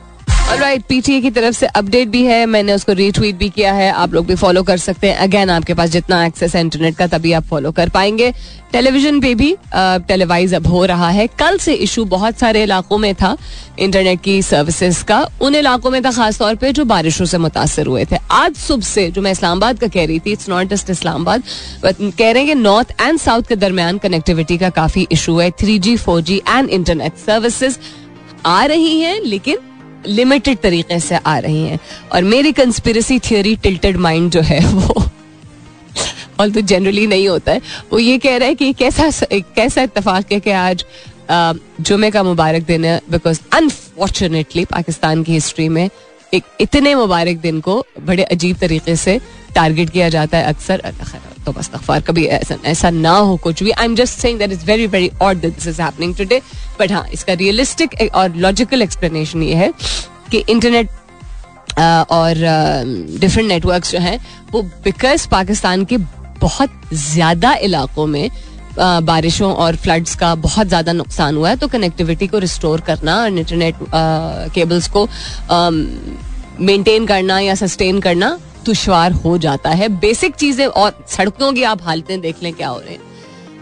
राइट 0.60 0.84
पीटीए 0.90 1.22
की 1.22 1.30
तरफ़ 1.32 1.56
से 1.56 1.66
अपडेट 1.68 2.08
भी 2.08 2.24
है, 2.24 2.46
मैंने 2.46 2.74
उसको 2.74 2.94
रीट्वीट 2.94 3.36
भी 3.36 3.50
किया 3.50 3.74
है, 3.74 3.92
आप 3.92 4.14
लोग 4.14 4.26
भी 4.26 4.36
फॉलो 4.36 4.64
कर 4.64 4.78
सकते 4.78 5.08
हैं। 5.08 5.16
अगेन 5.18 5.50
आपके 5.50 5.74
पास 5.74 5.90
जितना 5.90 6.26
एक्सेस 6.26 6.56
है 6.56 6.62
इंटरनेट 6.62 6.96
का, 6.96 7.08
तभी 7.08 7.32
आप 7.32 7.44
फॉलो 7.44 7.72
कर 7.72 7.90
पाएँगे। 7.90 8.32
टेलीविज़न 8.72 9.20
पे 9.22 9.34
भी 9.36 9.56
टेलीवाइज 9.76 10.54
अब 10.54 10.68
हो 10.68 10.84
रहा 10.86 11.10
है। 11.10 11.28
कल 11.40 11.58
से 11.58 11.74
इशू 11.76 12.06
बहुत 12.06 12.38
सारे 12.40 12.64
इलाकों 12.64 12.98
में 12.98 13.14
था 13.16 13.36
इंटरनेट 13.80 14.22
की 14.22 14.42
सर्विसेज़ 14.42 15.04
का। 15.04 15.20
उन 15.42 15.56
इलाकों 15.56 15.92
में 15.92 16.02
था 16.06 16.12
खासतौर 16.12 16.56
पर 16.56 16.72
जो 16.72 16.86
बारिशों 16.86 17.26
से 17.26 17.38
मुतासर 17.38 17.88
हुए 17.88 18.06
थे। 18.06 18.18
आज 18.32 18.56
सुबह 18.58 18.86
से 18.86 19.10
जो 19.12 19.22
मैं 19.22 19.32
इस्लामाबाद 19.32 19.80
का 19.80 19.88
कह 19.88 20.06
रही 20.06 20.20
थी 20.20 20.32
इट्स 20.32 20.50
नॉट 20.50 20.68
जस्ट 20.68 20.90
इस्लामाबाद 20.90 21.44
कह 21.86 22.32
रहे 22.32 22.44
हैं 22.44 22.48
कि 22.48 22.56
नॉर्थ 22.56 22.96
एंड 23.02 23.20
साउथ 23.20 23.44
के 23.44 23.56
दरमियान 23.56 23.98
कनेक्टिविटी 23.98 24.58
का 24.58 24.70
काफ़ी 24.72 25.08
इशू 25.12 25.38
है। 25.40 25.50
Three 25.52 25.78
G 25.80 25.96
four 25.98 26.22
G 26.22 26.42
and 26.50 26.70
internet 26.70 27.18
services 27.26 27.78
आ 28.46 28.64
रही 28.66 29.00
हैं, 29.00 29.20
लेकिन 29.22 29.58
लिमिटेड 30.08 30.58
तरीके 30.58 31.00
से 31.00 31.16
आ 31.16 31.38
रही 31.38 31.64
हैं। 31.64 31.80
और 32.12 32.24
मेरी 32.24 32.52
कंस्पिरसी 32.52 33.20
थियोरी 33.20 33.56
टिल्टेड 33.56 33.98
माइंड 33.98 34.32
जो 34.32 34.42
है 34.42 34.60
वो 34.68 35.04
और 36.40 36.50
तो 36.50 36.62
जनरली 36.62 37.08
नहीं 37.08 37.28
होता 37.28 37.52
है। 37.52 37.62
वो 37.92 38.00
ये 38.00 38.18
कह 38.18 38.38
रहा 38.38 38.48
है 38.48 38.56
कि 38.56 38.72
कैसा 38.74 39.10
कैसा 39.32 39.82
इतफाक 39.82 40.32
है 40.32 40.40
कि 40.40 40.52
आज 40.52 40.86
जुमे 41.82 42.10
का 42.12 42.24
मुबारक 42.24 42.64
दिन 42.64 42.86
है 42.86 43.00
बिकॉज़ 43.12 43.40
अनफॉर्चुनेटली 43.54 44.66
पाकिस्तान 44.66 45.24
की 45.24 45.34
हिस्ट्री 45.34 45.70
में 45.70 45.90
एक 46.34 46.44
इतने 46.62 46.94
मुबारक 46.96 47.38
दिन 47.38 47.60
को 47.62 47.84
बड़े 48.02 48.24
अजीब 48.24 48.58
तरीके 48.58 48.96
से 48.96 49.20
टारगेट 49.56 49.90
किया 49.90 50.10
जाता 50.10 50.38
है 50.38 50.44
अक्सर। 50.46 50.82
तो 51.46 51.52
बस 51.52 51.70
अखबार 51.74 52.02
कभी 52.02 52.26
ऐसा 52.26 52.58
ऐसा 52.66 52.90
ना 52.90 53.12
हो 53.12 53.36
कुछ 53.44 53.64
भी। 53.64 53.72
I 53.72 53.86
am 53.86 53.96
just 53.96 54.20
saying 54.20 54.40
that 54.40 54.52
is 54.52 54.66
very 54.66 54.88
very 54.88 55.12
odd 55.22 55.38
this 55.40 55.68
is 55.68 55.82
happening 55.82 56.16
today 56.16 56.42
but 56.80 56.92
हाँ 56.92 57.06
इसका 57.14 57.34
रियलिस्टिक 57.34 57.96
और 58.16 58.36
लॉजिकल 58.36 58.82
एक्सप्लेनेशन 58.82 59.44
ये 59.44 59.56
है 59.56 59.72
कि 60.32 60.44
इंटरनेट 60.50 60.90
और 61.80 62.36
डिफरेंट 63.20 63.48
नेटवर्क्स 63.50 63.92
जो 63.92 64.00
हैं, 64.00 64.20
वो 64.52 64.62
बिकॉज़ 64.62 65.28
पाकिस्तान 65.30 65.86
के 65.86 65.98
बहुत 66.40 66.72
ज़्यादा 66.94 67.54
इलाकों 67.64 68.06
में 68.08 68.30
बारिशों 68.78 69.54
और 69.56 69.76
फ्लड्स 69.76 70.16
का 70.16 70.34
बहुत 70.38 70.68
ज़्यादा 70.68 70.94
नुकसान 70.94 71.36
हुआ 71.36 71.50
है 71.50 71.56
तो 71.56 71.68
कनेक्टिविटी 71.68 72.28
को 72.28 72.38
रिस्टोर 72.40 72.82
करना 72.82 73.16
और 73.18 73.28
इंटरनेट 73.30 73.76
केबल्स 74.54 74.88
को 74.88 75.08
मेंटेन 76.62 77.06
करना 77.06 77.40
या 77.40 77.56
सस्टेन 77.56 78.00
करना 78.00 78.38
दुशवार 78.66 79.12
हो 79.14 79.38
जाता 79.38 79.70
है। 79.70 79.88
बेसिक 80.00 80.36
चीज़ें 80.36 80.66
और 80.66 81.06
सड़कों 81.10 81.52
की 81.54 81.64
आप 81.64 81.82
हालतें 81.84 82.20
देख 82.22 82.44
लें, 82.44 82.54
क्या 82.54 82.68
हो 82.68 82.80
रहे 82.80 82.94
हैं। 82.94 83.02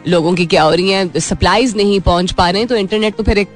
लोगों 0.08 0.34
की 0.36 0.45
क्या 0.45 0.63
हो 0.63 0.71
रही 0.71 0.91
हैं 0.91 1.19
सप्लाईज 1.19 1.76
नहीं 1.78 2.00
पहुँच 2.02 2.32
पा 2.32 2.50
रहे 2.50 2.62
हैं 2.62 2.67
तो 2.67 2.76
इंटरनेट 2.76 3.15
तो 3.15 3.24
फिर 3.24 3.38
एक 3.38 3.50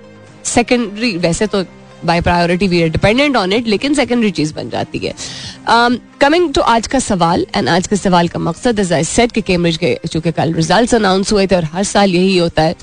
सेकेंडरी 0.46 1.16
वैसे 1.18 1.48
तो 1.48 1.64
by 2.06 2.22
priority 2.22 2.68
we 2.68 2.82
are 2.84 2.90
dependent 2.90 3.36
on 3.38 3.54
it 3.54 3.68
लेकिन 3.68 3.94
सेकेंडरी 3.94 4.32
चीज़ 4.32 4.54
बन 4.54 4.70
जाती 4.70 5.00
है। 5.00 5.14
कमिंग 6.20 6.48
um, 6.48 6.56
टू 6.56 6.62
आज 6.64 6.88
का 6.88 7.00
सवाल 7.02 7.46
एंड 7.56 7.70
आज 7.70 7.88
के 7.88 7.96
सवाल 7.96 8.28
का 8.28 8.40
मकसद 8.42 8.80
एज 8.80 8.94
आई 8.94 9.04
सेट 9.06 9.32
कि 9.32 9.42
कैम्ब्रिज 9.44 9.78
के 9.78 9.98
चूँकि 10.08 10.32
कल 10.34 10.54
रिज़ल्ट 10.54 10.94
अनाउंस 10.96 11.34
हुए 11.34 11.48
थे 11.48 11.56
और 11.56 11.64
हर 11.74 11.84
साल 11.86 12.10
यही 12.12 12.38
होता 12.38 12.64
है 12.64 12.76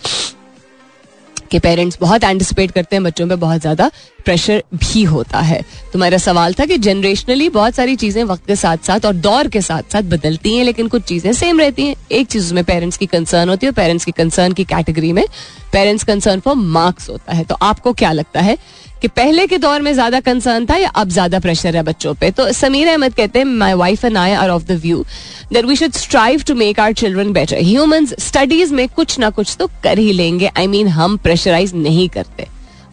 कि 1.51 1.59
पेरेंट्स 1.59 1.99
बहुत 2.01 2.25
एंटिसिपेट 2.25 2.71
करते 2.71 2.97
हैं 2.97 3.03
बच्चों 3.05 3.27
पे 3.29 3.37
बहुत 3.37 3.61
ज़्यादा 3.61 3.91
प्रेशर 4.25 4.63
भी 4.75 5.03
होता 5.05 5.41
है। 5.41 5.61
तुम्हारा 5.93 6.19
सवाल 6.19 6.55
था 6.55 6.65
कि 6.67 6.77
जनरेशनली 6.79 7.49
बहुत 7.49 7.75
सारी 7.75 7.97
चीज़ें 7.97 8.23
वक्त 8.25 8.47
के 8.47 8.57
साथ 8.57 8.87
साथ 8.87 9.07
और 9.07 9.15
दौर 9.17 9.49
के 9.49 9.61
साथ 9.61 9.93
साथ 9.93 10.03
बदलती 10.11 10.57
हैं 10.57 10.65
लेकिन 10.65 10.89
कुछ 10.89 11.03
चीज़ें 11.03 11.33
सेम 11.33 11.61
रहती 11.61 11.87
हैं। 11.87 11.95
एक 12.13 12.27
चीज़ 12.27 12.45
उसमें 12.45 12.63
पेरेंट्स 12.65 12.97
की 12.97 13.07
कंसर्न 13.07 13.49
होती 13.49 13.67
है 13.67 13.73
पेरेंट्स 13.73 14.05
की 14.05 14.13
कंसर्न 14.13 14.53
की 14.53 14.65
कैटेगरी 14.65 15.13
में 15.13 15.25
पेरेंट्स 15.73 16.05
कंसर्न 16.05 16.41
फॉर 16.41 16.55
मार्क्स 16.55 17.09
होता 17.11 17.33
है। 17.33 17.45
तो 17.45 17.55
आपको 17.63 17.93
क्या 17.95 18.13
लगता 18.13 18.41
है 18.41 18.57
कि 19.03 19.09
पहले 19.11 19.47
के 19.47 19.59
दौर 19.59 19.81
में 19.83 19.93
ज़्यादा 19.93 20.21
कंसर्न 20.21 20.67
था 20.67 20.77
या 20.77 20.89
अब 20.97 21.09
ज़्यादा 21.11 21.39
प्रेशर 21.41 21.77
है 21.77 21.83
बच्चों 21.83 22.15
पे? 22.15 22.31
तो 22.31 22.51
समीर 22.53 22.89
अहमद 22.89 23.15
कहते 23.15 23.39
हैं 23.39 23.47
my 23.47 23.73
wife 23.75 24.05
and 24.05 24.17
I 24.17 24.33
are 24.33 24.51
of 24.51 24.65
the 24.65 24.79
view 24.83 25.05
that 25.53 25.65
we 25.65 25.77
should 25.77 25.93
strive 25.95 26.43
to 26.47 26.55
make 26.55 26.81
our 26.81 26.93
children 26.95 27.33
better 27.33 27.63
humans 27.63 28.15
studies 28.21 28.75
में 28.75 28.89
कुछ 28.89 29.19
ना 29.19 29.31
कुछ 29.31 29.57
तो 29.59 29.67
कर 29.85 29.99
ही 29.99 30.13
लेंगे. 30.13 30.47
आई 30.47 30.65
I 30.65 30.69
मीन 30.69 30.87
mean, 30.87 30.97
हम 30.97 31.17
प्रेशराइज 31.19 31.75
नहीं 31.75 32.09
करते. 32.09 32.47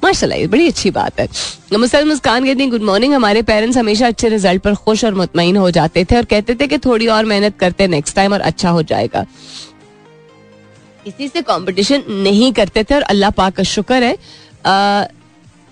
माशाल्लाह 0.04 0.46
बड़ी 0.48 0.68
अच्छी 0.68 0.92
बात 0.92 1.20
है। 1.20 1.28
मुसल 1.78 2.06
मुस्कान 2.08 2.46
कहती 2.46 2.66
गुड 2.68 2.84
मॉर्निंग 2.84 3.14
हमारे 3.14 3.42
पेरेंट्स 3.42 3.78
हमेशा 3.78 4.08
अच्छे 4.08 4.30
रिज़ल्ट 4.30 4.62
पर 4.64 4.76
खुश 4.76 5.04
और 5.06 5.14
मुतमिन 5.14 5.58
हो 5.58 5.70
जाते 5.72 6.04
थे 6.06 6.18
और 6.18 6.26
कहते 6.26 6.56
थे 6.56 6.68
कि 6.68 6.78
थोड़ी 6.80 7.08
और 7.10 7.26
मेहनत 7.26 7.58
करते 7.60 7.88
नेक्स्ट 7.88 8.16
टाइम 8.16 8.34
और 8.34 8.42
अच्छा 8.42 8.70
हो 8.70 8.84
जाएगा। 8.84 9.26
इसी 11.08 11.28
से 11.28 11.42
कंपटीशन 11.42 12.04
नहीं 12.10 12.52
करते 12.54 12.84
थे 12.84 12.96
और 12.96 13.02
अल्लाह 13.04 13.30
पाक 13.32 13.56
का 13.56 13.64
शुक्र 13.66 14.04
है। 14.04 14.18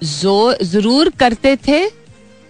ज़रूर 0.04 1.10
करते 1.20 1.56
थे, 1.68 1.88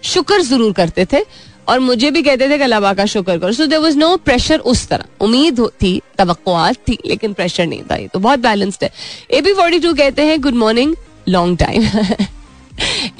शुक्र 0.02 0.40
ज़रूर 0.42 0.72
करते 0.72 1.04
थे, 1.12 1.24
और 1.68 1.78
मुझे 1.80 2.10
भी 2.10 2.22
कहते 2.22 2.48
थे 2.48 2.56
कि 2.58 2.64
अल्लाह 2.64 2.92
का 2.94 3.04
शुक्र 3.06 3.36
करो। 3.38 3.52
So 3.52 3.66
there 3.66 3.78
was 3.78 3.96
no 3.98 4.16
pressure 4.18 4.58
उस 4.72 4.86
तरह। 4.88 5.24
उम्मीद 5.24 5.60
थी 5.82 6.00
तो 6.20 6.34
थी, 6.88 6.98
लेकिन 7.06 7.32
प्रेशर 7.32 7.66
नहीं 7.66 7.82
था 7.90 7.96
ये 7.96 8.08
तो 8.12 8.18
बहुत 8.18 8.38
बैलेंस्ड 8.40 8.84
है। 8.84 8.90
ए 9.30 9.40
बी 9.40 9.52
फोर्टी 9.54 9.78
टू 9.80 9.92
कहते 9.94 10.22
हैं 10.22 10.40
good 10.42 10.54
morning 10.56 10.94
long 11.28 11.58
time 11.58 11.82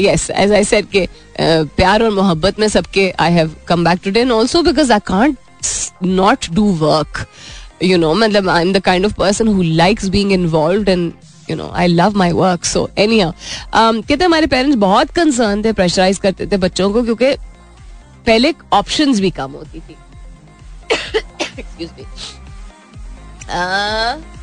yes 0.01 0.31
as 0.31 0.53
I 0.53 0.64
said 0.64 0.87
के 0.91 1.07
प्यार 1.41 2.03
और 2.03 2.11
मोहब्बत 2.11 2.61
में 2.61 2.69
सबके 2.69 3.12
I 3.21 3.33
have 3.33 3.55
come 3.69 3.85
back 3.85 4.01
to 4.05 4.11
then 4.11 4.31
also 4.33 4.62
because 4.62 4.93
I 4.93 5.01
can't 5.07 5.37
not 6.05 6.51
do 6.55 6.64
work 6.81 7.25
you 7.83 7.99
know 7.99 8.12
मतलब 8.14 8.49
I 8.49 8.62
am 8.62 8.73
the 8.73 8.81
kind 8.85 9.07
of 9.07 9.14
person 9.19 9.49
who 9.49 9.62
likes 9.62 10.09
being 10.09 10.33
involve 10.33 10.91
in 10.91 11.12
you 11.50 11.56
know 11.56 11.70
I 11.74 11.87
love 11.87 12.16
my 12.18 12.32
work 12.34 12.64
so 12.64 12.88
any 12.98 13.20
कहते 13.74 14.24
हमारे 14.24 14.46
parents 14.46 14.76
बहुत 14.78 15.11
concern 15.12 15.64
थे 15.64 15.72
pressurise 15.72 16.18
करते 16.18 16.46
थे 16.46 16.56
बच्चों 16.58 16.90
को, 16.92 17.02
क्योंकि 17.02 17.34
पहले 18.26 18.54
ऑप्शन 18.72 19.12
भी 19.14 19.30
कम 19.32 19.52
होती 19.52 19.80
थी। 19.80 19.96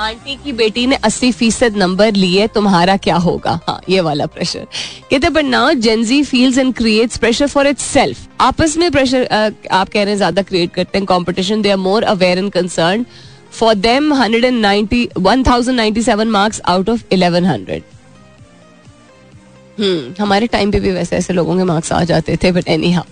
आंटी 0.00 0.34
की 0.44 0.52
बेटी 0.52 0.86
ने 0.86 0.96
अस्सी 0.96 1.30
फ़ीसद 1.32 1.76
नंबर 1.76 2.12
लिए, 2.14 2.46
तुम्हारा 2.48 2.96
क्या 2.96 3.16
होगा? 3.16 3.58
हाँ 3.66 3.80
ये 3.88 4.00
वाला 4.00 4.26
प्रेशर 4.26 4.66
कहते 5.10 5.28
but 5.30 5.44
now 5.44 5.72
Gen Z 5.76 6.22
feels 6.24 6.58
and 6.58 6.74
creates 6.74 7.18
pressure 7.18 7.46
for 7.46 7.66
itself 7.78 8.18
आपस 8.40 8.76
में 8.76 8.90
प्रेशर 8.90 9.26
आप 9.70 9.88
कह 9.88 10.02
रहे 10.02 10.10
हैं, 10.10 10.16
ज़्यादा 10.16 10.42
क्रिएट 10.42 10.72
करते 10.74 10.98
हैं 10.98 11.06
competition 11.06 11.62
they 11.62 11.70
are 11.70 11.76
more 11.78 12.02
aware 12.04 12.38
and 12.38 12.50
concern 12.52 13.04
for 13.52 13.74
them 13.74 14.12
hundred 14.14 14.44
and 14.44 14.60
ninety 14.60 15.08
one 15.18 15.42
thousand 15.42 15.76
ninety 15.76 16.02
seven 16.02 16.28
marks 16.28 16.60
out 16.66 16.88
of 16.88 17.04
eleven 17.12 17.44
hundred 17.44 17.82
हमारे 20.20 20.46
टाइम 20.46 20.70
पे 20.70 20.80
भी 20.80 20.90
वैसे 20.90 21.16
ऐसे 21.16 21.32
लोगों 21.32 21.56
के 21.56 21.64
मार्क्स 21.64 21.92
आ 21.92 22.02
जाते 22.04 22.36
थे 22.42 22.52
बट 22.52 22.68
एनी 22.68 22.92
हाउ 22.92 23.04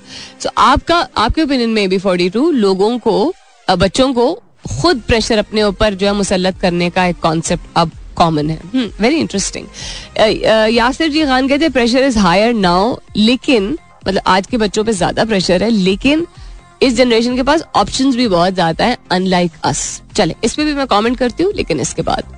सो 0.43 0.51
आपका 0.59 0.97
आपके 1.17 1.43
ओपिनियन 1.43 1.71
में 1.71 1.89
भी 1.89 1.99
फोर्टी 1.99 2.29
टू 2.31 2.51
लोगों 2.51 2.99
को 2.99 3.35
बच्चों 3.69 4.13
को 4.15 4.33
खुद 4.81 5.01
प्रेशर 5.01 5.39
अपने 5.39 5.63
ऊपर 5.63 5.95
जो 5.95 6.07
है 6.07 6.13
मुसलत 6.13 6.59
करने 6.61 6.91
का 6.91 7.07
एक 7.07 7.17
कॉन्सेप्ट 7.17 7.65
अब 7.77 7.91
कॉमन 8.17 8.51
है। 8.51 8.61
Very 8.75 8.91
hmm, 8.91 9.21
interesting 9.21 9.67
Yasir 10.77 11.11
ji 11.11 11.25
Khan 11.25 11.49
कहते 11.49 11.69
प्रेशर 11.69 12.05
इज़ 12.05 12.19
हायर 12.19 12.55
नाउ 12.55 12.97
लेकिन 13.17 13.77
मतलब 14.07 14.23
आज 14.27 14.47
के 14.47 14.57
बच्चों 14.57 14.85
पे 14.85 14.93
ज़्यादा 14.93 15.25
प्रेशर 15.25 15.63
है 15.63 15.71
लेकिन 15.71 16.27
इस 16.83 16.97
जनरेशन 16.97 17.37
के 17.37 17.43
पास 17.43 17.63
ऑप्शंस 17.77 18.17
भी 18.17 18.27
बहुत 18.29 18.55
ज़्यादा 18.55 18.85
है 18.85 18.97
अनलाइक 19.13 19.53
अस 19.65 19.81
चले 20.17 20.35
इस 20.45 20.55
पे 20.55 20.65
भी 20.65 20.75
मैं 20.75 20.87
कमेंट 20.87 21.17
करती 21.19 21.43
हूँ 21.43 21.53
लेकिन 21.55 21.81
इसके 21.81 22.03
बाद। 22.03 22.37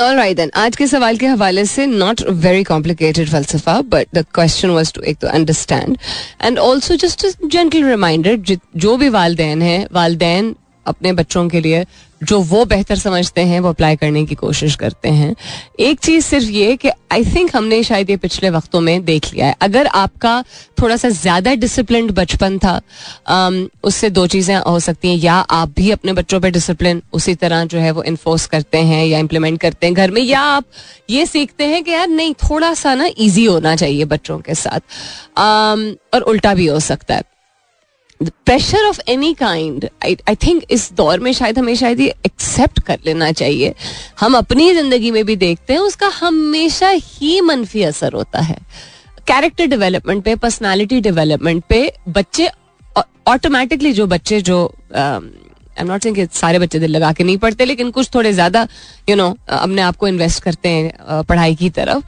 Alright 0.00 0.36
then, 0.38 0.50
आज 0.54 0.76
के 0.76 0.86
सवाल 0.86 1.16
के 1.16 1.26
हवाले 1.26 1.64
से 1.64 1.86
not 1.86 2.20
very 2.30 2.64
complicated 2.64 3.28
फलसफा 3.28 3.80
but 3.80 4.08
the 4.14 4.24
question 4.34 4.70
was 4.70 4.92
to 4.92 5.02
एक 5.02 5.24
understand 5.24 5.96
and 6.42 6.58
also 6.58 6.96
just 6.96 7.26
gentle 7.46 7.84
reminder 7.84 8.36
जो 8.76 8.96
भी 8.96 9.08
वालदेन 9.08 9.62
है 9.62 9.86
वालदेन 9.92 10.54
अपने 10.86 11.12
बच्चों 11.12 11.48
के 11.48 11.60
लिए 11.60 11.84
जो 12.20 12.40
वो 12.42 12.64
बेहतर 12.64 12.96
समझते 12.96 13.40
हैं 13.40 13.60
वो 13.60 13.68
अप्लाई 13.68 13.96
करने 13.96 14.24
की 14.26 14.34
कोशिश 14.34 14.74
करते 14.76 15.08
हैं। 15.08 15.34
एक 15.80 16.00
चीज़ 16.00 16.24
सिर्फ़ 16.26 16.46
ये 16.46 16.76
कि 16.76 16.90
आई 17.12 17.24
थिंक 17.24 17.54
हमने 17.56 17.82
शायद 17.82 18.10
ये 18.10 18.16
पिछले 18.16 18.50
वक्तों 18.50 18.80
में 18.80 19.04
देख 19.04 19.32
लिया 19.32 19.46
है। 19.46 19.54
अगर 19.62 19.86
आपका 19.86 20.42
थोड़ा 20.82 20.96
सा 20.96 21.08
ज़्यादा 21.10 21.54
डिसिप्लिन 21.56 22.10
बचपन 22.10 22.58
था 22.58 22.80
आम, 23.28 23.68
उससे 23.84 24.10
दो 24.10 24.26
चीज़ें 24.26 24.56
हो 24.56 24.78
सकती 24.80 25.08
हैं। 25.08 25.16
या 25.16 25.34
आप 25.34 25.72
भी 25.76 25.90
अपने 25.90 26.12
बच्चों 26.12 26.40
पे 26.40 26.50
डिसिप्लिन 26.50 27.02
उसी 27.12 27.34
तरह 27.36 27.64
जो 27.64 27.78
है 27.78 27.90
वो 27.90 28.02
इन्फोर्स 28.04 28.46
करते 28.46 28.78
हैं 28.82 29.04
या 29.06 29.18
इम्प्लीमेंट 29.18 29.60
करते 29.60 29.86
हैं 29.86 29.94
घर 29.94 30.10
में 30.10 30.22
या 30.22 30.40
आप 30.40 30.64
ये 31.10 31.26
सीखते 31.26 31.64
हैं 31.64 31.82
कि 31.84 31.90
यार 31.90 32.08
नहीं 32.08 32.34
थोड़ा 32.40 32.74
सा 32.74 32.94
ना 32.94 33.08
ईजी 33.18 33.44
होना 33.44 33.76
चाहिए 33.76 34.04
बच्चों 34.06 34.38
के 34.38 34.54
साथ। 34.56 34.80
आम, 35.38 35.90
और 36.14 36.22
उल्टा 36.22 36.54
भी 36.54 36.66
हो 36.66 36.80
सकता 36.82 37.14
है। 37.14 37.22
Pressure 38.20 38.86
of 38.86 39.00
any 39.08 39.32
kind 39.34 39.88
I 40.04 40.34
think 40.36 40.62
इस 40.70 40.90
दौर 40.96 41.20
में 41.20 41.32
शायद 41.32 41.58
हमें 41.58 41.74
शायद 41.76 42.00
ये 42.00 42.14
एक्सेप्ट 42.26 42.80
कर 42.80 42.98
लेना 43.06 43.30
चाहिए। 43.32 43.74
हम 44.20 44.36
अपनी 44.36 44.72
ज़िंदगी 44.74 45.10
में 45.10 45.24
भी 45.24 45.36
देखते 45.36 45.72
हैं, 45.72 45.80
उसका 45.80 46.08
हमेशा 46.14 46.88
ही 46.88 47.40
मनफी 47.40 47.82
असर 47.82 48.12
होता 48.12 48.40
है। 48.40 48.58
कैरेक्टर 49.26 49.66
डेवलपमेंट 49.66 50.24
पे 50.24 50.34
पर्सनालिटी 50.36 51.00
डेवलपमेंट 51.00 51.62
पे, 51.68 51.92
बच्चे 52.08 52.48
ऑटोमेटिकली 53.28 53.92
जो 53.92 54.06
बच्चे 54.06 54.40
जो 54.40 54.64
आई 54.94 55.80
एम 55.80 55.86
नॉट 55.86 56.02
सेइंग 56.02 56.26
सारे 56.32 56.58
बच्चे 56.58 56.78
दिल 56.78 56.90
लगा 56.90 57.12
के 57.12 57.24
नहीं 57.24 57.38
पढ़ते, 57.38 57.64
लेकिन 57.64 57.90
कुछ 57.90 58.08
थोड़े 58.14 58.32
ज़्यादा 58.32 58.66
यू 59.08 59.16
नो 59.16 59.28
अपने 59.48 59.82
आप 59.82 59.96
को 59.96 60.08
इन्वेस्ट 60.08 60.42
करते 60.42 60.68
हैं 60.68 61.22
पढ़ाई 61.24 61.54
की 61.54 61.70
तरफ़। 61.70 62.02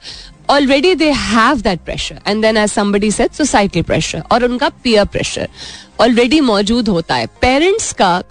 Already 0.51 0.93
they 0.95 1.09
have 1.11 1.61
that 1.61 1.79
pressure 1.79 2.19
and 2.27 2.41
then 2.41 2.57
as 2.57 2.69
somebody 2.69 3.11
set 3.11 3.33
societal 3.33 3.81
pressure 3.81 4.23
और 4.31 4.43
उनका 4.43 4.69
पियर 4.83 5.05
प्रेशर 5.05 5.47
ऑलरेडी 6.01 6.39
मौजूद 6.41 6.89
होता 6.89 7.15
है। 7.15 7.27
पेरेंट्स 7.41 7.91
का 7.93 8.21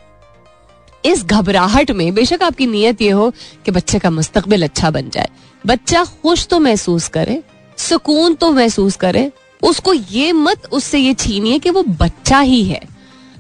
इस 1.04 1.24
घबराहट 1.24 1.90
में 1.90 2.12
बेशक 2.14 2.42
आपकी 2.42 2.66
नीयत 2.66 3.02
ये 3.02 3.10
हो 3.10 3.30
कि 3.64 3.70
बच्चे 3.70 3.98
का 3.98 4.10
मुस्तकबिल 4.10 4.62
अच्छा 4.62 4.90
बन 4.90 5.08
जाए। 5.10 5.28
बच्चा 5.64 6.04
खुश 6.04 6.46
तो 6.46 6.58
महसूस 6.58 7.08
करे, 7.08 7.42
सुकून 7.78 8.34
तो 8.34 8.50
महसूस 8.52 8.96
करे, 8.96 9.30
उसको 9.62 9.92
ये 9.92 10.32
मत, 10.32 10.66
उससे 10.72 10.98
ये 10.98 11.14
छीनिए 11.14 11.58
कि 11.58 11.70
वो 11.70 11.82
बच्चा 11.82 12.40
ही 12.40 12.62
है। 12.64 12.80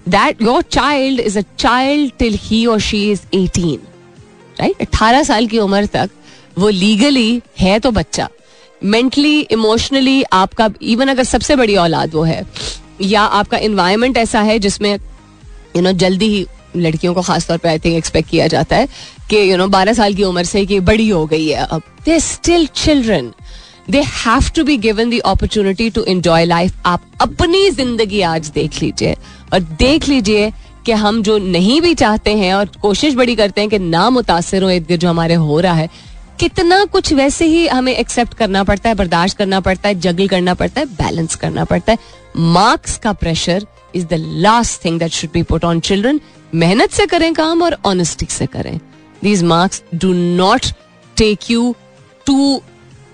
That 0.08 0.42
your 0.42 0.62
child 0.62 1.20
is 1.20 1.38
a 1.38 1.42
child 1.58 2.12
till 2.18 2.38
he 2.42 2.64
और 2.66 2.80
शी 2.80 3.10
इज़ 3.12 3.20
एटीन 3.34 3.78
राइट 4.56 4.80
अट्ठारह 4.80 5.22
साल 5.22 5.46
की 5.46 5.58
उम्र 5.58 5.86
तक 5.86 6.10
वो 6.58 6.68
लीगली 6.68 7.42
है 7.58 7.78
तो 7.78 7.90
बच्चा। 7.92 8.28
मेंटली 8.84 9.40
इमोशनली 9.40 10.22
आपका 10.32 10.68
इवन 10.82 11.08
अगर 11.08 11.24
सबसे 11.24 11.56
बड़ी 11.56 11.76
औलाद 11.76 12.14
वो 12.14 12.22
है, 12.22 12.44
या 13.02 13.22
आपका 13.22 13.58
इन्वायरमेंट 13.58 14.16
ऐसा 14.16 14.40
है 14.40 14.58
जिसमें 14.58 14.92
यू 15.76 15.82
नो 15.82 15.92
जल्दी 15.92 16.28
ही 16.28 16.46
लड़कियों 16.76 17.14
को 17.14 17.22
खासतौर 17.22 17.58
पर 17.58 17.68
आई 17.68 17.78
थिंक 17.78 17.96
एक्सपेक्ट 17.96 18.28
किया 18.30 18.46
जाता 18.46 18.76
है 18.76 18.88
कि 19.30 19.50
यू 19.50 19.56
नो 19.56 19.66
बारह 19.68 19.92
साल 19.92 20.14
की 20.14 20.24
उम्र 20.24 20.44
से 20.44 20.64
कि 20.66 20.80
बड़ी 20.80 21.08
हो 21.08 21.24
गई 21.26 21.46
है 21.48 21.66
अब। 21.66 21.82
They 22.04 22.18
still 22.20 22.66
children 22.74 23.32
they 23.90 24.00
have 24.00 24.50
to 24.56 24.64
be 24.64 24.76
given 24.78 25.10
the 25.10 25.20
opportunity 25.26 25.88
to 25.90 26.02
enjoy 26.08 26.44
life 26.44 26.86
आप 26.86 27.02
अपनी 27.20 27.68
ज़िंदगी 27.70 28.20
आज 28.22 28.50
देख 28.54 28.82
लीजिए 28.82 29.16
और 29.52 29.60
देख 29.78 30.08
लीजिए 30.08 30.52
कि 30.86 30.92
हम 30.92 31.22
जो 31.22 31.36
नहीं 31.38 31.80
भी 31.80 31.94
चाहते 31.94 32.34
हैं 32.36 32.52
और 32.54 32.70
कोशिश 32.82 33.14
बड़ी 33.14 33.34
करते 33.36 33.60
हैं 33.60 33.70
कि 33.70 33.78
ना 33.78 34.08
मुतासर 34.10 34.62
हो 34.62 34.70
इर्द 34.70 34.96
जो 34.96 35.08
हमारे 35.08 35.34
हो 35.34 35.58
रहा 35.60 35.74
है 35.74 35.88
कितना 36.40 36.84
कुछ 36.84 37.12
वैसे 37.12 37.44
ही 37.46 37.66
हमें 37.68 37.92
एक्सेप्ट 37.92 38.34
करना 38.34 38.62
पड़ता 38.64 38.88
है, 38.88 38.94
बर्दाश्त 38.94 39.36
करना 39.38 39.58
पड़ता 39.60 39.88
है 39.88 39.94
जगल 40.00 40.28
करना 40.28 40.54
पड़ता 40.54 40.80
है 40.80 40.86
बैलेंस 40.88 41.34
करना 41.36 41.64
पड़ता 41.64 41.92
है। 41.92 41.98
मार्क्स 42.36 42.96
का 42.98 43.12
pressure 43.14 43.66
is 43.94 44.06
the 44.06 44.14
last 44.14 44.84
thing 44.84 44.98
that 45.00 45.10
should 45.12 45.30
be 45.32 45.42
put 45.42 45.64
on 45.64 45.80
children 45.80 46.20
मेहनत 46.54 46.90
से 46.90 47.06
करें 47.06 47.32
काम 47.34 47.62
और 47.62 47.76
ऑनेस्टी 47.86 48.26
से 48.30 48.46
करें। 48.46 48.78
These 49.22 49.42
marks 49.44 49.82
do 49.94 50.12
not 50.12 50.66
take 51.16 51.50
you 51.50 51.74
to 52.26 52.60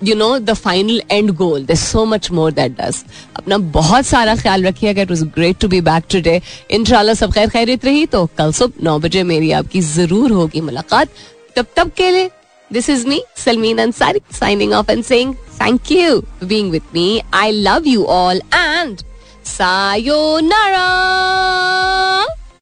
you 0.05 0.15
know 0.15 0.39
the 0.39 0.53
final 0.55 1.03
end 1.11 1.31
goal 1.37 1.65
this 1.67 1.89
so 1.91 2.05
much 2.05 2.31
more 2.31 2.53
that 2.53 2.81
does 2.81 3.05
अपना 3.37 3.59
बहुत 3.75 4.07
सारा 4.07 4.37
ख्याल 4.37 4.67
रखिएगा 4.67 5.03
it 5.03 5.11
was 5.11 5.25
great 5.35 5.59
to 5.59 5.69
be 5.69 5.81
back 5.83 6.05
today 6.13 6.41
in 6.71 6.85
सब 7.15 7.33
खैर 7.33 7.51
खैरित 7.51 7.85
रही 7.85 8.07
तो 8.07 8.27
कल 8.39 8.53
सुबह 8.53 8.85
नौ 8.85 8.99
बजे 8.99 9.23
मेरी 9.25 9.53
आपकी 9.53 9.81
ज़रूर 9.93 10.33
होगी 10.33 10.61
मुलाकात। 10.61 11.09
तब 11.57 11.67
तब 11.77 11.91
के 11.97 12.11
लिए 12.11 12.31
This 12.69 12.89
is 12.89 13.07
me, 13.07 13.23
Salmeen 13.37 13.79
Ansari, 13.79 14.21
signing 14.33 14.75
off 14.75 14.89
and 14.89 15.05
saying 15.05 15.35
thank 15.55 15.89
you 15.89 16.27
for 16.39 16.47
being 16.47 16.71
with 16.71 16.83
me. 16.93 17.23
I 17.33 17.53
love 17.53 17.87
you 17.87 18.07
all 18.07 18.41
and 18.51 19.05
sayonara. 19.45 20.83